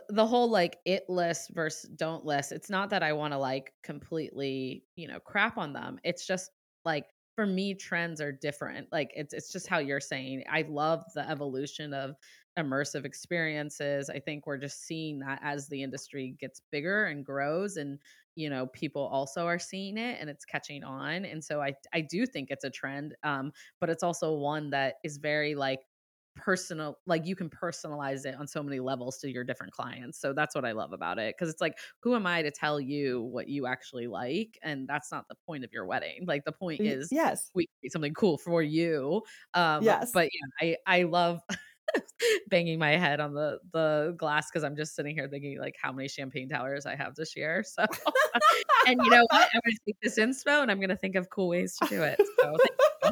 the 0.08 0.26
whole 0.26 0.48
like 0.50 0.78
it 0.86 1.04
list 1.10 1.50
versus 1.54 1.90
don't 1.90 2.24
list. 2.24 2.52
It's 2.52 2.70
not 2.70 2.88
that 2.90 3.02
I 3.02 3.12
want 3.12 3.32
to 3.34 3.38
like 3.38 3.72
completely, 3.82 4.84
you 4.96 5.08
know, 5.08 5.20
crap 5.20 5.58
on 5.58 5.72
them. 5.74 5.98
It's 6.04 6.26
just 6.26 6.50
like 6.86 7.04
for 7.36 7.46
me 7.46 7.74
trends 7.74 8.20
are 8.20 8.32
different. 8.32 8.88
Like 8.92 9.10
it's 9.14 9.34
it's 9.34 9.52
just 9.52 9.66
how 9.66 9.78
you're 9.78 10.00
saying. 10.00 10.44
I 10.50 10.64
love 10.68 11.02
the 11.14 11.28
evolution 11.28 11.92
of 11.92 12.14
immersive 12.58 13.04
experiences. 13.04 14.08
I 14.08 14.20
think 14.20 14.46
we're 14.46 14.58
just 14.58 14.82
seeing 14.84 15.18
that 15.20 15.40
as 15.42 15.68
the 15.68 15.82
industry 15.82 16.36
gets 16.38 16.60
bigger 16.70 17.04
and 17.06 17.24
grows 17.24 17.76
and 17.76 17.98
you 18.36 18.50
know 18.50 18.66
people 18.68 19.02
also 19.06 19.46
are 19.46 19.58
seeing 19.58 19.96
it 19.96 20.18
and 20.20 20.28
it's 20.28 20.44
catching 20.44 20.82
on 20.82 21.24
and 21.24 21.44
so 21.44 21.60
i 21.62 21.72
i 21.92 22.00
do 22.00 22.26
think 22.26 22.50
it's 22.50 22.64
a 22.64 22.70
trend 22.70 23.14
um 23.22 23.52
but 23.78 23.88
it's 23.88 24.02
also 24.02 24.34
one 24.34 24.70
that 24.70 24.96
is 25.04 25.18
very 25.18 25.54
like 25.54 25.86
personal 26.34 26.98
like 27.06 27.24
you 27.24 27.36
can 27.36 27.48
personalize 27.48 28.26
it 28.26 28.34
on 28.34 28.48
so 28.48 28.60
many 28.60 28.80
levels 28.80 29.18
to 29.18 29.30
your 29.30 29.44
different 29.44 29.72
clients 29.72 30.18
so 30.18 30.32
that's 30.32 30.52
what 30.52 30.64
i 30.64 30.72
love 30.72 30.92
about 30.92 31.16
it 31.16 31.32
because 31.36 31.48
it's 31.48 31.60
like 31.60 31.78
who 32.00 32.16
am 32.16 32.26
i 32.26 32.42
to 32.42 32.50
tell 32.50 32.80
you 32.80 33.22
what 33.22 33.46
you 33.46 33.66
actually 33.68 34.08
like 34.08 34.58
and 34.60 34.88
that's 34.88 35.12
not 35.12 35.28
the 35.28 35.36
point 35.46 35.62
of 35.62 35.72
your 35.72 35.86
wedding 35.86 36.24
like 36.26 36.44
the 36.44 36.50
point 36.50 36.80
is 36.84 37.12
yes 37.12 37.52
we 37.54 37.68
something 37.88 38.14
cool 38.14 38.36
for 38.36 38.62
you 38.62 39.22
um 39.54 39.94
yes 39.94 40.12
but 40.12 40.28
yeah 40.32 40.76
i 40.88 40.98
i 40.98 41.02
love 41.04 41.40
banging 42.48 42.78
my 42.78 42.96
head 42.96 43.20
on 43.20 43.34
the 43.34 43.58
the 43.72 44.14
glass 44.16 44.50
because 44.50 44.64
I'm 44.64 44.76
just 44.76 44.94
sitting 44.94 45.14
here 45.14 45.28
thinking 45.28 45.58
like 45.58 45.76
how 45.80 45.92
many 45.92 46.08
champagne 46.08 46.48
towers 46.48 46.86
I 46.86 46.96
have 46.96 47.14
this 47.14 47.36
year. 47.36 47.64
So, 47.66 47.84
and 48.86 49.00
you 49.02 49.10
know 49.10 49.26
what? 49.30 49.48
I'm 49.54 49.60
going 49.64 49.74
to 49.74 49.80
take 49.86 49.96
this 50.02 50.18
inspo 50.18 50.62
and 50.62 50.70
I'm 50.70 50.78
going 50.78 50.90
to 50.90 50.96
think 50.96 51.16
of 51.16 51.30
cool 51.30 51.48
ways 51.48 51.76
to 51.82 51.88
do 51.88 52.02
it. 52.02 52.20
So, 52.40 52.56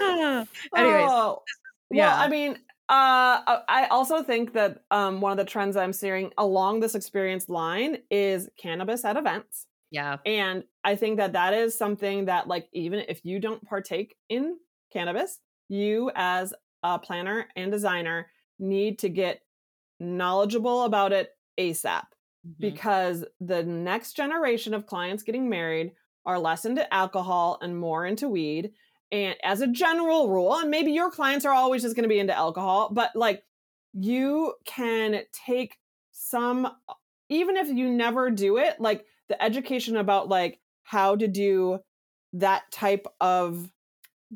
anyways, 0.76 1.08
oh, 1.10 1.42
yeah. 1.90 2.08
Well, 2.08 2.20
I 2.20 2.28
mean, 2.28 2.52
uh, 2.88 3.62
I 3.68 3.86
also 3.90 4.22
think 4.22 4.52
that 4.54 4.82
um, 4.90 5.20
one 5.20 5.32
of 5.32 5.38
the 5.38 5.44
trends 5.44 5.76
I'm 5.76 5.92
seeing 5.92 6.32
along 6.38 6.80
this 6.80 6.94
experience 6.94 7.48
line 7.48 7.98
is 8.10 8.48
cannabis 8.58 9.04
at 9.04 9.16
events. 9.16 9.66
Yeah. 9.90 10.16
And 10.24 10.64
I 10.84 10.96
think 10.96 11.18
that 11.18 11.32
that 11.32 11.54
is 11.54 11.76
something 11.76 12.26
that, 12.26 12.48
like, 12.48 12.68
even 12.72 13.04
if 13.08 13.24
you 13.24 13.40
don't 13.40 13.64
partake 13.64 14.16
in 14.28 14.56
cannabis, 14.92 15.40
you 15.68 16.10
as 16.14 16.52
a 16.82 16.98
planner 16.98 17.46
and 17.56 17.70
designer 17.70 18.28
need 18.58 18.98
to 19.00 19.08
get 19.08 19.40
knowledgeable 19.98 20.84
about 20.84 21.12
it 21.12 21.30
ASAP 21.58 22.04
mm-hmm. 22.46 22.52
because 22.58 23.24
the 23.40 23.62
next 23.62 24.14
generation 24.14 24.74
of 24.74 24.86
clients 24.86 25.22
getting 25.22 25.48
married 25.48 25.92
are 26.26 26.38
less 26.38 26.64
into 26.64 26.92
alcohol 26.92 27.58
and 27.60 27.78
more 27.78 28.06
into 28.06 28.28
weed. 28.28 28.72
And 29.12 29.36
as 29.42 29.60
a 29.60 29.66
general 29.66 30.28
rule, 30.28 30.54
and 30.54 30.70
maybe 30.70 30.92
your 30.92 31.10
clients 31.10 31.44
are 31.44 31.54
always 31.54 31.82
just 31.82 31.96
going 31.96 32.04
to 32.04 32.08
be 32.08 32.20
into 32.20 32.36
alcohol, 32.36 32.90
but 32.92 33.10
like 33.14 33.42
you 33.92 34.54
can 34.64 35.22
take 35.46 35.78
some, 36.12 36.68
even 37.28 37.56
if 37.56 37.68
you 37.68 37.88
never 37.88 38.30
do 38.30 38.58
it, 38.58 38.80
like 38.80 39.04
the 39.28 39.42
education 39.42 39.96
about 39.96 40.28
like 40.28 40.60
how 40.84 41.16
to 41.16 41.26
do 41.26 41.78
that 42.34 42.70
type 42.70 43.06
of 43.20 43.70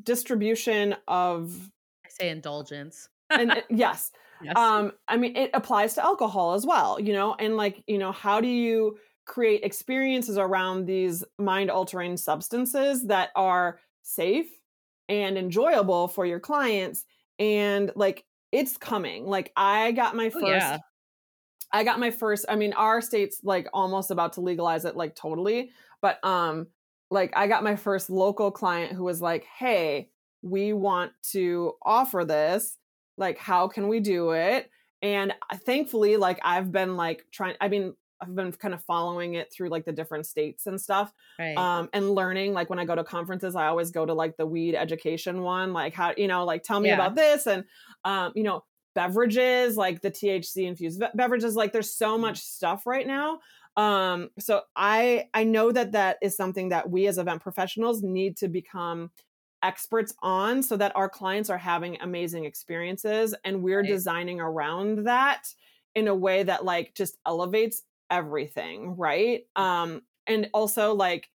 distribution 0.01 0.95
of 1.07 1.71
say 2.19 2.29
indulgence. 2.29 3.09
and 3.29 3.51
uh, 3.51 3.61
yes. 3.69 4.11
yes. 4.43 4.55
Um, 4.55 4.93
I 5.07 5.17
mean, 5.17 5.35
it 5.35 5.51
applies 5.53 5.95
to 5.95 6.03
alcohol 6.03 6.53
as 6.53 6.65
well, 6.65 6.99
you 6.99 7.13
know, 7.13 7.35
and 7.39 7.57
like, 7.57 7.83
you 7.87 7.97
know, 7.97 8.11
how 8.11 8.41
do 8.41 8.47
you 8.47 8.97
create 9.25 9.63
experiences 9.63 10.37
around 10.37 10.85
these 10.85 11.23
mind 11.39 11.71
altering 11.71 12.17
substances 12.17 13.07
that 13.07 13.29
are 13.35 13.79
safe 14.03 14.49
and 15.09 15.37
enjoyable 15.37 16.07
for 16.07 16.25
your 16.25 16.39
clients? 16.39 17.05
And 17.39 17.91
like, 17.95 18.25
it's 18.51 18.77
coming. 18.77 19.25
Like, 19.25 19.51
I 19.55 19.91
got 19.91 20.15
my 20.15 20.29
first. 20.29 20.45
Oh, 20.45 20.49
yeah. 20.49 20.77
I 21.71 21.83
got 21.83 21.99
my 21.99 22.11
first 22.11 22.45
I 22.47 22.55
mean 22.55 22.71
our 22.73 23.01
state's 23.01 23.41
like 23.43 23.67
almost 23.73 24.09
about 24.09 24.33
to 24.33 24.41
legalize 24.41 24.85
it 24.85 24.95
like 24.95 25.13
totally 25.13 25.71
but 26.01 26.23
um 26.23 26.67
like 27.11 27.33
I 27.35 27.47
got 27.47 27.63
my 27.63 27.75
first 27.75 28.09
local 28.09 28.49
client 28.49 28.93
who 28.93 29.03
was 29.03 29.21
like 29.21 29.45
hey 29.57 30.09
we 30.45 30.73
want 30.73 31.11
to 31.23 31.73
offer 31.81 32.23
this 32.23 32.77
like 33.17 33.37
how 33.37 33.67
can 33.67 33.87
we 33.87 33.99
do 33.99 34.31
it 34.31 34.69
and 35.01 35.33
thankfully 35.65 36.17
like 36.17 36.39
i've 36.43 36.71
been 36.71 36.95
like 36.95 37.25
trying 37.31 37.55
i 37.59 37.67
mean 37.67 37.93
i've 38.21 38.35
been 38.35 38.51
kind 38.51 38.73
of 38.73 38.83
following 38.83 39.33
it 39.33 39.51
through 39.51 39.69
like 39.69 39.85
the 39.85 39.91
different 39.91 40.25
states 40.25 40.67
and 40.67 40.79
stuff 40.79 41.11
right. 41.39 41.57
um 41.57 41.89
and 41.93 42.11
learning 42.11 42.53
like 42.53 42.69
when 42.69 42.77
i 42.77 42.85
go 42.85 42.93
to 42.93 43.03
conferences 43.03 43.55
i 43.55 43.65
always 43.65 43.89
go 43.89 44.05
to 44.05 44.13
like 44.13 44.37
the 44.37 44.45
weed 44.45 44.75
education 44.75 45.41
one 45.41 45.73
like 45.73 45.95
how 45.95 46.13
you 46.15 46.27
know 46.27 46.45
like 46.45 46.61
tell 46.61 46.79
me 46.79 46.89
yeah. 46.89 46.95
about 46.95 47.15
this 47.15 47.47
and 47.47 47.63
um 48.05 48.31
you 48.35 48.43
know 48.43 48.63
beverages 48.93 49.75
like 49.75 49.99
the 50.01 50.11
thc 50.11 50.57
infused 50.57 51.03
beverages 51.15 51.55
like 51.55 51.73
there's 51.73 51.91
so 51.91 52.13
mm-hmm. 52.13 52.21
much 52.21 52.39
stuff 52.39 52.85
right 52.85 53.07
now 53.07 53.39
um 53.77 54.29
so 54.37 54.61
i 54.75 55.25
i 55.33 55.43
know 55.43 55.71
that 55.71 55.91
that 55.93 56.17
is 56.21 56.37
something 56.37 56.69
that 56.69 56.89
we 56.89 57.07
as 57.07 57.17
event 57.17 57.41
professionals 57.41 58.03
need 58.03 58.37
to 58.37 58.47
become 58.47 59.09
experts 59.65 60.13
on 60.21 60.61
so 60.61 60.77
that 60.77 60.95
our 60.95 61.09
clients 61.09 61.49
are 61.49 61.57
having 61.57 61.97
amazing 62.01 62.45
experiences 62.45 63.33
and 63.43 63.63
we're 63.63 63.81
right. 63.81 63.89
designing 63.89 64.39
around 64.39 65.05
that 65.05 65.47
in 65.95 66.07
a 66.07 66.13
way 66.13 66.43
that 66.43 66.63
like 66.63 66.93
just 66.93 67.17
elevates 67.25 67.81
everything 68.11 68.95
right 68.95 69.47
um 69.55 70.03
and 70.27 70.47
also 70.53 70.93
like 70.93 71.29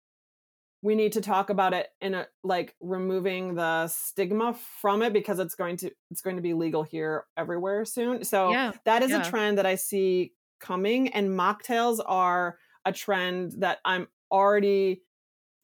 we 0.81 0.93
need 0.93 1.13
to 1.13 1.21
talk 1.21 1.49
about 1.49 1.73
it 1.73 1.87
in 2.01 2.13
a 2.15 2.27
like 2.43 2.75
removing 2.81 3.55
the 3.55 3.87
stigma 3.87 4.53
from 4.81 5.01
it 5.01 5.13
because 5.13 5.39
it's 5.39 5.55
going 5.55 5.77
to 5.77 5.89
it's 6.11 6.21
going 6.21 6.35
to 6.35 6.41
be 6.41 6.53
legal 6.53 6.83
here 6.83 7.23
everywhere 7.37 7.85
soon 7.85 8.25
so 8.25 8.51
yeah, 8.51 8.73
that 8.83 9.03
is 9.03 9.11
yeah. 9.11 9.21
a 9.21 9.29
trend 9.29 9.57
that 9.57 9.65
i 9.65 9.75
see 9.75 10.33
coming 10.59 11.07
and 11.13 11.29
mocktails 11.29 11.99
are 12.05 12.57
a 12.83 12.91
trend 12.91 13.53
that 13.59 13.79
i'm 13.85 14.05
already 14.29 15.01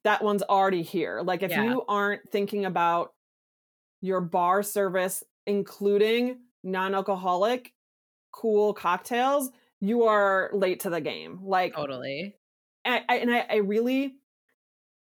that 0.03 0.23
one's 0.23 0.43
already 0.43 0.83
here. 0.83 1.21
Like 1.23 1.43
if 1.43 1.51
yeah. 1.51 1.63
you 1.63 1.83
aren't 1.87 2.29
thinking 2.31 2.65
about 2.65 3.13
your 4.01 4.21
bar 4.21 4.63
service 4.63 5.23
including 5.45 6.37
non-alcoholic 6.63 7.73
cool 8.31 8.73
cocktails, 8.73 9.49
you 9.81 10.03
are 10.03 10.49
late 10.53 10.81
to 10.81 10.89
the 10.89 11.01
game. 11.01 11.39
Like 11.43 11.75
totally. 11.75 12.35
I, 12.85 13.03
I, 13.07 13.15
and 13.17 13.33
I, 13.33 13.45
I 13.49 13.55
really 13.57 14.15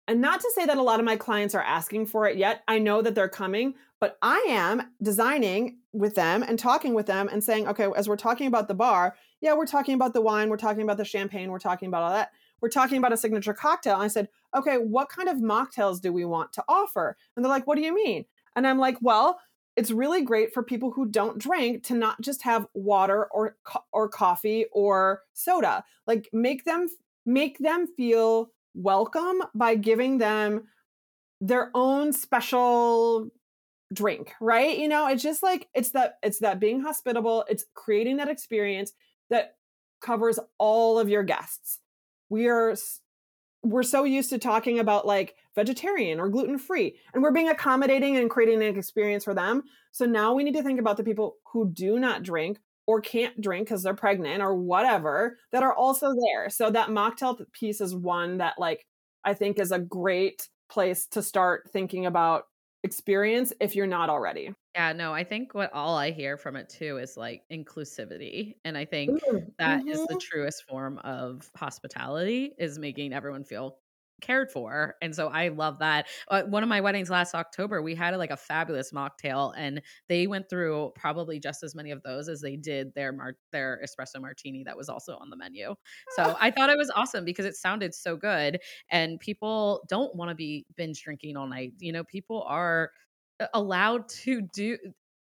and 0.07 0.21
not 0.21 0.39
to 0.39 0.51
say 0.53 0.67
that 0.67 0.77
a 0.77 0.83
lot 0.83 0.99
of 0.99 1.05
my 1.05 1.15
clients 1.15 1.55
are 1.55 1.63
asking 1.63 2.05
for 2.05 2.27
it 2.27 2.37
yet. 2.37 2.63
I 2.67 2.77
know 2.77 3.01
that 3.01 3.15
they're 3.15 3.27
coming, 3.27 3.73
but 3.99 4.19
I 4.21 4.45
am 4.49 4.83
designing 5.01 5.79
with 5.93 6.13
them 6.13 6.43
and 6.43 6.59
talking 6.59 6.93
with 6.93 7.07
them 7.07 7.27
and 7.31 7.43
saying, 7.43 7.67
okay, 7.67 7.87
as 7.95 8.07
we're 8.07 8.15
talking 8.15 8.45
about 8.45 8.67
the 8.67 8.75
bar, 8.75 9.15
yeah, 9.41 9.55
we're 9.55 9.65
talking 9.65 9.95
about 9.95 10.13
the 10.13 10.21
wine, 10.21 10.49
we're 10.49 10.57
talking 10.57 10.83
about 10.83 10.97
the 10.97 11.05
champagne, 11.05 11.49
we're 11.49 11.57
talking 11.57 11.87
about 11.87 12.03
all 12.03 12.11
that 12.11 12.29
we're 12.61 12.69
talking 12.69 12.97
about 12.97 13.13
a 13.13 13.17
signature 13.17 13.53
cocktail. 13.53 13.95
And 13.95 14.03
I 14.03 14.07
said, 14.07 14.29
okay, 14.55 14.77
what 14.77 15.09
kind 15.09 15.29
of 15.29 15.37
mocktails 15.37 16.01
do 16.01 16.11
we 16.11 16.25
want 16.25 16.53
to 16.53 16.63
offer? 16.67 17.17
And 17.35 17.43
they're 17.43 17.49
like, 17.49 17.67
what 17.67 17.75
do 17.75 17.83
you 17.83 17.93
mean? 17.93 18.25
And 18.55 18.65
I'm 18.65 18.79
like, 18.79 18.97
well, 19.01 19.39
it's 19.75 19.91
really 19.91 20.21
great 20.21 20.53
for 20.53 20.63
people 20.63 20.91
who 20.91 21.05
don't 21.05 21.37
drink 21.37 21.83
to 21.83 21.93
not 21.93 22.21
just 22.21 22.43
have 22.43 22.67
water 22.73 23.25
or 23.31 23.57
or 23.91 24.07
coffee 24.07 24.65
or 24.71 25.21
soda. 25.33 25.83
Like 26.07 26.29
make 26.31 26.63
them 26.63 26.87
make 27.25 27.57
them 27.59 27.87
feel 27.87 28.51
welcome 28.73 29.41
by 29.53 29.75
giving 29.75 30.17
them 30.17 30.63
their 31.41 31.71
own 31.75 32.13
special 32.13 33.29
drink, 33.93 34.33
right? 34.39 34.77
You 34.77 34.87
know, 34.87 35.07
it's 35.09 35.23
just 35.23 35.43
like 35.43 35.67
it's 35.73 35.91
that 35.91 36.19
it's 36.23 36.39
that 36.39 36.61
being 36.61 36.81
hospitable, 36.81 37.43
it's 37.49 37.65
creating 37.73 38.17
that 38.17 38.29
experience 38.29 38.93
that 39.29 39.55
covers 40.01 40.39
all 40.57 40.99
of 40.99 41.09
your 41.09 41.23
guests 41.23 41.79
we 42.29 42.47
are 42.47 42.75
we're 43.65 43.83
so 43.83 44.03
used 44.03 44.29
to 44.29 44.37
talking 44.37 44.79
about 44.79 45.07
like 45.07 45.35
vegetarian 45.55 46.19
or 46.19 46.29
gluten 46.29 46.57
free 46.57 46.97
and 47.13 47.23
we're 47.23 47.31
being 47.31 47.49
accommodating 47.49 48.17
and 48.17 48.29
creating 48.29 48.61
an 48.61 48.77
experience 48.77 49.23
for 49.23 49.33
them. 49.33 49.63
So 49.91 50.05
now 50.05 50.33
we 50.33 50.43
need 50.43 50.53
to 50.53 50.63
think 50.63 50.79
about 50.79 50.97
the 50.97 51.03
people 51.03 51.37
who 51.51 51.69
do 51.71 51.99
not 51.99 52.23
drink 52.23 52.59
or 52.87 53.01
can't 53.01 53.39
drink 53.41 53.67
because 53.67 53.81
they're 53.81 53.95
pregnant 53.95 54.43
or 54.43 54.55
whatever 54.55 55.37
that 55.51 55.63
are 55.63 55.73
also 55.73 56.13
there. 56.13 56.49
So 56.49 56.69
that 56.69 56.89
mocktail 56.89 57.39
piece 57.51 57.81
is 57.81 57.95
one 57.95 58.37
that 58.37 58.55
like 58.59 58.85
i 59.25 59.33
think 59.33 59.59
is 59.59 59.71
a 59.71 59.79
great 59.79 60.47
place 60.69 61.07
to 61.07 61.21
start 61.21 61.69
thinking 61.71 62.05
about 62.05 62.43
experience 62.83 63.51
if 63.59 63.75
you're 63.75 63.87
not 63.87 64.09
already 64.09 64.53
yeah, 64.75 64.91
no, 64.91 65.13
I 65.13 65.23
think 65.23 65.53
what 65.53 65.71
all 65.73 65.95
I 65.95 66.11
hear 66.11 66.35
from 66.35 66.57
it 66.57 66.67
too 66.67 66.97
is 66.97 67.15
like 67.15 67.43
inclusivity. 67.49 68.55
And 68.65 68.77
I 68.77 68.83
think 68.83 69.23
mm, 69.23 69.45
that 69.57 69.79
mm-hmm. 69.79 69.87
is 69.87 69.99
the 69.99 70.15
mm-hmm. 70.15 70.17
truest 70.19 70.65
form 70.67 70.97
of 70.97 71.49
hospitality 71.55 72.51
is 72.59 72.77
making 72.77 73.13
everyone 73.13 73.45
feel 73.45 73.77
cared 74.21 74.51
for. 74.51 74.95
And 75.01 75.15
so 75.15 75.29
I 75.29 75.47
love 75.47 75.79
that. 75.79 76.07
Uh, 76.27 76.43
one 76.43 76.61
of 76.61 76.67
my 76.67 76.81
weddings 76.81 77.09
last 77.09 77.35
October, 77.35 77.81
we 77.81 77.95
had 77.95 78.15
like 78.17 78.31
a 78.31 78.37
fabulous 78.37 78.91
mocktail 78.91 79.53
and 79.55 79.81
they 80.09 80.27
went 80.27 80.49
through 80.49 80.91
probably 80.95 81.39
just 81.39 81.63
as 81.63 81.73
many 81.73 81.91
of 81.91 82.03
those 82.03 82.27
as 82.27 82.41
they 82.41 82.57
did 82.57 82.93
their 82.95 83.13
mar- 83.13 83.37
their 83.53 83.81
espresso 83.81 84.19
martini 84.19 84.63
that 84.65 84.75
was 84.75 84.89
also 84.89 85.17
on 85.21 85.29
the 85.29 85.37
menu. 85.37 85.73
So 86.17 86.35
I 86.41 86.51
thought 86.51 86.69
it 86.69 86.77
was 86.77 86.91
awesome 86.93 87.23
because 87.23 87.45
it 87.45 87.55
sounded 87.55 87.93
so 87.93 88.17
good 88.17 88.59
and 88.91 89.21
people 89.21 89.85
don't 89.87 90.13
want 90.15 90.29
to 90.29 90.35
be 90.35 90.65
binge 90.75 91.01
drinking 91.01 91.37
all 91.37 91.47
night. 91.47 91.73
You 91.79 91.93
know, 91.93 92.03
people 92.03 92.43
are 92.47 92.91
allowed 93.53 94.07
to 94.09 94.41
do 94.53 94.77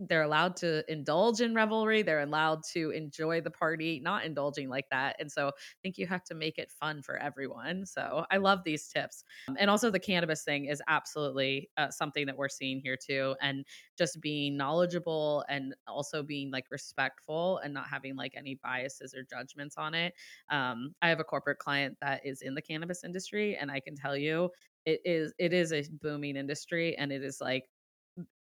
they're 0.01 0.23
allowed 0.23 0.57
to 0.57 0.83
indulge 0.91 1.41
in 1.41 1.55
revelry 1.55 2.03
they're 2.03 2.21
allowed 2.21 2.63
to 2.65 2.91
enjoy 2.91 3.41
the 3.41 3.51
party 3.51 4.01
not 4.03 4.25
indulging 4.25 4.69
like 4.69 4.87
that 4.91 5.15
and 5.21 5.31
so 5.31 5.49
i 5.49 5.79
think 5.83 5.97
you 5.97 6.07
have 6.07 6.25
to 6.25 6.35
make 6.35 6.59
it 6.59 6.71
fun 6.71 7.01
for 7.01 7.17
everyone 7.17 7.87
so 7.87 8.25
i 8.31 8.37
love 8.37 8.59
these 8.65 8.89
tips 8.89 9.23
um, 9.49 9.57
and 9.59 9.71
also 9.71 9.91
the 9.91 9.99
cannabis 9.99 10.43
thing 10.43 10.65
is 10.65 10.83
absolutely 10.89 11.71
uh, 11.77 11.91
something 11.91 12.27
that 12.27 12.37
we're 12.37 12.49
seeing 12.49 12.81
here 12.81 12.97
too 12.97 13.37
and 13.41 13.65
just 13.97 14.21
being 14.21 14.57
knowledgeable 14.57 15.45
and 15.49 15.75
also 15.87 16.23
being 16.23 16.51
like 16.51 16.67
respectful 16.71 17.59
and 17.59 17.73
not 17.73 17.87
having 17.89 18.17
like 18.17 18.35
any 18.37 18.59
biases 18.65 19.15
or 19.15 19.23
judgments 19.23 19.77
on 19.79 19.95
it 19.95 20.13
um, 20.51 20.93
i 21.03 21.09
have 21.09 21.21
a 21.21 21.25
corporate 21.25 21.59
client 21.59 21.97
that 22.01 22.21
is 22.25 22.43
in 22.43 22.55
the 22.55 22.63
cannabis 22.63 23.05
industry 23.05 23.57
and 23.57 23.71
i 23.71 23.79
can 23.79 23.95
tell 23.95 24.17
you 24.17 24.51
it 24.87 25.01
is 25.05 25.33
it 25.39 25.53
is 25.53 25.73
a 25.73 25.85
booming 26.03 26.37
industry 26.37 26.97
and 26.97 27.13
it 27.13 27.23
is 27.23 27.41
like 27.41 27.65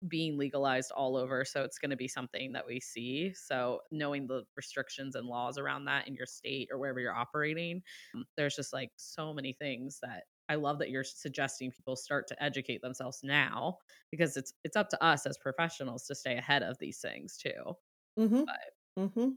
being 0.07 0.39
legalized 0.39 0.93
all 0.93 1.17
over. 1.17 1.45
So 1.45 1.63
it's 1.65 1.79
going 1.79 1.91
to 1.91 1.97
be 1.97 2.09
something 2.09 2.53
that 2.53 2.67
we 2.67 2.81
see. 2.81 3.33
So 3.35 3.81
knowing 3.91 4.27
the 4.27 4.45
restrictions 4.57 5.15
and 5.15 5.27
laws 5.27 5.59
around 5.59 5.87
that 5.87 6.07
in 6.07 6.15
your 6.15 6.27
state 6.27 6.69
or 6.71 6.79
wherever 6.79 7.01
you're 7.01 7.15
operating, 7.15 7.83
um, 8.15 8.25
there's 8.37 8.57
just 8.57 8.73
like 8.73 8.93
so 8.97 9.35
many 9.35 9.53
things 9.55 9.99
that 10.03 10.25
I 10.49 10.55
love 10.55 10.79
that 10.79 10.91
you're 10.91 11.05
suggesting 11.05 11.73
people 11.73 11.97
start 11.97 12.27
to 12.29 12.43
educate 12.43 12.81
themselves 12.81 13.21
now 13.23 13.79
because 14.11 14.37
it's 14.37 14.55
it's 14.65 14.77
up 14.77 14.89
to 14.91 15.03
us 15.05 15.27
as 15.27 15.37
professionals 15.39 16.07
to 16.07 16.15
stay 16.15 16.37
ahead 16.39 16.63
of 16.63 16.79
these 16.79 17.01
things 17.01 17.37
too. 17.37 17.75
Mm-hmm. 18.19 18.45
But, 18.47 18.61
mm-hmm. 18.99 19.31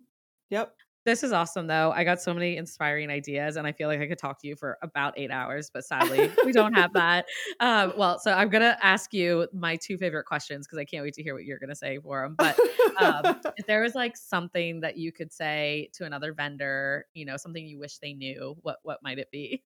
Yep. 0.50 0.76
This 1.04 1.24
is 1.24 1.32
awesome, 1.32 1.66
though. 1.66 1.92
I 1.92 2.04
got 2.04 2.22
so 2.22 2.32
many 2.32 2.58
inspiring 2.58 3.10
ideas, 3.10 3.56
and 3.56 3.66
I 3.66 3.72
feel 3.72 3.88
like 3.88 4.00
I 4.00 4.08
could 4.08 4.20
talk 4.20 4.40
to 4.42 4.48
you 4.48 4.56
for 4.56 4.78
about 4.84 5.16
eight 5.18 5.32
hours, 5.32 5.72
but 5.74 5.84
sadly, 5.84 6.32
we 6.46 6.52
don't 6.52 6.74
have 6.74 6.94
that. 6.94 7.26
Um, 7.60 7.94
well, 7.98 8.20
so 8.20 8.32
I'm 8.32 8.50
going 8.50 8.62
to 8.62 8.78
ask 8.86 9.12
you 9.12 9.48
my 9.52 9.78
two 9.78 9.98
favorite 9.98 10.26
questions 10.26 10.68
because 10.68 10.78
I 10.78 10.86
can't 10.86 11.04
wait 11.04 11.16
to 11.16 11.24
hear 11.24 11.34
what 11.34 11.44
you're 11.44 11.58
going 11.58 11.70
to 11.70 11.76
say 11.76 11.98
for 12.04 12.22
them. 12.22 12.36
But 12.38 12.60
um, 13.02 13.42
if 13.58 13.66
there 13.66 13.82
was 13.82 13.96
like 13.96 14.16
something 14.16 14.82
that 14.82 14.98
you 14.98 15.12
could 15.12 15.34
say 15.34 15.90
to 15.94 16.06
another 16.06 16.34
vendor, 16.34 17.08
you 17.16 17.26
know, 17.26 17.36
something 17.36 17.66
you 17.66 17.80
wish 17.80 17.98
they 17.98 18.14
knew, 18.14 18.56
what 18.62 18.78
what 18.84 19.00
might 19.02 19.18
it 19.18 19.32
be? 19.32 19.64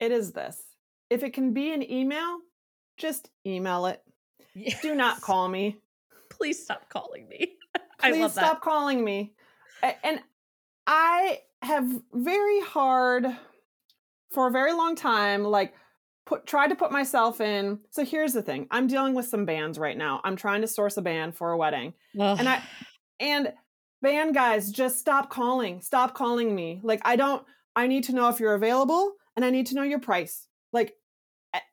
It 0.00 0.12
is 0.12 0.32
this. 0.32 0.60
If 1.08 1.22
it 1.22 1.32
can 1.32 1.54
be 1.54 1.72
an 1.72 1.88
email, 1.90 2.38
just 2.98 3.30
email 3.46 3.86
it. 3.86 4.02
Yes. 4.54 4.82
Do 4.82 4.94
not 4.94 5.22
call 5.22 5.48
me. 5.48 5.78
Please 6.30 6.62
stop 6.62 6.90
calling 6.90 7.26
me. 7.28 7.52
Please 8.00 8.32
stop 8.32 8.60
calling 8.60 9.02
me. 9.02 9.32
And 9.82 10.20
I 10.86 11.40
have 11.62 11.88
very 12.12 12.60
hard 12.60 13.26
for 14.30 14.48
a 14.48 14.50
very 14.50 14.72
long 14.72 14.96
time, 14.96 15.44
like 15.44 15.74
put 16.26 16.46
tried 16.46 16.68
to 16.68 16.74
put 16.74 16.92
myself 16.92 17.40
in. 17.40 17.80
So 17.90 18.04
here's 18.04 18.32
the 18.32 18.42
thing. 18.42 18.66
I'm 18.70 18.86
dealing 18.86 19.14
with 19.14 19.26
some 19.26 19.44
bands 19.44 19.78
right 19.78 19.96
now. 19.96 20.20
I'm 20.24 20.36
trying 20.36 20.60
to 20.62 20.66
source 20.66 20.96
a 20.96 21.02
band 21.02 21.36
for 21.36 21.52
a 21.52 21.56
wedding. 21.56 21.94
Ugh. 22.18 22.36
And 22.38 22.48
I 22.48 22.62
and 23.20 23.52
band 24.02 24.34
guys, 24.34 24.70
just 24.70 24.98
stop 24.98 25.30
calling. 25.30 25.80
Stop 25.80 26.14
calling 26.14 26.54
me. 26.54 26.80
Like 26.82 27.00
I 27.04 27.16
don't 27.16 27.44
I 27.76 27.86
need 27.86 28.04
to 28.04 28.14
know 28.14 28.28
if 28.28 28.40
you're 28.40 28.54
available 28.54 29.14
and 29.36 29.44
I 29.44 29.50
need 29.50 29.66
to 29.66 29.74
know 29.74 29.82
your 29.82 30.00
price. 30.00 30.46
Like 30.72 30.94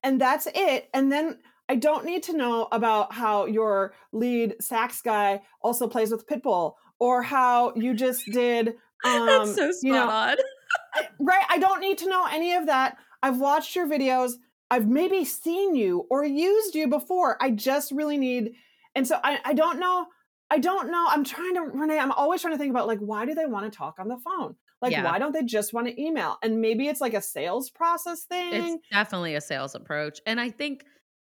and 0.03 0.22
that's 0.22 0.47
it. 0.53 0.89
And 0.93 1.12
then 1.12 1.39
I 1.68 1.76
don't 1.76 2.05
need 2.05 2.24
to 2.24 2.38
know 2.38 2.68
about 2.72 3.14
how 3.14 3.45
your 3.45 3.93
lead 4.12 4.55
sax 4.62 5.01
guy 5.01 5.41
also 5.62 5.88
plays 5.88 6.12
with 6.12 6.28
Pitbull 6.28 6.74
or 6.99 7.24
how 7.24 7.74
you 7.76 7.93
just 7.93 8.26
did 8.26 8.76
um, 9.06 9.26
That's 9.26 9.56
so 9.56 9.72
spot 9.72 9.84
you 9.84 9.93
know, 9.93 10.10
on. 10.10 10.36
right. 11.20 11.45
I 11.49 11.58
don't 11.58 11.82
need 11.82 11.97
to 11.99 12.10
know 12.10 12.26
any 12.30 12.54
of 12.54 12.68
that. 12.68 12.97
I've 13.24 13.39
watched 13.39 13.76
your 13.76 13.88
videos. 13.88 14.34
I've 14.70 14.88
maybe 14.88 15.26
seen 15.26 15.76
you 15.76 16.08
or 16.10 16.24
used 16.24 16.76
you 16.76 16.88
before. 16.88 17.38
I 17.41 17.52
just 17.52 17.91
really 17.91 18.18
need, 18.18 18.54
and 18.95 19.06
so 19.08 19.20
I, 19.24 19.39
I 19.43 19.54
don't 19.54 19.80
know. 19.80 20.08
I 20.49 20.58
don't 20.58 20.91
know. 20.91 21.06
I'm 21.08 21.24
trying 21.24 21.56
to, 21.56 21.62
Renee, 21.62 21.97
I'm 21.97 22.12
always 22.12 22.41
trying 22.41 22.54
to 22.54 22.58
think 22.58 22.72
about 22.72 22.88
like, 22.88 22.99
why 22.99 23.26
do 23.26 23.34
they 23.34 23.45
want 23.45 23.72
to 23.72 23.78
talk 23.78 23.95
on 23.99 24.10
the 24.10 24.18
phone? 24.18 24.56
Like, 24.82 24.91
yeah. 24.91 25.04
why 25.04 25.20
don't 25.20 25.32
they 25.32 25.43
just 25.43 25.74
want 25.74 25.88
to 25.88 26.02
email? 26.02 26.38
And 26.41 26.60
maybe 26.60 26.88
it's 26.88 26.99
like 26.99 27.14
a 27.14 27.22
sales 27.22 27.70
process 27.70 28.24
thing. 28.24 28.54
It's 28.54 28.88
definitely 28.91 29.36
a 29.36 29.41
sales 29.41 29.76
approach. 29.76 30.20
And 30.26 30.41
I 30.41 30.49
think, 30.49 30.86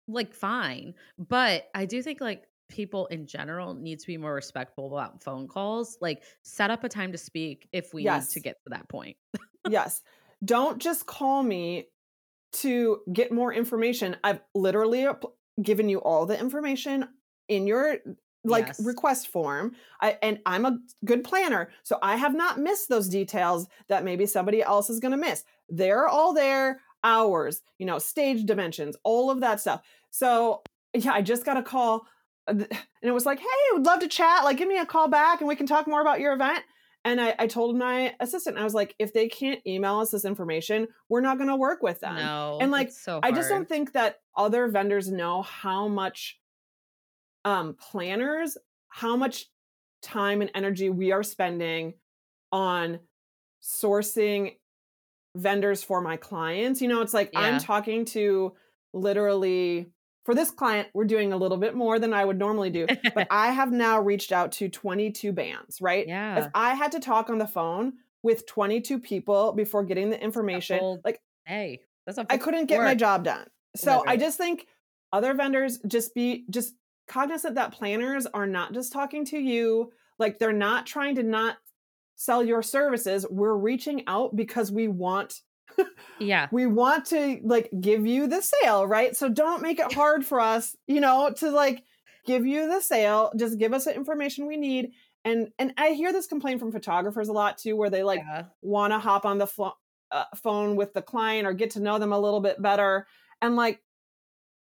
like, 0.06 0.34
fine. 0.34 0.94
But 1.18 1.68
I 1.74 1.86
do 1.86 2.02
think, 2.02 2.20
like, 2.20 2.44
people 2.68 3.06
in 3.06 3.26
general 3.26 3.74
need 3.74 3.98
to 4.00 4.06
be 4.06 4.16
more 4.16 4.34
respectful 4.34 4.86
about 4.86 5.22
phone 5.22 5.48
calls. 5.48 5.98
Like 6.00 6.22
set 6.42 6.70
up 6.70 6.84
a 6.84 6.88
time 6.88 7.12
to 7.12 7.18
speak 7.18 7.68
if 7.72 7.92
we 7.92 8.04
yes. 8.04 8.28
need 8.28 8.34
to 8.34 8.40
get 8.40 8.56
to 8.64 8.70
that 8.70 8.88
point. 8.88 9.16
yes. 9.68 10.02
Don't 10.44 10.78
just 10.80 11.06
call 11.06 11.42
me 11.42 11.88
to 12.52 13.00
get 13.12 13.32
more 13.32 13.52
information. 13.52 14.16
I've 14.22 14.40
literally 14.54 15.06
given 15.62 15.88
you 15.88 15.98
all 15.98 16.26
the 16.26 16.38
information 16.38 17.08
in 17.48 17.66
your 17.66 17.98
like 18.44 18.68
yes. 18.68 18.80
request 18.84 19.28
form. 19.28 19.74
I 20.00 20.16
and 20.22 20.38
I'm 20.46 20.64
a 20.64 20.78
good 21.04 21.24
planner, 21.24 21.70
so 21.82 21.98
I 22.02 22.16
have 22.16 22.34
not 22.34 22.58
missed 22.58 22.88
those 22.88 23.08
details 23.08 23.66
that 23.88 24.04
maybe 24.04 24.26
somebody 24.26 24.62
else 24.62 24.90
is 24.90 25.00
going 25.00 25.12
to 25.12 25.18
miss. 25.18 25.44
They're 25.68 26.06
all 26.06 26.32
there, 26.32 26.80
hours, 27.04 27.62
you 27.78 27.86
know, 27.86 27.98
stage 27.98 28.44
dimensions, 28.44 28.96
all 29.04 29.30
of 29.30 29.40
that 29.40 29.60
stuff. 29.60 29.82
So, 30.10 30.62
yeah, 30.94 31.12
I 31.12 31.22
just 31.22 31.44
got 31.44 31.56
a 31.56 31.62
call 31.62 32.06
and 32.48 32.66
it 33.02 33.12
was 33.12 33.26
like, 33.26 33.38
hey, 33.38 33.46
would 33.72 33.86
love 33.86 34.00
to 34.00 34.08
chat. 34.08 34.44
Like, 34.44 34.56
give 34.56 34.68
me 34.68 34.78
a 34.78 34.86
call 34.86 35.08
back 35.08 35.40
and 35.40 35.48
we 35.48 35.56
can 35.56 35.66
talk 35.66 35.86
more 35.86 36.00
about 36.00 36.20
your 36.20 36.32
event. 36.32 36.64
And 37.04 37.20
I, 37.20 37.34
I 37.38 37.46
told 37.46 37.76
my 37.76 38.14
assistant, 38.20 38.58
I 38.58 38.64
was 38.64 38.74
like, 38.74 38.94
if 38.98 39.12
they 39.12 39.28
can't 39.28 39.60
email 39.66 40.00
us 40.00 40.10
this 40.10 40.24
information, 40.24 40.88
we're 41.08 41.20
not 41.20 41.38
going 41.38 41.48
to 41.48 41.56
work 41.56 41.82
with 41.82 42.00
them. 42.00 42.16
No, 42.16 42.58
and 42.60 42.72
like, 42.72 42.90
so 42.90 43.20
I 43.22 43.30
just 43.30 43.48
don't 43.48 43.68
think 43.68 43.92
that 43.92 44.16
other 44.36 44.68
vendors 44.68 45.08
know 45.08 45.42
how 45.42 45.88
much 45.88 46.38
um, 47.44 47.76
planners, 47.78 48.58
how 48.88 49.16
much 49.16 49.46
time 50.02 50.40
and 50.40 50.50
energy 50.54 50.90
we 50.90 51.12
are 51.12 51.22
spending 51.22 51.94
on 52.52 52.98
sourcing 53.62 54.56
vendors 55.36 55.82
for 55.82 56.00
my 56.00 56.16
clients. 56.16 56.82
You 56.82 56.88
know, 56.88 57.00
it's 57.00 57.14
like 57.14 57.30
yeah. 57.32 57.40
I'm 57.40 57.60
talking 57.60 58.04
to 58.06 58.54
literally 58.92 59.86
for 60.28 60.34
this 60.34 60.50
client, 60.50 60.88
we're 60.92 61.06
doing 61.06 61.32
a 61.32 61.38
little 61.38 61.56
bit 61.56 61.74
more 61.74 61.98
than 61.98 62.12
I 62.12 62.22
would 62.22 62.38
normally 62.38 62.68
do. 62.68 62.86
but 63.14 63.26
I 63.30 63.50
have 63.50 63.72
now 63.72 63.98
reached 63.98 64.30
out 64.30 64.52
to 64.52 64.68
22 64.68 65.32
bands, 65.32 65.80
right? 65.80 66.06
Yeah. 66.06 66.40
If 66.40 66.50
I 66.54 66.74
had 66.74 66.92
to 66.92 67.00
talk 67.00 67.30
on 67.30 67.38
the 67.38 67.46
phone 67.46 67.94
with 68.22 68.44
22 68.44 68.98
people 68.98 69.52
before 69.52 69.84
getting 69.84 70.10
the 70.10 70.22
information, 70.22 70.80
whole, 70.80 71.00
like, 71.02 71.22
hey, 71.46 71.80
that's 72.04 72.18
I 72.28 72.36
couldn't 72.36 72.66
get 72.66 72.82
my 72.82 72.94
job 72.94 73.24
done. 73.24 73.46
So. 73.74 74.04
I 74.06 74.18
just 74.18 74.36
think 74.36 74.66
other 75.14 75.32
vendors 75.32 75.78
just 75.86 76.14
be 76.14 76.44
just 76.50 76.74
cognizant 77.06 77.54
that 77.54 77.72
planners 77.72 78.26
are 78.26 78.46
not 78.46 78.74
just 78.74 78.92
talking 78.92 79.24
to 79.24 79.38
you, 79.38 79.92
like 80.18 80.38
they're 80.38 80.52
not 80.52 80.84
trying 80.84 81.14
to 81.14 81.22
not 81.22 81.56
sell 82.16 82.44
your 82.44 82.60
services. 82.60 83.24
We're 83.30 83.56
reaching 83.56 84.02
out 84.06 84.36
because 84.36 84.70
we 84.70 84.88
want 84.88 85.40
yeah. 86.18 86.48
We 86.50 86.66
want 86.66 87.06
to 87.06 87.40
like 87.44 87.70
give 87.80 88.06
you 88.06 88.26
the 88.26 88.42
sale 88.42 88.86
right? 88.86 89.16
So 89.16 89.28
don't 89.28 89.62
make 89.62 89.78
it 89.78 89.92
hard 89.92 90.24
for 90.24 90.40
us 90.40 90.76
you 90.86 91.00
know 91.00 91.32
to 91.36 91.50
like 91.50 91.84
give 92.26 92.46
you 92.46 92.68
the 92.68 92.80
sale. 92.80 93.32
Just 93.36 93.58
give 93.58 93.72
us 93.72 93.84
the 93.84 93.94
information 93.94 94.46
we 94.46 94.56
need. 94.56 94.92
And 95.24 95.48
and 95.58 95.74
i 95.76 95.90
hear 95.90 96.12
this 96.12 96.26
complaint 96.26 96.60
from 96.60 96.72
photographers 96.72 97.28
a 97.28 97.32
lot 97.32 97.58
too 97.58 97.74
where 97.74 97.90
they 97.90 98.02
like 98.02 98.20
yeah. 98.20 98.44
want 98.62 98.92
to 98.92 98.98
hop 98.98 99.26
on 99.26 99.38
the 99.38 99.46
flo- 99.46 99.76
uh, 100.12 100.24
phone 100.36 100.76
with 100.76 100.94
the 100.94 101.02
client 101.02 101.46
or 101.46 101.52
get 101.52 101.70
to 101.70 101.80
know 101.80 101.98
them 101.98 102.12
a 102.12 102.18
little 102.18 102.40
bit 102.40 102.62
better. 102.62 103.06
And 103.42 103.56
like 103.56 103.80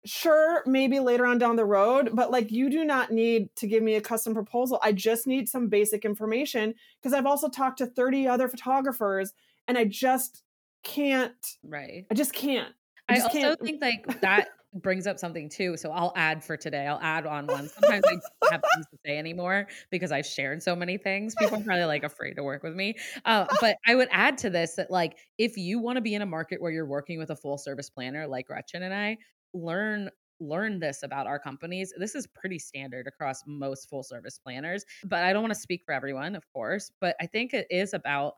sure 0.07 0.62
maybe 0.66 1.00
later 1.00 1.26
on 1.26 1.36
down 1.36 1.57
the 1.57 1.64
road 1.64 2.11
but 2.12 2.30
like 2.30 2.52
you 2.52 2.70
do 2.70 2.84
not 2.84 3.11
need 3.11 3.48
to 3.57 3.66
give 3.66 3.82
me 3.82 3.96
a 3.96 4.00
custom 4.00 4.34
proposal. 4.34 4.78
I 4.82 4.92
just 4.92 5.26
need 5.26 5.48
some 5.48 5.68
basic 5.68 6.04
information 6.04 6.74
because 7.00 7.12
i've 7.12 7.26
also 7.26 7.48
talked 7.48 7.78
to 7.78 7.86
30 7.86 8.28
other 8.28 8.48
photographers 8.48 9.32
and 9.66 9.76
i 9.76 9.84
just 9.84 10.42
can't. 10.87 11.57
Right. 11.64 12.07
I 12.11 12.14
just 12.14 12.32
can't. 12.32 12.72
I, 13.09 13.14
I 13.14 13.16
just 13.16 13.26
also 13.26 13.41
can't. 13.41 13.61
think 13.61 13.82
like 13.82 14.20
that 14.20 14.49
brings 14.74 15.07
up 15.07 15.18
something 15.18 15.49
too. 15.49 15.76
So 15.76 15.91
I'll 15.91 16.12
add 16.16 16.45
for 16.45 16.57
today. 16.57 16.87
I'll 16.87 17.01
add 17.01 17.26
on 17.26 17.47
one. 17.47 17.68
Sometimes 17.68 18.05
I 18.07 18.11
don't 18.11 18.53
have 18.53 18.62
things 18.74 18.87
to 18.93 18.99
say 19.05 19.18
anymore 19.18 19.66
because 19.91 20.12
I've 20.12 20.26
shared 20.26 20.62
so 20.62 20.76
many 20.76 20.97
things. 20.99 21.34
People 21.34 21.59
are 21.59 21.62
probably 21.62 21.84
like 21.84 22.05
afraid 22.05 22.34
to 22.34 22.43
work 22.43 22.62
with 22.62 22.74
me. 22.74 22.95
Uh, 23.24 23.47
but 23.61 23.76
I 23.87 23.95
would 23.95 24.09
add 24.12 24.39
to 24.39 24.51
this 24.51 24.74
that 24.76 24.91
like 24.91 25.16
if 25.39 25.57
you 25.57 25.78
want 25.78 25.97
to 25.97 26.03
be 26.03 26.14
in 26.14 26.22
a 26.22 26.26
market 26.26 26.61
where 26.61 26.70
you're 26.70 26.87
working 26.87 27.18
with 27.18 27.30
a 27.30 27.37
full 27.37 27.59
service 27.59 27.91
planner 27.91 28.26
like 28.26 28.47
Gretchen 28.47 28.82
and 28.82 28.95
I, 28.95 29.18
learn 29.55 30.11
learn 30.39 30.78
this 30.78 31.03
about 31.03 31.26
our 31.26 31.39
companies. 31.39 31.95
This 31.99 32.14
is 32.14 32.26
pretty 32.26 32.59
standard 32.59 33.07
across 33.07 33.43
most 33.47 33.89
full 33.89 34.03
service 34.03 34.39
planners, 34.39 34.84
but 35.05 35.24
I 35.24 35.32
don't 35.32 35.43
want 35.43 35.55
to 35.55 35.61
speak 35.61 35.82
for 35.87 35.93
everyone, 35.93 36.37
of 36.37 36.45
course, 36.53 36.91
but 37.01 37.16
I 37.20 37.26
think 37.26 37.55
it 37.55 37.66
is 37.70 37.95
about 37.95 38.34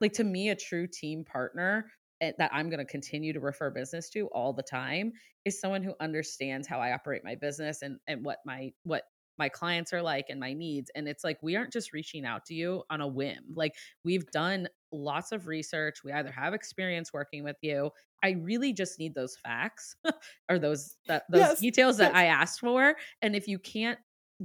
like 0.00 0.12
to 0.14 0.24
me 0.24 0.50
a 0.50 0.56
true 0.56 0.86
team 0.86 1.24
partner 1.24 1.90
eh, 2.20 2.32
that 2.38 2.50
I'm 2.52 2.68
going 2.68 2.78
to 2.78 2.84
continue 2.84 3.32
to 3.32 3.40
refer 3.40 3.70
business 3.70 4.08
to 4.10 4.26
all 4.28 4.52
the 4.52 4.62
time 4.62 5.12
is 5.44 5.60
someone 5.60 5.82
who 5.82 5.94
understands 6.00 6.66
how 6.66 6.80
I 6.80 6.92
operate 6.92 7.22
my 7.24 7.34
business 7.34 7.82
and 7.82 7.98
and 8.06 8.24
what 8.24 8.38
my 8.44 8.72
what 8.84 9.04
my 9.38 9.48
clients 9.48 9.94
are 9.94 10.02
like 10.02 10.26
and 10.28 10.38
my 10.38 10.52
needs 10.52 10.90
and 10.94 11.08
it's 11.08 11.24
like 11.24 11.38
we 11.42 11.56
aren't 11.56 11.72
just 11.72 11.94
reaching 11.94 12.26
out 12.26 12.44
to 12.44 12.52
you 12.52 12.82
on 12.90 13.00
a 13.00 13.06
whim 13.06 13.42
like 13.54 13.72
we've 14.04 14.30
done 14.32 14.68
lots 14.92 15.32
of 15.32 15.46
research 15.46 16.04
we 16.04 16.12
either 16.12 16.30
have 16.30 16.52
experience 16.52 17.10
working 17.10 17.42
with 17.42 17.56
you 17.62 17.88
i 18.22 18.32
really 18.42 18.74
just 18.74 18.98
need 18.98 19.14
those 19.14 19.38
facts 19.42 19.96
or 20.50 20.58
those 20.58 20.96
that, 21.06 21.22
those 21.30 21.40
yes. 21.40 21.60
details 21.60 21.96
that 21.96 22.12
yes. 22.12 22.16
i 22.16 22.24
asked 22.26 22.60
for 22.60 22.94
and 23.22 23.34
if 23.34 23.48
you 23.48 23.58
can't 23.58 23.98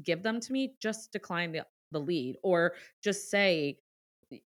give 0.03 0.24
them 0.24 0.39
to 0.41 0.51
me, 0.51 0.76
just 0.82 1.12
decline 1.12 1.51
the, 1.51 1.66
the 1.91 1.99
lead 1.99 2.38
or 2.43 2.74
just 3.03 3.30
say, 3.30 3.78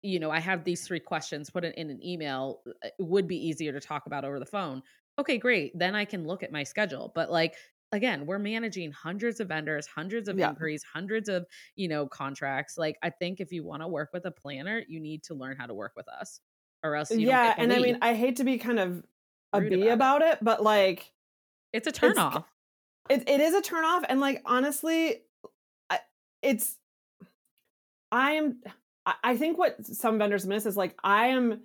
you 0.01 0.19
know, 0.19 0.31
I 0.31 0.39
have 0.39 0.63
these 0.63 0.85
three 0.85 0.99
questions, 0.99 1.49
put 1.49 1.63
it 1.63 1.75
in 1.75 1.89
an 1.89 2.03
email. 2.05 2.61
Uh, 2.67 2.87
it 2.87 2.93
would 2.99 3.27
be 3.27 3.37
easier 3.47 3.71
to 3.71 3.79
talk 3.79 4.05
about 4.05 4.25
over 4.25 4.39
the 4.39 4.45
phone. 4.45 4.81
Okay, 5.17 5.37
great. 5.37 5.77
Then 5.77 5.95
I 5.95 6.05
can 6.05 6.25
look 6.25 6.43
at 6.43 6.51
my 6.51 6.63
schedule. 6.63 7.11
But 7.13 7.31
like, 7.31 7.55
again, 7.91 8.25
we're 8.25 8.39
managing 8.39 8.91
hundreds 8.91 9.39
of 9.39 9.47
vendors, 9.47 9.87
hundreds 9.87 10.29
of 10.29 10.37
Yeah. 10.37 10.49
inquiries, 10.49 10.83
hundreds 10.83 11.29
of, 11.29 11.45
you 11.75 11.87
know, 11.87 12.07
contracts. 12.07 12.77
Like, 12.77 12.97
I 13.03 13.09
think 13.09 13.39
if 13.39 13.51
you 13.51 13.63
want 13.63 13.81
to 13.81 13.87
work 13.87 14.09
with 14.13 14.25
a 14.25 14.31
planner, 14.31 14.83
you 14.87 14.99
need 14.99 15.23
to 15.23 15.33
learn 15.33 15.57
how 15.57 15.65
to 15.65 15.73
work 15.73 15.93
with 15.95 16.07
us 16.07 16.39
or 16.83 16.95
else 16.95 17.11
you 17.11 17.27
yeah, 17.27 17.55
and 17.57 17.73
I 17.73 17.79
mean, 17.79 17.97
I 18.01 18.13
hate 18.13 18.37
to 18.37 18.43
be 18.43 18.57
kind 18.57 18.79
of 18.79 19.03
a 19.53 19.61
bee 19.61 19.87
about 19.87 19.87
it. 19.87 19.91
about 19.91 20.21
it, 20.21 20.39
but 20.41 20.63
like 20.63 21.11
it's 21.73 21.87
a 21.87 21.91
turn 21.91 22.17
off. 22.17 22.45
it, 23.09 23.27
it 23.27 23.41
is 23.41 23.53
a 23.53 23.61
turn 23.61 23.83
off 23.83 24.03
and 24.07 24.19
like 24.19 24.41
honestly 24.45 25.23
I, 25.89 25.99
it's 26.41 26.77
i 28.11 28.31
am 28.33 28.61
I- 29.09 29.31
i 29.31 29.37
think 29.37 29.57
what 29.57 29.85
some 29.85 30.17
vendors 30.17 30.45
miss 30.47 30.65
is 30.65 30.77
like 30.77 30.95
i 31.03 31.27
am 31.27 31.61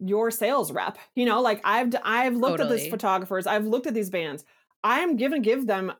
your 0.00 0.30
sales 0.30 0.72
rep 0.72 0.98
you 1.14 1.24
know 1.24 1.40
like 1.40 1.60
i've 1.64 1.94
i've 2.04 2.34
looked 2.36 2.60
at 2.60 2.68
these 2.70 2.88
photographers 2.90 3.46
i've 3.46 3.66
looked 3.66 3.86
at 3.86 3.94
these 3.94 4.10
bands 4.10 4.44
i'm 4.82 5.16
gonna 5.16 5.38
give 5.40 5.66
them 5.66 5.92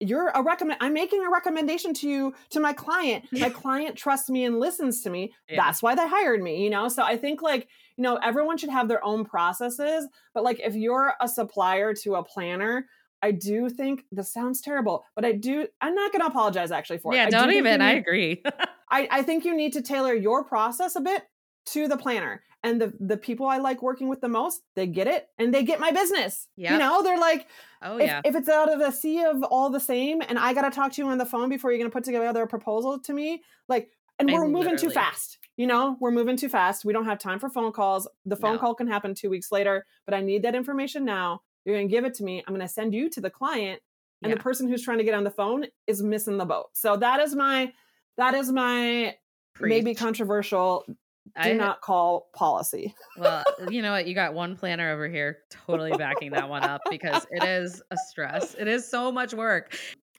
you're 0.00 0.28
a 0.28 0.42
recommend 0.42 0.78
i'm 0.80 0.92
making 0.92 1.24
a 1.24 1.30
recommendation 1.30 1.94
to 1.94 2.08
you 2.08 2.34
to 2.50 2.60
my 2.60 2.72
client 2.72 3.24
my 3.32 3.48
client 3.62 3.96
trusts 3.96 4.28
me 4.28 4.44
and 4.44 4.58
listens 4.58 5.02
to 5.02 5.10
me 5.10 5.32
Yeah. 5.48 5.64
that's 5.64 5.82
why 5.82 5.94
they 5.94 6.06
hired 6.06 6.42
me 6.42 6.62
you 6.64 6.70
know 6.70 6.88
so 6.88 7.02
i 7.02 7.16
think 7.16 7.40
like 7.42 7.68
you 7.96 8.02
know 8.02 8.16
everyone 8.16 8.58
should 8.58 8.70
have 8.70 8.88
their 8.88 9.04
own 9.04 9.24
processes 9.24 10.06
but 10.34 10.42
like 10.44 10.60
if 10.60 10.74
you're 10.74 11.14
a 11.20 11.28
supplier 11.28 11.94
to 12.02 12.16
a 12.16 12.24
planner 12.24 12.86
I 13.24 13.30
do 13.30 13.68
think 13.70 14.02
this 14.10 14.32
sounds 14.32 14.60
terrible, 14.60 15.04
but 15.14 15.24
I 15.24 15.30
do. 15.30 15.68
I'm 15.80 15.94
not 15.94 16.10
going 16.10 16.22
to 16.22 16.26
apologize 16.26 16.72
actually 16.72 16.98
for 16.98 17.12
it. 17.12 17.18
Yeah, 17.18 17.22
I 17.26 17.30
do 17.30 17.36
don't 17.36 17.52
even. 17.52 17.80
I 17.80 17.92
agree. 17.92 18.42
I, 18.92 19.08
I 19.10 19.22
think 19.22 19.44
you 19.44 19.56
need 19.56 19.72
to 19.72 19.82
tailor 19.82 20.14
your 20.14 20.44
process 20.44 20.94
a 20.94 21.00
bit 21.00 21.24
to 21.66 21.88
the 21.88 21.96
planner. 21.96 22.42
And 22.64 22.80
the 22.80 22.92
the 23.00 23.16
people 23.16 23.46
I 23.46 23.58
like 23.58 23.82
working 23.82 24.08
with 24.08 24.20
the 24.20 24.28
most, 24.28 24.62
they 24.76 24.86
get 24.86 25.08
it 25.08 25.26
and 25.36 25.52
they 25.52 25.64
get 25.64 25.80
my 25.80 25.90
business. 25.90 26.46
You 26.74 26.78
know, 26.78 27.02
they're 27.02 27.18
like, 27.18 27.48
oh 27.82 27.96
if, 27.96 28.06
yeah. 28.06 28.20
if 28.24 28.36
it's 28.36 28.48
out 28.48 28.72
of 28.72 28.78
the 28.78 28.92
sea 28.92 29.24
of 29.24 29.42
all 29.42 29.68
the 29.70 29.80
same, 29.80 30.22
and 30.28 30.38
I 30.38 30.54
got 30.54 30.62
to 30.62 30.70
talk 30.70 30.92
to 30.92 31.02
you 31.02 31.08
on 31.08 31.18
the 31.18 31.26
phone 31.26 31.48
before 31.48 31.72
you're 31.72 31.78
going 31.78 31.90
to 31.90 31.92
put 31.92 32.04
together 32.04 32.40
a 32.42 32.46
proposal 32.46 33.00
to 33.00 33.12
me, 33.12 33.42
like, 33.68 33.90
and 34.20 34.30
we're 34.30 34.46
moving 34.46 34.76
too 34.76 34.90
fast. 34.90 35.38
You 35.56 35.66
know, 35.66 35.96
we're 36.00 36.12
moving 36.12 36.36
too 36.36 36.48
fast. 36.48 36.84
We 36.84 36.92
don't 36.92 37.04
have 37.04 37.18
time 37.18 37.40
for 37.40 37.50
phone 37.50 37.72
calls. 37.72 38.06
The 38.26 38.36
phone 38.36 38.54
No. 38.54 38.58
call 38.60 38.74
can 38.76 38.86
happen 38.86 39.14
two 39.14 39.28
weeks 39.28 39.50
later, 39.50 39.84
but 40.06 40.14
I 40.14 40.20
need 40.20 40.44
that 40.44 40.54
information 40.54 41.04
now. 41.04 41.42
You're 41.64 41.76
going 41.76 41.88
to 41.88 41.90
give 41.92 42.04
it 42.04 42.14
to 42.14 42.24
me. 42.24 42.44
I'm 42.46 42.54
going 42.54 42.66
to 42.66 42.72
send 42.72 42.94
you 42.94 43.10
to 43.10 43.20
the 43.20 43.30
client, 43.30 43.80
and 44.22 44.30
Yeah. 44.30 44.36
the 44.36 44.42
person 44.42 44.68
who's 44.68 44.82
trying 44.82 44.98
to 44.98 45.04
get 45.04 45.14
on 45.14 45.24
the 45.24 45.30
phone 45.30 45.66
is 45.88 46.00
missing 46.00 46.38
the 46.38 46.44
boat. 46.44 46.66
So 46.74 46.96
that 46.96 47.18
is 47.18 47.34
my 47.34 47.72
that 48.16 48.34
is 48.34 48.50
my 48.52 49.16
maybe 49.60 49.94
controversial. 49.94 50.84
Do 50.88 50.94
I- 51.36 51.52
not 51.52 51.80
call 51.80 52.28
policy. 52.34 52.94
well, 53.16 53.44
you 53.70 53.80
know 53.80 53.92
what? 53.92 54.06
You 54.08 54.14
got 54.14 54.34
one 54.34 54.56
planner 54.56 54.90
over 54.90 55.08
here 55.08 55.38
totally 55.50 55.92
backing 55.92 56.32
that 56.32 56.48
one 56.48 56.64
up 56.64 56.80
because 56.90 57.26
it 57.30 57.44
is 57.44 57.80
a 57.90 57.96
stress. 58.08 58.54
It 58.58 58.66
is 58.68 58.88
so 58.90 59.12
much 59.12 59.32
work. 59.32 59.76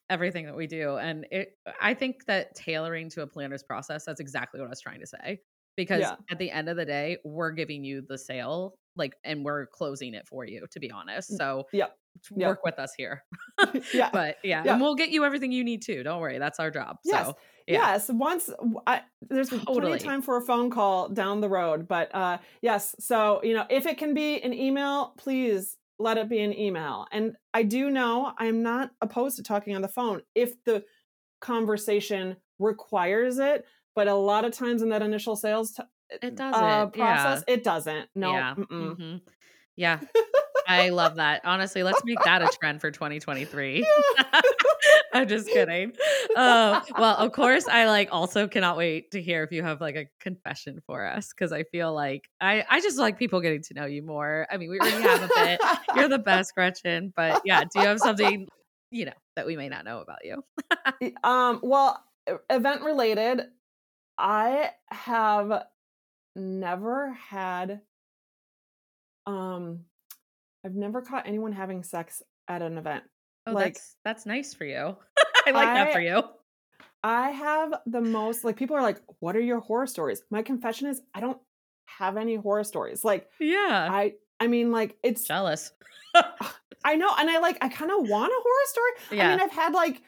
Everything 0.09 0.45
that 0.45 0.55
we 0.55 0.65
do. 0.67 0.97
And 0.97 1.25
it 1.31 1.57
I 1.81 1.93
think 1.93 2.25
that 2.25 2.55
tailoring 2.55 3.09
to 3.11 3.21
a 3.21 3.27
planner's 3.27 3.63
process, 3.63 4.05
that's 4.05 4.19
exactly 4.21 4.59
what 4.59 4.67
I 4.67 4.69
was 4.69 4.81
trying 4.81 5.01
to 5.01 5.07
say. 5.07 5.41
Because 5.75 6.01
Yeah. 6.01 6.15
at 6.31 6.37
the 6.39 6.51
end 6.51 6.69
of 6.69 6.77
the 6.77 6.85
day, 6.85 7.17
we're 7.25 7.51
giving 7.51 7.83
you 7.83 8.01
the 8.07 8.17
sale, 8.17 8.75
like, 8.95 9.15
and 9.23 9.43
we're 9.43 9.65
closing 9.67 10.13
it 10.13 10.27
for 10.27 10.45
you, 10.45 10.65
to 10.71 10.79
be 10.79 10.89
honest. 10.91 11.31
Mm, 11.31 11.37
so 11.37 11.67
Yep. 11.73 11.97
Yep. 12.35 12.47
work 12.47 12.63
with 12.63 12.79
us 12.79 12.93
here. 12.95 13.23
yeah. 13.93 14.09
But 14.13 14.37
yeah, 14.43 14.63
Yeah. 14.65 14.73
and 14.73 14.81
we'll 14.81 14.95
get 14.95 15.09
you 15.09 15.25
everything 15.25 15.51
you 15.51 15.63
need 15.63 15.81
too. 15.81 16.03
Don't 16.03 16.21
worry. 16.21 16.39
That's 16.39 16.59
our 16.59 16.71
job. 16.71 16.97
Yes. 17.03 17.25
So 17.27 17.37
yeah. 17.67 17.93
Yes, 17.93 18.09
once 18.09 18.49
I, 18.85 19.01
there's 19.29 19.49
plenty 19.49 19.65
Totally. 19.65 19.93
of 19.93 20.03
time 20.03 20.21
for 20.21 20.35
a 20.37 20.41
phone 20.41 20.69
call 20.69 21.07
down 21.09 21.39
the 21.39 21.47
road, 21.49 21.87
but 21.87 22.13
uh, 22.13 22.37
yes. 22.61 22.93
So 22.99 23.39
you 23.43 23.53
know, 23.53 23.65
if 23.69 23.85
it 23.85 23.97
can 23.97 24.13
be 24.13 24.41
an 24.41 24.53
email, 24.53 25.13
please 25.17 25.77
let 25.99 26.17
it 26.17 26.27
be 26.27 26.39
an 26.39 26.57
email. 26.57 27.05
And 27.11 27.35
I 27.53 27.63
do 27.63 27.89
know 27.89 28.33
I'm 28.37 28.63
not 28.63 28.91
opposed 29.01 29.37
to 29.37 29.43
talking 29.43 29.75
on 29.75 29.81
the 29.81 29.87
phone 29.87 30.21
if 30.35 30.61
the 30.65 30.83
conversation 31.39 32.35
requires 32.59 33.37
it. 33.39 33.65
But 33.95 34.07
a 34.07 34.15
lot 34.15 34.43
of 34.43 34.51
times 34.53 34.81
in 34.81 34.89
that 34.89 35.01
initial 35.03 35.35
sales 35.35 35.73
t- 35.73 35.83
it 36.21 36.35
doesn't. 36.35 36.61
uh, 36.63 36.89
yeah. 36.95 37.15
process, 37.23 37.43
it 37.47 37.63
doesn't. 37.63 38.09
No. 38.15 38.31
Yeah. 38.33 38.55
mm-mm. 38.57 38.97
mhm. 38.97 39.21
Yeah. 39.75 39.99
I 40.67 40.89
love 40.89 41.15
that. 41.15 41.41
Honestly, 41.43 41.83
let's 41.83 42.03
make 42.05 42.19
that 42.23 42.41
a 42.41 42.49
trend 42.59 42.81
for 42.81 42.91
2023. 42.91 43.85
I'm 45.13 45.27
just 45.27 45.47
kidding. 45.47 45.93
Um, 46.35 46.81
well, 46.97 47.15
of 47.17 47.31
course, 47.31 47.67
I 47.67 47.85
like 47.87 48.09
also 48.11 48.47
cannot 48.47 48.77
wait 48.77 49.11
to 49.11 49.21
hear 49.21 49.43
if 49.43 49.51
you 49.51 49.63
have 49.63 49.81
like 49.81 49.95
a 49.95 50.07
confession 50.19 50.81
for 50.85 51.05
us 51.05 51.33
because 51.33 51.51
I 51.51 51.63
feel 51.63 51.93
like 51.93 52.29
I 52.41 52.65
I 52.69 52.81
just 52.81 52.97
like 52.97 53.19
people 53.19 53.41
getting 53.41 53.61
to 53.63 53.73
know 53.73 53.85
you 53.85 54.01
more. 54.01 54.47
I 54.51 54.57
mean, 54.57 54.69
we 54.69 54.79
already 54.79 55.03
have 55.03 55.21
a 55.23 55.29
bit. 55.35 55.61
You're 55.95 56.09
the 56.09 56.19
best, 56.19 56.55
Gretchen. 56.55 57.13
But 57.15 57.41
yeah, 57.45 57.63
do 57.63 57.79
you 57.79 57.85
have 57.85 57.99
something 57.99 58.47
you 58.91 59.05
know 59.05 59.13
that 59.35 59.45
we 59.45 59.57
may 59.57 59.69
not 59.69 59.85
know 59.85 59.99
about 59.99 60.19
you? 60.23 60.43
um 61.23 61.59
well 61.63 62.03
event 62.49 62.81
related 62.83 63.41
i 64.17 64.69
have 64.87 65.63
never 66.35 67.11
had 67.13 67.81
um 69.25 69.81
i've 70.65 70.75
never 70.75 71.01
caught 71.01 71.27
anyone 71.27 71.51
having 71.51 71.83
sex 71.83 72.21
at 72.47 72.61
an 72.61 72.77
event 72.77 73.03
Oh, 73.45 73.51
Like- 73.51 73.73
that's 73.73 73.95
that's 74.05 74.25
nice 74.25 74.53
for 74.53 74.63
you. 74.65 74.95
I 75.45 75.51
like 75.51 75.73
that 75.73 75.91
for 75.93 75.99
you. 75.99 76.23
i 77.03 77.29
have 77.31 77.73
the 77.85 77.99
most 78.01 78.43
like 78.45 78.55
people 78.55 78.75
are 78.77 78.81
like 78.81 79.01
what 79.19 79.35
are 79.35 79.41
your 79.41 79.59
horror 79.59 79.87
stories 79.87 80.23
my 80.31 80.41
confession 80.41 80.87
is 80.87 81.01
i 81.13 81.19
don't 81.19 81.37
have 81.85 82.15
any 82.15 82.35
horror 82.35 82.63
stories 82.63 83.03
like 83.03 83.27
Yeah. 83.39 83.87
i 83.91 84.13
i 84.39 84.47
mean 84.47 84.71
like 84.71 84.95
it's 85.03 85.25
Jealous. 85.27 85.71
I 86.85 86.95
know, 86.95 87.09
and 87.17 87.29
I 87.29 87.39
like 87.39 87.57
I 87.61 87.69
kind 87.69 87.91
of 87.91 88.07
want 88.09 88.31
a 88.31 88.41
horror 88.41 88.65
story. 88.65 89.17
Yeah. 89.17 89.27
I 89.27 89.31
mean, 89.31 89.39
I've 89.41 89.51
had 89.51 89.73
like 89.73 90.01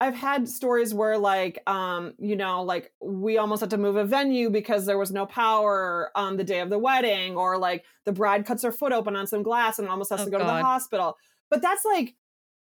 I've 0.00 0.14
had 0.14 0.46
stories 0.48 0.92
where 0.92 1.16
like 1.16 1.62
um, 1.66 2.14
you 2.18 2.36
know, 2.36 2.62
like 2.62 2.92
we 3.00 3.38
almost 3.38 3.60
had 3.60 3.70
to 3.70 3.78
move 3.78 3.96
a 3.96 4.04
venue 4.04 4.50
because 4.50 4.84
there 4.86 4.98
was 4.98 5.10
no 5.10 5.24
power 5.26 6.10
on 6.14 6.36
the 6.36 6.44
day 6.44 6.60
of 6.60 6.68
the 6.70 6.78
wedding, 6.78 7.36
or 7.36 7.58
like 7.58 7.84
the 8.04 8.12
bride 8.12 8.44
cuts 8.46 8.62
her 8.62 8.72
foot 8.72 8.92
open 8.92 9.16
on 9.16 9.26
some 9.26 9.42
glass 9.42 9.78
and 9.78 9.88
almost 9.88 10.10
has 10.10 10.20
Oh, 10.20 10.24
to 10.24 10.30
go 10.30 10.38
to 10.38 10.44
the 10.44 10.50
hospital. 10.60 11.16
But 11.50 11.62
that's 11.62 11.84
like 11.84 12.14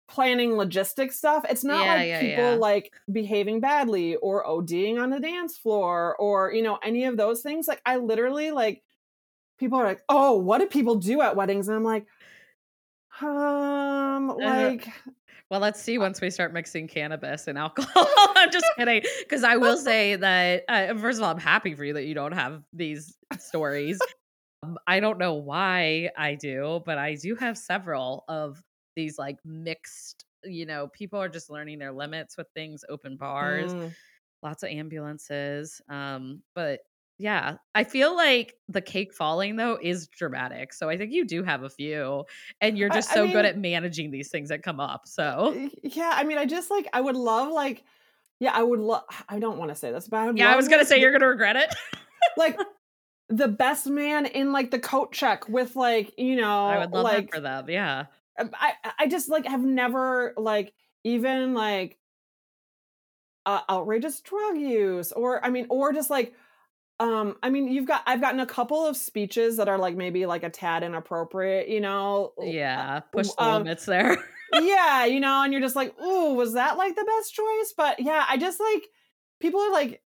planning 0.08 0.54
logistics 0.56 1.16
stuff. 1.16 1.44
It's 1.48 1.64
not 1.64 1.84
Yeah, 1.84 1.94
like 1.94 2.08
yeah, 2.08 2.20
people 2.20 2.44
yeah. 2.44 2.54
like 2.56 2.92
behaving 3.12 3.60
badly 3.60 4.16
or 4.16 4.44
ODing 4.44 5.00
on 5.02 5.10
the 5.10 5.20
dance 5.20 5.58
floor 5.58 6.16
or 6.16 6.52
you 6.52 6.62
know 6.62 6.78
any 6.82 7.04
of 7.04 7.16
those 7.16 7.42
things. 7.42 7.68
Like 7.68 7.82
I 7.86 7.96
literally 7.96 8.50
like 8.50 8.82
people 9.58 9.78
are 9.78 9.84
like, 9.84 10.02
"Oh, 10.08 10.38
what 10.38 10.58
do 10.58 10.66
people 10.66 10.96
do 10.96 11.20
at 11.22 11.36
weddings?" 11.36 11.68
And 11.68 11.76
I'm 11.76 11.84
like, 11.84 12.06
um, 13.20 14.28
like 14.28 14.88
Well, 15.50 15.58
let's 15.58 15.82
see 15.82 15.98
once 15.98 16.20
we 16.20 16.30
start 16.30 16.52
mixing 16.52 16.86
cannabis 16.86 17.48
and 17.48 17.58
alcohol. 17.58 18.06
I'm 18.36 18.52
just 18.52 18.66
kidding. 18.78 19.02
Because 19.18 19.42
I 19.42 19.56
will 19.56 19.76
say 19.76 20.14
that, 20.14 20.64
uh, 20.68 20.94
first 20.94 21.18
of 21.18 21.24
all, 21.24 21.30
I'm 21.30 21.40
happy 21.40 21.74
for 21.74 21.84
you 21.84 21.94
that 21.94 22.04
you 22.04 22.14
don't 22.14 22.32
have 22.32 22.62
these 22.72 23.16
stories. 23.38 23.98
Um, 24.62 24.78
I 24.86 25.00
don't 25.00 25.18
know 25.18 25.34
why 25.34 26.10
I 26.16 26.36
do, 26.36 26.82
but 26.86 26.98
I 26.98 27.16
do 27.16 27.34
have 27.34 27.58
several 27.58 28.24
of 28.28 28.62
these 28.94 29.18
like 29.18 29.38
mixed, 29.44 30.24
you 30.44 30.66
know, 30.66 30.86
people 30.88 31.20
are 31.20 31.28
just 31.28 31.50
learning 31.50 31.80
their 31.80 31.92
limits 31.92 32.36
with 32.36 32.46
things, 32.54 32.84
open 32.88 33.16
bars, 33.16 33.74
mm, 33.74 33.92
lots 34.42 34.62
of 34.62 34.68
ambulances. 34.70 35.80
Um, 35.88 36.42
but 36.54 36.80
yeah, 37.20 37.56
I 37.74 37.84
feel 37.84 38.16
like 38.16 38.54
the 38.68 38.80
cake 38.80 39.12
falling 39.12 39.56
though 39.56 39.78
is 39.80 40.08
dramatic. 40.08 40.72
So 40.72 40.88
I 40.88 40.96
think 40.96 41.12
you 41.12 41.26
do 41.26 41.42
have 41.42 41.62
a 41.64 41.68
few, 41.68 42.24
and 42.62 42.78
you're 42.78 42.88
just 42.88 43.10
I 43.10 43.14
so 43.14 43.26
good 43.26 43.34
mean- 43.36 43.44
at 43.44 43.58
managing 43.58 44.10
these 44.10 44.30
things 44.30 44.48
that 44.48 44.62
come 44.62 44.80
up. 44.80 45.02
So 45.04 45.68
yeah, 45.82 46.12
I 46.14 46.24
mean, 46.24 46.38
I 46.38 46.46
just 46.46 46.70
like 46.70 46.88
I 46.94 47.00
would 47.02 47.16
love 47.16 47.52
like 47.52 47.84
yeah, 48.38 48.52
I 48.54 48.62
would 48.62 48.80
love. 48.80 49.02
I 49.28 49.38
don't 49.38 49.58
want 49.58 49.70
to 49.70 49.74
say 49.74 49.92
this, 49.92 50.08
but 50.08 50.16
I 50.16 50.30
yeah, 50.34 50.50
I 50.50 50.56
was 50.56 50.68
gonna 50.68 50.86
say 50.86 50.94
the- 50.94 51.02
you're 51.02 51.12
gonna 51.12 51.28
regret 51.28 51.56
it. 51.56 51.74
like 52.38 52.58
the 53.28 53.48
best 53.48 53.86
man 53.86 54.24
in 54.24 54.52
like 54.52 54.70
the 54.70 54.78
coat 54.78 55.12
check 55.12 55.46
with 55.46 55.76
like 55.76 56.14
you 56.18 56.36
know 56.36 56.66
I 56.66 56.78
would 56.78 56.90
love 56.90 57.04
like 57.04 57.30
that 57.30 57.34
for 57.36 57.40
them. 57.42 57.68
Yeah. 57.68 58.06
I 58.38 58.72
I 58.98 59.06
just 59.08 59.28
like 59.28 59.44
have 59.46 59.62
never 59.62 60.32
like 60.38 60.72
even 61.04 61.52
like 61.52 61.98
uh, 63.44 63.60
outrageous 63.68 64.20
drug 64.20 64.56
use 64.56 65.12
or 65.12 65.44
I 65.44 65.50
mean 65.50 65.66
or 65.68 65.92
just 65.92 66.08
like 66.08 66.32
um 67.00 67.36
I 67.42 67.50
mean 67.50 67.66
you've 67.68 67.86
got 67.86 68.02
I've 68.06 68.20
gotten 68.20 68.38
a 68.40 68.46
couple 68.46 68.86
of 68.86 68.96
speeches 68.96 69.56
that 69.56 69.68
are 69.68 69.78
like 69.78 69.96
maybe 69.96 70.26
like 70.26 70.44
a 70.44 70.50
tad 70.50 70.82
inappropriate 70.84 71.68
you 71.68 71.80
know 71.80 72.32
Yeah. 72.40 73.00
Push 73.12 73.28
the 73.38 73.42
um, 73.42 73.62
limits 73.64 73.86
there. 73.86 74.16
yeah 74.52 75.04
you 75.06 75.18
know 75.20 75.42
and 75.42 75.52
you're 75.52 75.62
just 75.62 75.76
like 75.76 75.98
ooh 76.00 76.34
was 76.34 76.52
that 76.54 76.76
like 76.76 76.94
the 76.94 77.04
best 77.04 77.34
choice 77.34 77.74
but 77.76 77.98
yeah 78.00 78.24
I 78.28 78.36
just 78.36 78.60
like 78.60 78.84
people 79.40 79.60
are 79.60 79.72
like 79.72 80.02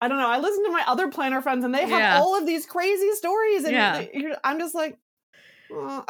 I 0.00 0.08
don't 0.08 0.18
know 0.18 0.28
I 0.28 0.38
listen 0.38 0.64
to 0.64 0.70
my 0.72 0.82
other 0.86 1.08
planner 1.08 1.40
friends 1.42 1.64
and 1.64 1.74
they 1.74 1.82
have 1.82 1.90
Yeah. 1.90 2.18
all 2.18 2.36
of 2.38 2.46
these 2.46 2.66
crazy 2.66 3.12
stories 3.12 3.64
and 3.64 3.72
Yeah. 3.72 4.04
you're, 4.12 4.36
I'm 4.42 4.58
just 4.58 4.74
like 4.74 4.98
uh. 5.76 6.02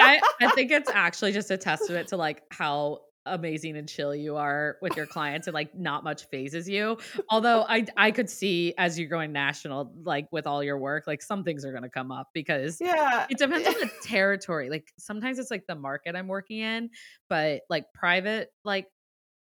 I, 0.00 0.20
I 0.40 0.48
think 0.54 0.70
it's 0.72 0.90
actually 0.90 1.32
just 1.32 1.50
a 1.50 1.56
testament 1.56 2.08
to 2.08 2.16
like 2.16 2.42
how 2.50 3.00
amazing 3.26 3.76
and 3.76 3.88
chill 3.88 4.14
you 4.14 4.36
are 4.36 4.76
with 4.82 4.96
your 4.96 5.06
clients 5.06 5.46
and 5.46 5.54
like 5.54 5.74
not 5.74 6.04
much 6.04 6.24
fazes 6.26 6.68
you. 6.68 6.98
Although 7.30 7.64
I 7.68 7.86
I 7.96 8.10
could 8.10 8.28
see 8.28 8.74
as 8.78 8.98
you're 8.98 9.08
going 9.08 9.32
national, 9.32 9.92
like 10.02 10.28
with 10.32 10.46
all 10.46 10.62
your 10.62 10.78
work, 10.78 11.06
like 11.06 11.22
some 11.22 11.44
things 11.44 11.64
are 11.64 11.72
gonna 11.72 11.90
come 11.90 12.10
up 12.10 12.28
because 12.32 12.78
yeah, 12.80 13.26
it 13.30 13.38
depends 13.38 13.66
on 13.66 13.74
the 13.74 13.90
territory. 14.02 14.70
Like 14.70 14.92
sometimes 14.98 15.38
it's 15.38 15.50
like 15.50 15.66
the 15.66 15.74
market 15.74 16.16
I'm 16.16 16.28
working 16.28 16.58
in, 16.58 16.90
but 17.28 17.62
like 17.68 17.92
private, 17.94 18.50
like 18.64 18.86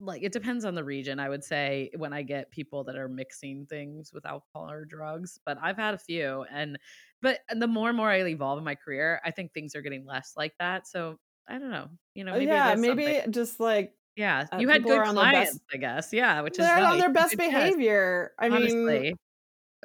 like 0.01 0.23
it 0.23 0.33
depends 0.33 0.65
on 0.65 0.75
the 0.75 0.85
region 0.85 1.19
i 1.19 1.29
would 1.29 1.43
say 1.43 1.91
when 1.97 2.13
i 2.13 2.23
get 2.23 2.51
people 2.51 2.85
that 2.85 2.97
are 2.97 3.09
mixing 3.09 3.67
things 3.67 4.13
with 4.13 4.25
alcohol 4.25 4.71
or 4.71 4.85
drugs 4.85 5.41
but 5.45 5.59
i've 5.61 5.77
had 5.77 5.95
a 5.95 5.99
few 5.99 6.45
and 6.53 6.79
but 7.21 7.41
the 7.57 7.67
more 7.67 7.89
and 7.89 7.97
more 7.97 8.09
i 8.09 8.25
evolve 8.25 8.59
in 8.59 8.65
my 8.65 8.77
career 8.77 9.21
i 9.25 9.31
think 9.31 9.53
things 9.53 9.75
are 9.75 9.83
getting 9.83 10.07
less 10.07 10.35
like 10.37 10.53
that 10.61 10.87
so 10.87 11.19
i 11.49 11.59
don't 11.59 11.71
know 11.71 11.89
you 12.15 12.25
know 12.25 12.33
uh, 12.33 12.37
maybe 12.37 12.47
yeah 12.47 12.75
maybe 12.77 13.05
something. 13.05 13.33
just 13.33 13.61
like 13.61 13.93
yeah 14.17 14.47
uh, 14.53 14.59
you 14.59 14.69
had 14.69 14.83
good 14.83 15.03
clients 15.05 15.59
i 15.73 15.77
guess 15.77 16.13
yeah 16.13 16.41
which 16.41 16.59
is 16.59 16.59
they're 16.59 16.81
nice. 16.81 16.93
on 16.93 16.99
their 16.99 17.13
best 17.13 17.37
behavior 17.37 18.33
i 18.39 18.49
Honestly. 18.49 19.15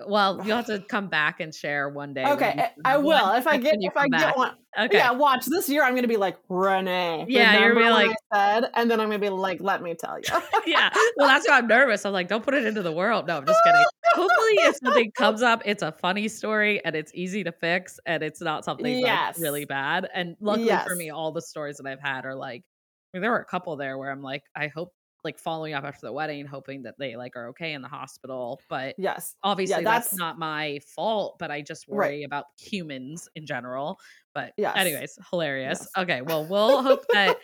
Well, 0.07 0.41
you'll 0.45 0.57
have 0.57 0.65
to 0.67 0.79
come 0.89 1.07
back 1.07 1.39
and 1.39 1.53
share 1.53 1.89
one 1.89 2.13
day. 2.13 2.25
Okay, 2.25 2.53
eh, 2.57 2.69
I 2.83 2.97
will. 2.97 3.33
If 3.33 3.47
I 3.47 3.57
get 3.57 3.77
if 3.79 3.95
I 3.95 4.07
back. 4.07 4.19
get 4.19 4.37
one. 4.37 4.55
Okay. 4.77 4.97
Yeah, 4.97 5.11
watch 5.11 5.45
this 5.45 5.69
year. 5.69 5.83
I'm 5.83 5.93
gonna 5.93 6.07
be 6.07 6.17
like 6.17 6.37
Renee. 6.49 7.25
Yeah, 7.27 7.59
you're 7.59 7.73
gonna 7.75 7.85
be 7.85 7.91
like 7.91 8.15
said, 8.33 8.71
and 8.73 8.89
then 8.89 8.99
I'm 8.99 9.07
gonna 9.07 9.19
be 9.19 9.29
like, 9.29 9.61
let 9.61 9.83
me 9.83 9.93
tell 9.93 10.17
you. 10.17 10.25
yeah. 10.65 10.89
Well, 11.17 11.27
that's 11.27 11.47
why 11.47 11.59
I'm 11.59 11.67
nervous. 11.67 12.05
I'm 12.05 12.13
like, 12.13 12.27
don't 12.27 12.43
put 12.43 12.55
it 12.55 12.65
into 12.65 12.81
the 12.81 12.91
world. 12.91 13.27
No, 13.27 13.37
I'm 13.37 13.45
just 13.45 13.63
kidding. 13.63 13.83
Hopefully, 14.13 14.53
if 14.61 14.77
something 14.83 15.11
comes 15.11 15.43
up, 15.43 15.61
it's 15.65 15.83
a 15.83 15.91
funny 15.91 16.27
story 16.27 16.83
and 16.83 16.95
it's 16.95 17.11
easy 17.13 17.43
to 17.43 17.51
fix, 17.51 17.99
and 18.05 18.23
it's 18.23 18.41
not 18.41 18.65
something 18.65 18.99
yes. 18.99 19.39
really 19.39 19.65
bad. 19.65 20.09
And 20.13 20.35
luckily 20.39 20.67
yes. 20.67 20.87
for 20.87 20.95
me, 20.95 21.11
all 21.11 21.31
the 21.31 21.41
stories 21.41 21.77
that 21.77 21.87
I've 21.87 22.01
had 22.01 22.25
are 22.25 22.35
like. 22.35 22.63
I 23.13 23.17
mean, 23.17 23.21
there 23.21 23.31
were 23.31 23.41
a 23.41 23.45
couple 23.45 23.75
there 23.75 23.95
where 23.99 24.09
I'm 24.09 24.23
like, 24.23 24.41
I 24.55 24.69
hope 24.69 24.91
like 25.23 25.39
following 25.39 25.73
up 25.73 25.83
after 25.83 26.05
the 26.07 26.13
wedding, 26.13 26.45
hoping 26.45 26.83
that 26.83 26.95
they 26.97 27.15
like 27.15 27.35
are 27.35 27.49
okay 27.49 27.73
in 27.73 27.81
the 27.81 27.87
hospital. 27.87 28.61
But 28.69 28.95
yes, 28.97 29.35
obviously 29.43 29.77
yeah, 29.77 29.81
that's, 29.81 30.09
that's, 30.09 30.19
not 30.19 30.37
my 30.39 30.79
fault. 30.95 31.37
But 31.39 31.51
I 31.51 31.61
just 31.61 31.87
worry 31.87 31.99
right. 31.99 32.25
about 32.25 32.45
humans 32.57 33.27
in 33.35 33.45
general. 33.45 33.99
But 34.33 34.53
yeah, 34.57 34.73
anyways, 34.75 35.17
hilarious. 35.29 35.79
Yes. 35.81 36.03
Okay, 36.03 36.21
well, 36.21 36.45
we'll 36.45 36.81
hope 36.81 37.05
that 37.13 37.37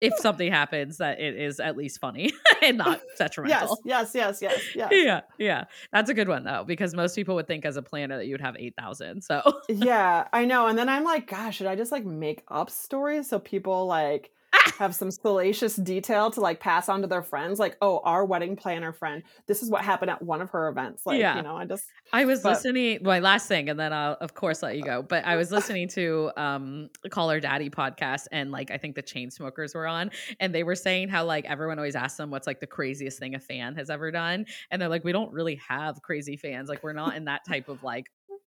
if 0.00 0.14
something 0.18 0.50
happens, 0.50 0.98
that 0.98 1.20
it 1.20 1.36
is 1.36 1.60
at 1.60 1.76
least 1.76 2.00
funny 2.00 2.32
and 2.62 2.78
not 2.78 3.00
detrimental. 3.18 3.78
Yes, 3.84 4.12
yes, 4.14 4.40
yes, 4.40 4.42
yes, 4.42 4.62
yes. 4.74 4.88
Yeah, 4.92 5.20
yeah. 5.38 5.64
That's 5.92 6.10
a 6.10 6.14
good 6.14 6.28
one 6.28 6.44
though, 6.44 6.64
because 6.66 6.94
most 6.94 7.14
people 7.14 7.34
would 7.36 7.46
think 7.46 7.64
as 7.64 7.76
a 7.76 7.82
planner 7.82 8.18
that 8.18 8.26
you 8.26 8.34
would 8.34 8.40
have 8.40 8.56
eight 8.58 8.74
thousand. 8.78 9.22
So 9.22 9.60
yeah, 9.68 10.28
I 10.32 10.44
know. 10.44 10.66
And 10.66 10.78
then 10.78 10.88
I'm 10.88 11.04
like, 11.04 11.26
gosh, 11.26 11.56
should 11.56 11.66
I 11.66 11.76
just 11.76 11.92
like 11.92 12.04
make 12.04 12.42
up 12.48 12.70
stories 12.70 13.28
so 13.30 13.38
people 13.38 13.86
like 13.86 14.30
have 14.78 14.94
some 14.94 15.10
salacious 15.10 15.76
detail 15.76 16.30
to 16.30 16.40
like 16.40 16.60
pass 16.60 16.88
on 16.88 17.02
to 17.02 17.06
their 17.06 17.22
friends 17.22 17.58
like 17.58 17.76
oh 17.82 18.00
our 18.04 18.24
wedding 18.24 18.56
planner 18.56 18.92
friend 18.92 19.22
this 19.46 19.62
is 19.62 19.70
what 19.70 19.84
happened 19.84 20.10
at 20.10 20.22
one 20.22 20.40
of 20.40 20.50
her 20.50 20.68
events 20.68 21.04
like 21.06 21.18
yeah. 21.18 21.36
you 21.36 21.42
know 21.42 21.56
i 21.56 21.64
just 21.64 21.84
i 22.12 22.24
was 22.24 22.40
but, 22.40 22.50
listening 22.50 22.98
my 23.02 23.18
last 23.18 23.46
thing 23.48 23.68
and 23.68 23.78
then 23.78 23.92
i'll 23.92 24.16
of 24.20 24.34
course 24.34 24.62
let 24.62 24.76
you 24.76 24.82
go 24.82 25.02
but 25.02 25.24
i 25.24 25.36
was 25.36 25.50
listening 25.50 25.88
to 25.88 26.30
um 26.36 26.88
call 27.10 27.28
her 27.28 27.40
daddy 27.40 27.70
podcast 27.70 28.26
and 28.32 28.50
like 28.50 28.70
i 28.70 28.78
think 28.78 28.94
the 28.94 29.02
Chainsmokers 29.02 29.74
were 29.74 29.86
on 29.86 30.10
and 30.40 30.54
they 30.54 30.62
were 30.62 30.74
saying 30.74 31.08
how 31.08 31.24
like 31.24 31.44
everyone 31.44 31.78
always 31.78 31.96
asks 31.96 32.16
them 32.16 32.30
what's 32.30 32.46
like 32.46 32.60
the 32.60 32.66
craziest 32.66 33.18
thing 33.18 33.34
a 33.34 33.40
fan 33.40 33.74
has 33.74 33.90
ever 33.90 34.10
done 34.10 34.46
and 34.70 34.80
they're 34.80 34.88
like 34.88 35.04
we 35.04 35.12
don't 35.12 35.32
really 35.32 35.56
have 35.56 36.00
crazy 36.02 36.36
fans 36.36 36.68
like 36.68 36.82
we're 36.82 36.92
not 36.92 37.16
in 37.16 37.24
that 37.26 37.42
type 37.46 37.68
of 37.68 37.82
like 37.82 38.06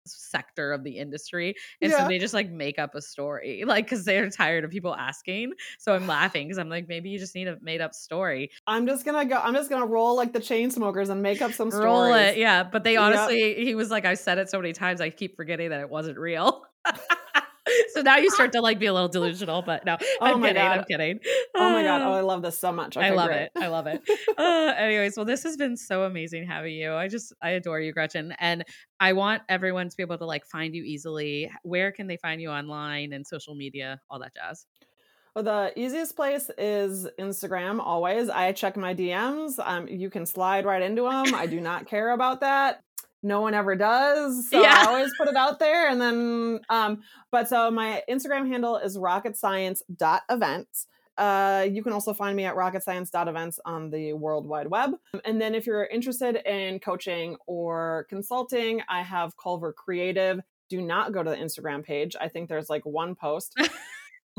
sector 0.08 0.72
of 0.72 0.84
the 0.84 0.98
industry. 0.98 1.54
And 1.80 1.90
yeah. 1.90 1.98
so 1.98 2.08
they 2.08 2.18
just 2.18 2.34
like 2.34 2.50
make 2.50 2.78
up 2.78 2.94
a 2.94 3.02
story, 3.02 3.64
like, 3.66 3.86
because 3.86 4.04
they're 4.04 4.28
tired 4.30 4.64
of 4.64 4.70
people 4.70 4.94
asking. 4.94 5.52
So 5.78 5.94
I'm 5.94 6.06
laughing 6.06 6.46
because 6.46 6.58
I'm 6.58 6.68
like, 6.68 6.88
maybe 6.88 7.10
you 7.10 7.18
just 7.18 7.34
need 7.34 7.48
a 7.48 7.58
made 7.60 7.80
up 7.80 7.94
story. 7.94 8.50
I'm 8.66 8.86
just 8.86 9.04
gonna 9.04 9.24
go, 9.24 9.36
I'm 9.36 9.54
just 9.54 9.70
gonna 9.70 9.86
roll 9.86 10.16
like 10.16 10.32
the 10.32 10.40
Chainsmokers 10.40 11.10
and 11.10 11.22
make 11.22 11.42
up 11.42 11.52
some 11.52 11.70
stories. 11.70 11.84
Roll 11.84 12.14
it. 12.14 12.36
Yeah. 12.36 12.64
But 12.64 12.84
they 12.84 12.96
honestly, 12.96 13.56
yep. 13.56 13.58
he 13.58 13.74
was 13.74 13.90
like, 13.90 14.04
I 14.04 14.14
said 14.14 14.38
it 14.38 14.50
so 14.50 14.58
many 14.58 14.72
times, 14.72 15.00
I 15.00 15.10
keep 15.10 15.36
forgetting 15.36 15.70
that 15.70 15.80
it 15.80 15.90
wasn't 15.90 16.18
real. 16.18 16.62
so 17.94 18.02
now 18.02 18.16
you 18.16 18.30
start 18.30 18.52
to 18.52 18.60
like 18.60 18.78
be 18.78 18.86
a 18.86 18.92
little 18.92 19.08
delusional, 19.08 19.62
but 19.62 19.84
no, 19.84 19.96
oh 20.20 20.26
I'm 20.26 20.40
kidding. 20.40 20.56
God. 20.56 20.78
I'm 20.78 20.84
kidding. 20.84 21.20
Oh 21.54 21.70
my 21.70 21.82
god! 21.82 22.02
Oh, 22.02 22.12
I 22.12 22.20
love 22.20 22.42
this 22.42 22.58
so 22.58 22.72
much. 22.72 22.96
Okay, 22.96 23.06
I 23.06 23.10
love 23.10 23.28
great. 23.28 23.42
it. 23.42 23.50
I 23.56 23.68
love 23.68 23.86
it. 23.86 24.02
uh, 24.36 24.74
anyways, 24.76 25.16
well, 25.16 25.26
this 25.26 25.42
has 25.42 25.56
been 25.56 25.76
so 25.76 26.04
amazing 26.04 26.46
having 26.46 26.74
you. 26.74 26.94
I 26.94 27.08
just 27.08 27.32
I 27.42 27.50
adore 27.50 27.80
you, 27.80 27.92
Gretchen, 27.92 28.34
and 28.38 28.64
I 29.00 29.12
want 29.12 29.42
everyone 29.48 29.88
to 29.88 29.96
be 29.96 30.02
able 30.02 30.18
to 30.18 30.26
like 30.26 30.46
find 30.46 30.74
you 30.74 30.82
easily. 30.84 31.50
Where 31.62 31.92
can 31.92 32.06
they 32.06 32.16
find 32.16 32.40
you 32.40 32.50
online 32.50 33.12
and 33.12 33.26
social 33.26 33.54
media, 33.54 34.00
all 34.10 34.18
that 34.20 34.34
jazz? 34.34 34.66
Well, 35.34 35.44
the 35.44 35.72
easiest 35.78 36.16
place 36.16 36.50
is 36.58 37.06
Instagram. 37.18 37.78
Always, 37.80 38.28
I 38.28 38.50
check 38.52 38.76
my 38.76 38.94
DMs. 38.94 39.58
Um, 39.64 39.86
you 39.86 40.10
can 40.10 40.26
slide 40.26 40.64
right 40.64 40.82
into 40.82 41.02
them. 41.02 41.34
I 41.34 41.46
do 41.46 41.60
not 41.60 41.86
care 41.86 42.10
about 42.10 42.40
that 42.40 42.82
no 43.22 43.40
one 43.40 43.54
ever 43.54 43.74
does. 43.74 44.48
So 44.48 44.60
yeah. 44.60 44.84
I 44.86 44.90
always 44.90 45.12
put 45.18 45.28
it 45.28 45.36
out 45.36 45.58
there. 45.58 45.88
And 45.88 46.00
then, 46.00 46.60
um, 46.68 47.02
but 47.30 47.48
so 47.48 47.70
my 47.70 48.02
Instagram 48.08 48.48
handle 48.48 48.76
is 48.76 48.96
rocketscience.events. 48.96 50.86
Uh, 51.16 51.66
you 51.68 51.82
can 51.82 51.92
also 51.92 52.14
find 52.14 52.36
me 52.36 52.44
at 52.44 52.54
rocketscience.events 52.54 53.58
on 53.64 53.90
the 53.90 54.12
World 54.12 54.46
Wide 54.46 54.68
Web. 54.68 54.92
And 55.24 55.40
then 55.40 55.54
if 55.54 55.66
you're 55.66 55.84
interested 55.84 56.36
in 56.48 56.78
coaching 56.78 57.36
or 57.46 58.06
consulting, 58.08 58.82
I 58.88 59.02
have 59.02 59.36
Culver 59.36 59.72
Creative. 59.72 60.40
Do 60.68 60.80
not 60.80 61.12
go 61.12 61.24
to 61.24 61.30
the 61.30 61.36
Instagram 61.36 61.82
page. 61.82 62.14
I 62.20 62.28
think 62.28 62.48
there's 62.48 62.70
like 62.70 62.86
one 62.86 63.16
post. 63.16 63.58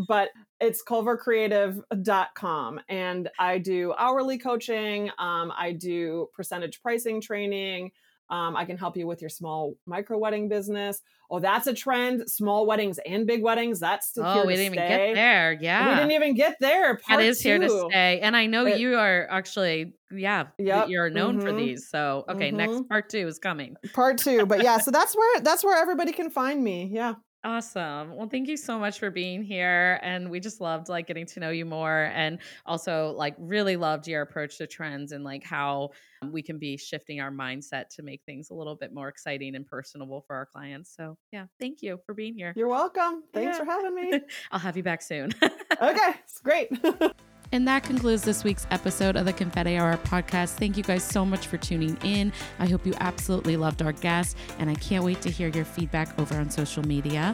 but 0.08 0.30
it's 0.62 0.82
culvercreative.com 0.82 2.80
and 2.88 3.30
i 3.38 3.58
do 3.58 3.94
hourly 3.98 4.38
coaching 4.38 5.10
um, 5.18 5.52
i 5.58 5.74
do 5.74 6.28
percentage 6.34 6.82
pricing 6.82 7.20
training 7.20 7.92
um, 8.30 8.56
I 8.56 8.66
can 8.66 8.78
help 8.78 8.96
you 8.96 9.08
with 9.08 9.22
your 9.22 9.30
small 9.30 9.74
micro 9.86 10.18
wedding 10.18 10.50
business. 10.50 11.02
Oh, 11.32 11.40
that's 11.40 11.68
a 11.68 11.74
trend. 11.74 12.30
Small 12.30 12.66
weddings 12.66 13.00
and 13.06 13.26
big 13.26 13.42
weddings. 13.44 13.80
That's 13.80 14.10
still 14.10 14.26
oh, 14.26 14.34
here 14.34 14.46
we 14.46 14.56
didn't 14.56 14.74
stay. 14.74 14.86
even 14.86 14.98
get 14.98 15.16
there. 15.16 15.58
Yeah, 15.60 15.90
we 15.90 15.96
didn't 15.96 16.12
even 16.12 16.34
get 16.36 16.58
there. 16.60 16.98
Part 16.98 17.20
that 17.20 17.26
is 17.26 17.42
two. 17.42 17.50
here 17.50 17.60
to 17.60 17.88
stay. 17.90 18.20
And 18.20 18.36
I 18.36 18.46
know 18.46 18.66
it, 18.66 18.80
you 18.80 18.96
are 18.96 19.28
actually, 19.30 19.94
yeah, 20.12 20.48
yep. 20.58 20.90
you're 20.90 21.10
known 21.10 21.38
mm-hmm. 21.38 21.48
for 21.48 21.54
these. 21.54 21.90
So 21.90 22.26
okay, 22.30 22.50
mm-hmm. 22.50 22.58
next 22.58 22.90
part 22.90 23.10
two 23.10 23.28
is 23.28 23.40
coming. 23.40 23.76
Part 23.94 24.20
two, 24.20 24.46
but 24.46 24.64
yeah, 24.64 24.78
so 24.78 24.92
that's 25.00 25.16
where 25.16 25.42
that's 25.42 25.64
where 25.64 25.80
everybody 25.80 26.12
can 26.12 26.30
find 26.30 26.64
me. 26.64 26.90
Yeah. 26.92 27.16
Awesome. 27.44 28.16
Well, 28.16 28.28
thank 28.28 28.50
you 28.50 28.58
so 28.58 28.78
much 28.78 29.00
for 29.00 29.10
being 29.10 29.44
here. 29.44 30.00
And 30.04 30.30
we 30.30 30.42
just 30.42 30.60
loved 30.60 30.90
like 30.90 31.08
getting 31.08 31.26
to 31.28 31.40
know 31.40 31.52
you 31.52 31.64
more 31.64 32.12
and 32.14 32.40
also 32.66 33.14
like 33.16 33.36
really 33.38 33.78
loved 33.78 34.10
your 34.10 34.22
approach 34.22 34.58
to 34.58 34.68
trends 34.68 35.14
and 35.14 35.24
like 35.24 35.46
how 35.46 35.92
um, 36.22 36.34
we 36.34 36.42
can 36.42 36.58
be 36.58 36.76
shifting 36.76 37.22
our 37.22 37.32
mindset 37.32 37.88
to 37.96 38.04
make 38.04 38.22
things 38.26 38.50
a 38.50 38.54
little 38.54 38.76
bit 38.76 38.94
more 38.94 39.08
exciting 39.08 39.56
and 39.56 39.66
personable 39.66 40.22
for 40.28 40.36
our 40.36 40.46
clients. 40.46 40.94
So, 40.94 41.18
yeah, 41.32 41.46
thank 41.62 41.82
you 41.82 42.02
for 42.06 42.14
being 42.14 42.36
here. 42.36 42.52
You're 42.58 42.68
welcome. 42.68 43.24
Thanks 43.34 43.58
yeah. 43.58 43.64
for 43.64 43.66
having 43.66 43.96
me. 43.96 44.20
I'll 44.52 44.60
have 44.60 44.76
you 44.76 44.84
back 44.84 45.02
soon. 45.02 45.32
okay, 45.82 46.14
it's 46.26 46.42
great. 46.42 46.70
And 47.52 47.68
that 47.68 47.84
concludes 47.84 48.24
this 48.24 48.44
week's 48.44 48.68
episode 48.70 49.16
of 49.16 49.26
the 49.26 49.34
Confetti 49.34 49.76
Hour 49.78 49.98
podcast. 49.98 50.50
Thank 50.50 50.78
you 50.78 50.84
guys 50.84 51.04
so 51.04 51.26
much 51.26 51.48
for 51.48 51.58
tuning 51.58 51.98
in. 52.04 52.32
I 52.60 52.68
hope 52.68 52.86
you 52.86 52.94
absolutely 53.00 53.58
loved 53.58 53.82
our 53.82 53.92
guest, 53.92 54.38
and 54.60 54.70
I 54.70 54.76
can't 54.76 55.04
wait 55.04 55.22
to 55.22 55.32
hear 55.32 55.48
your 55.48 55.66
feedback 55.66 56.18
over 56.20 56.36
on 56.36 56.52
social 56.52 56.84
media. 56.84 57.34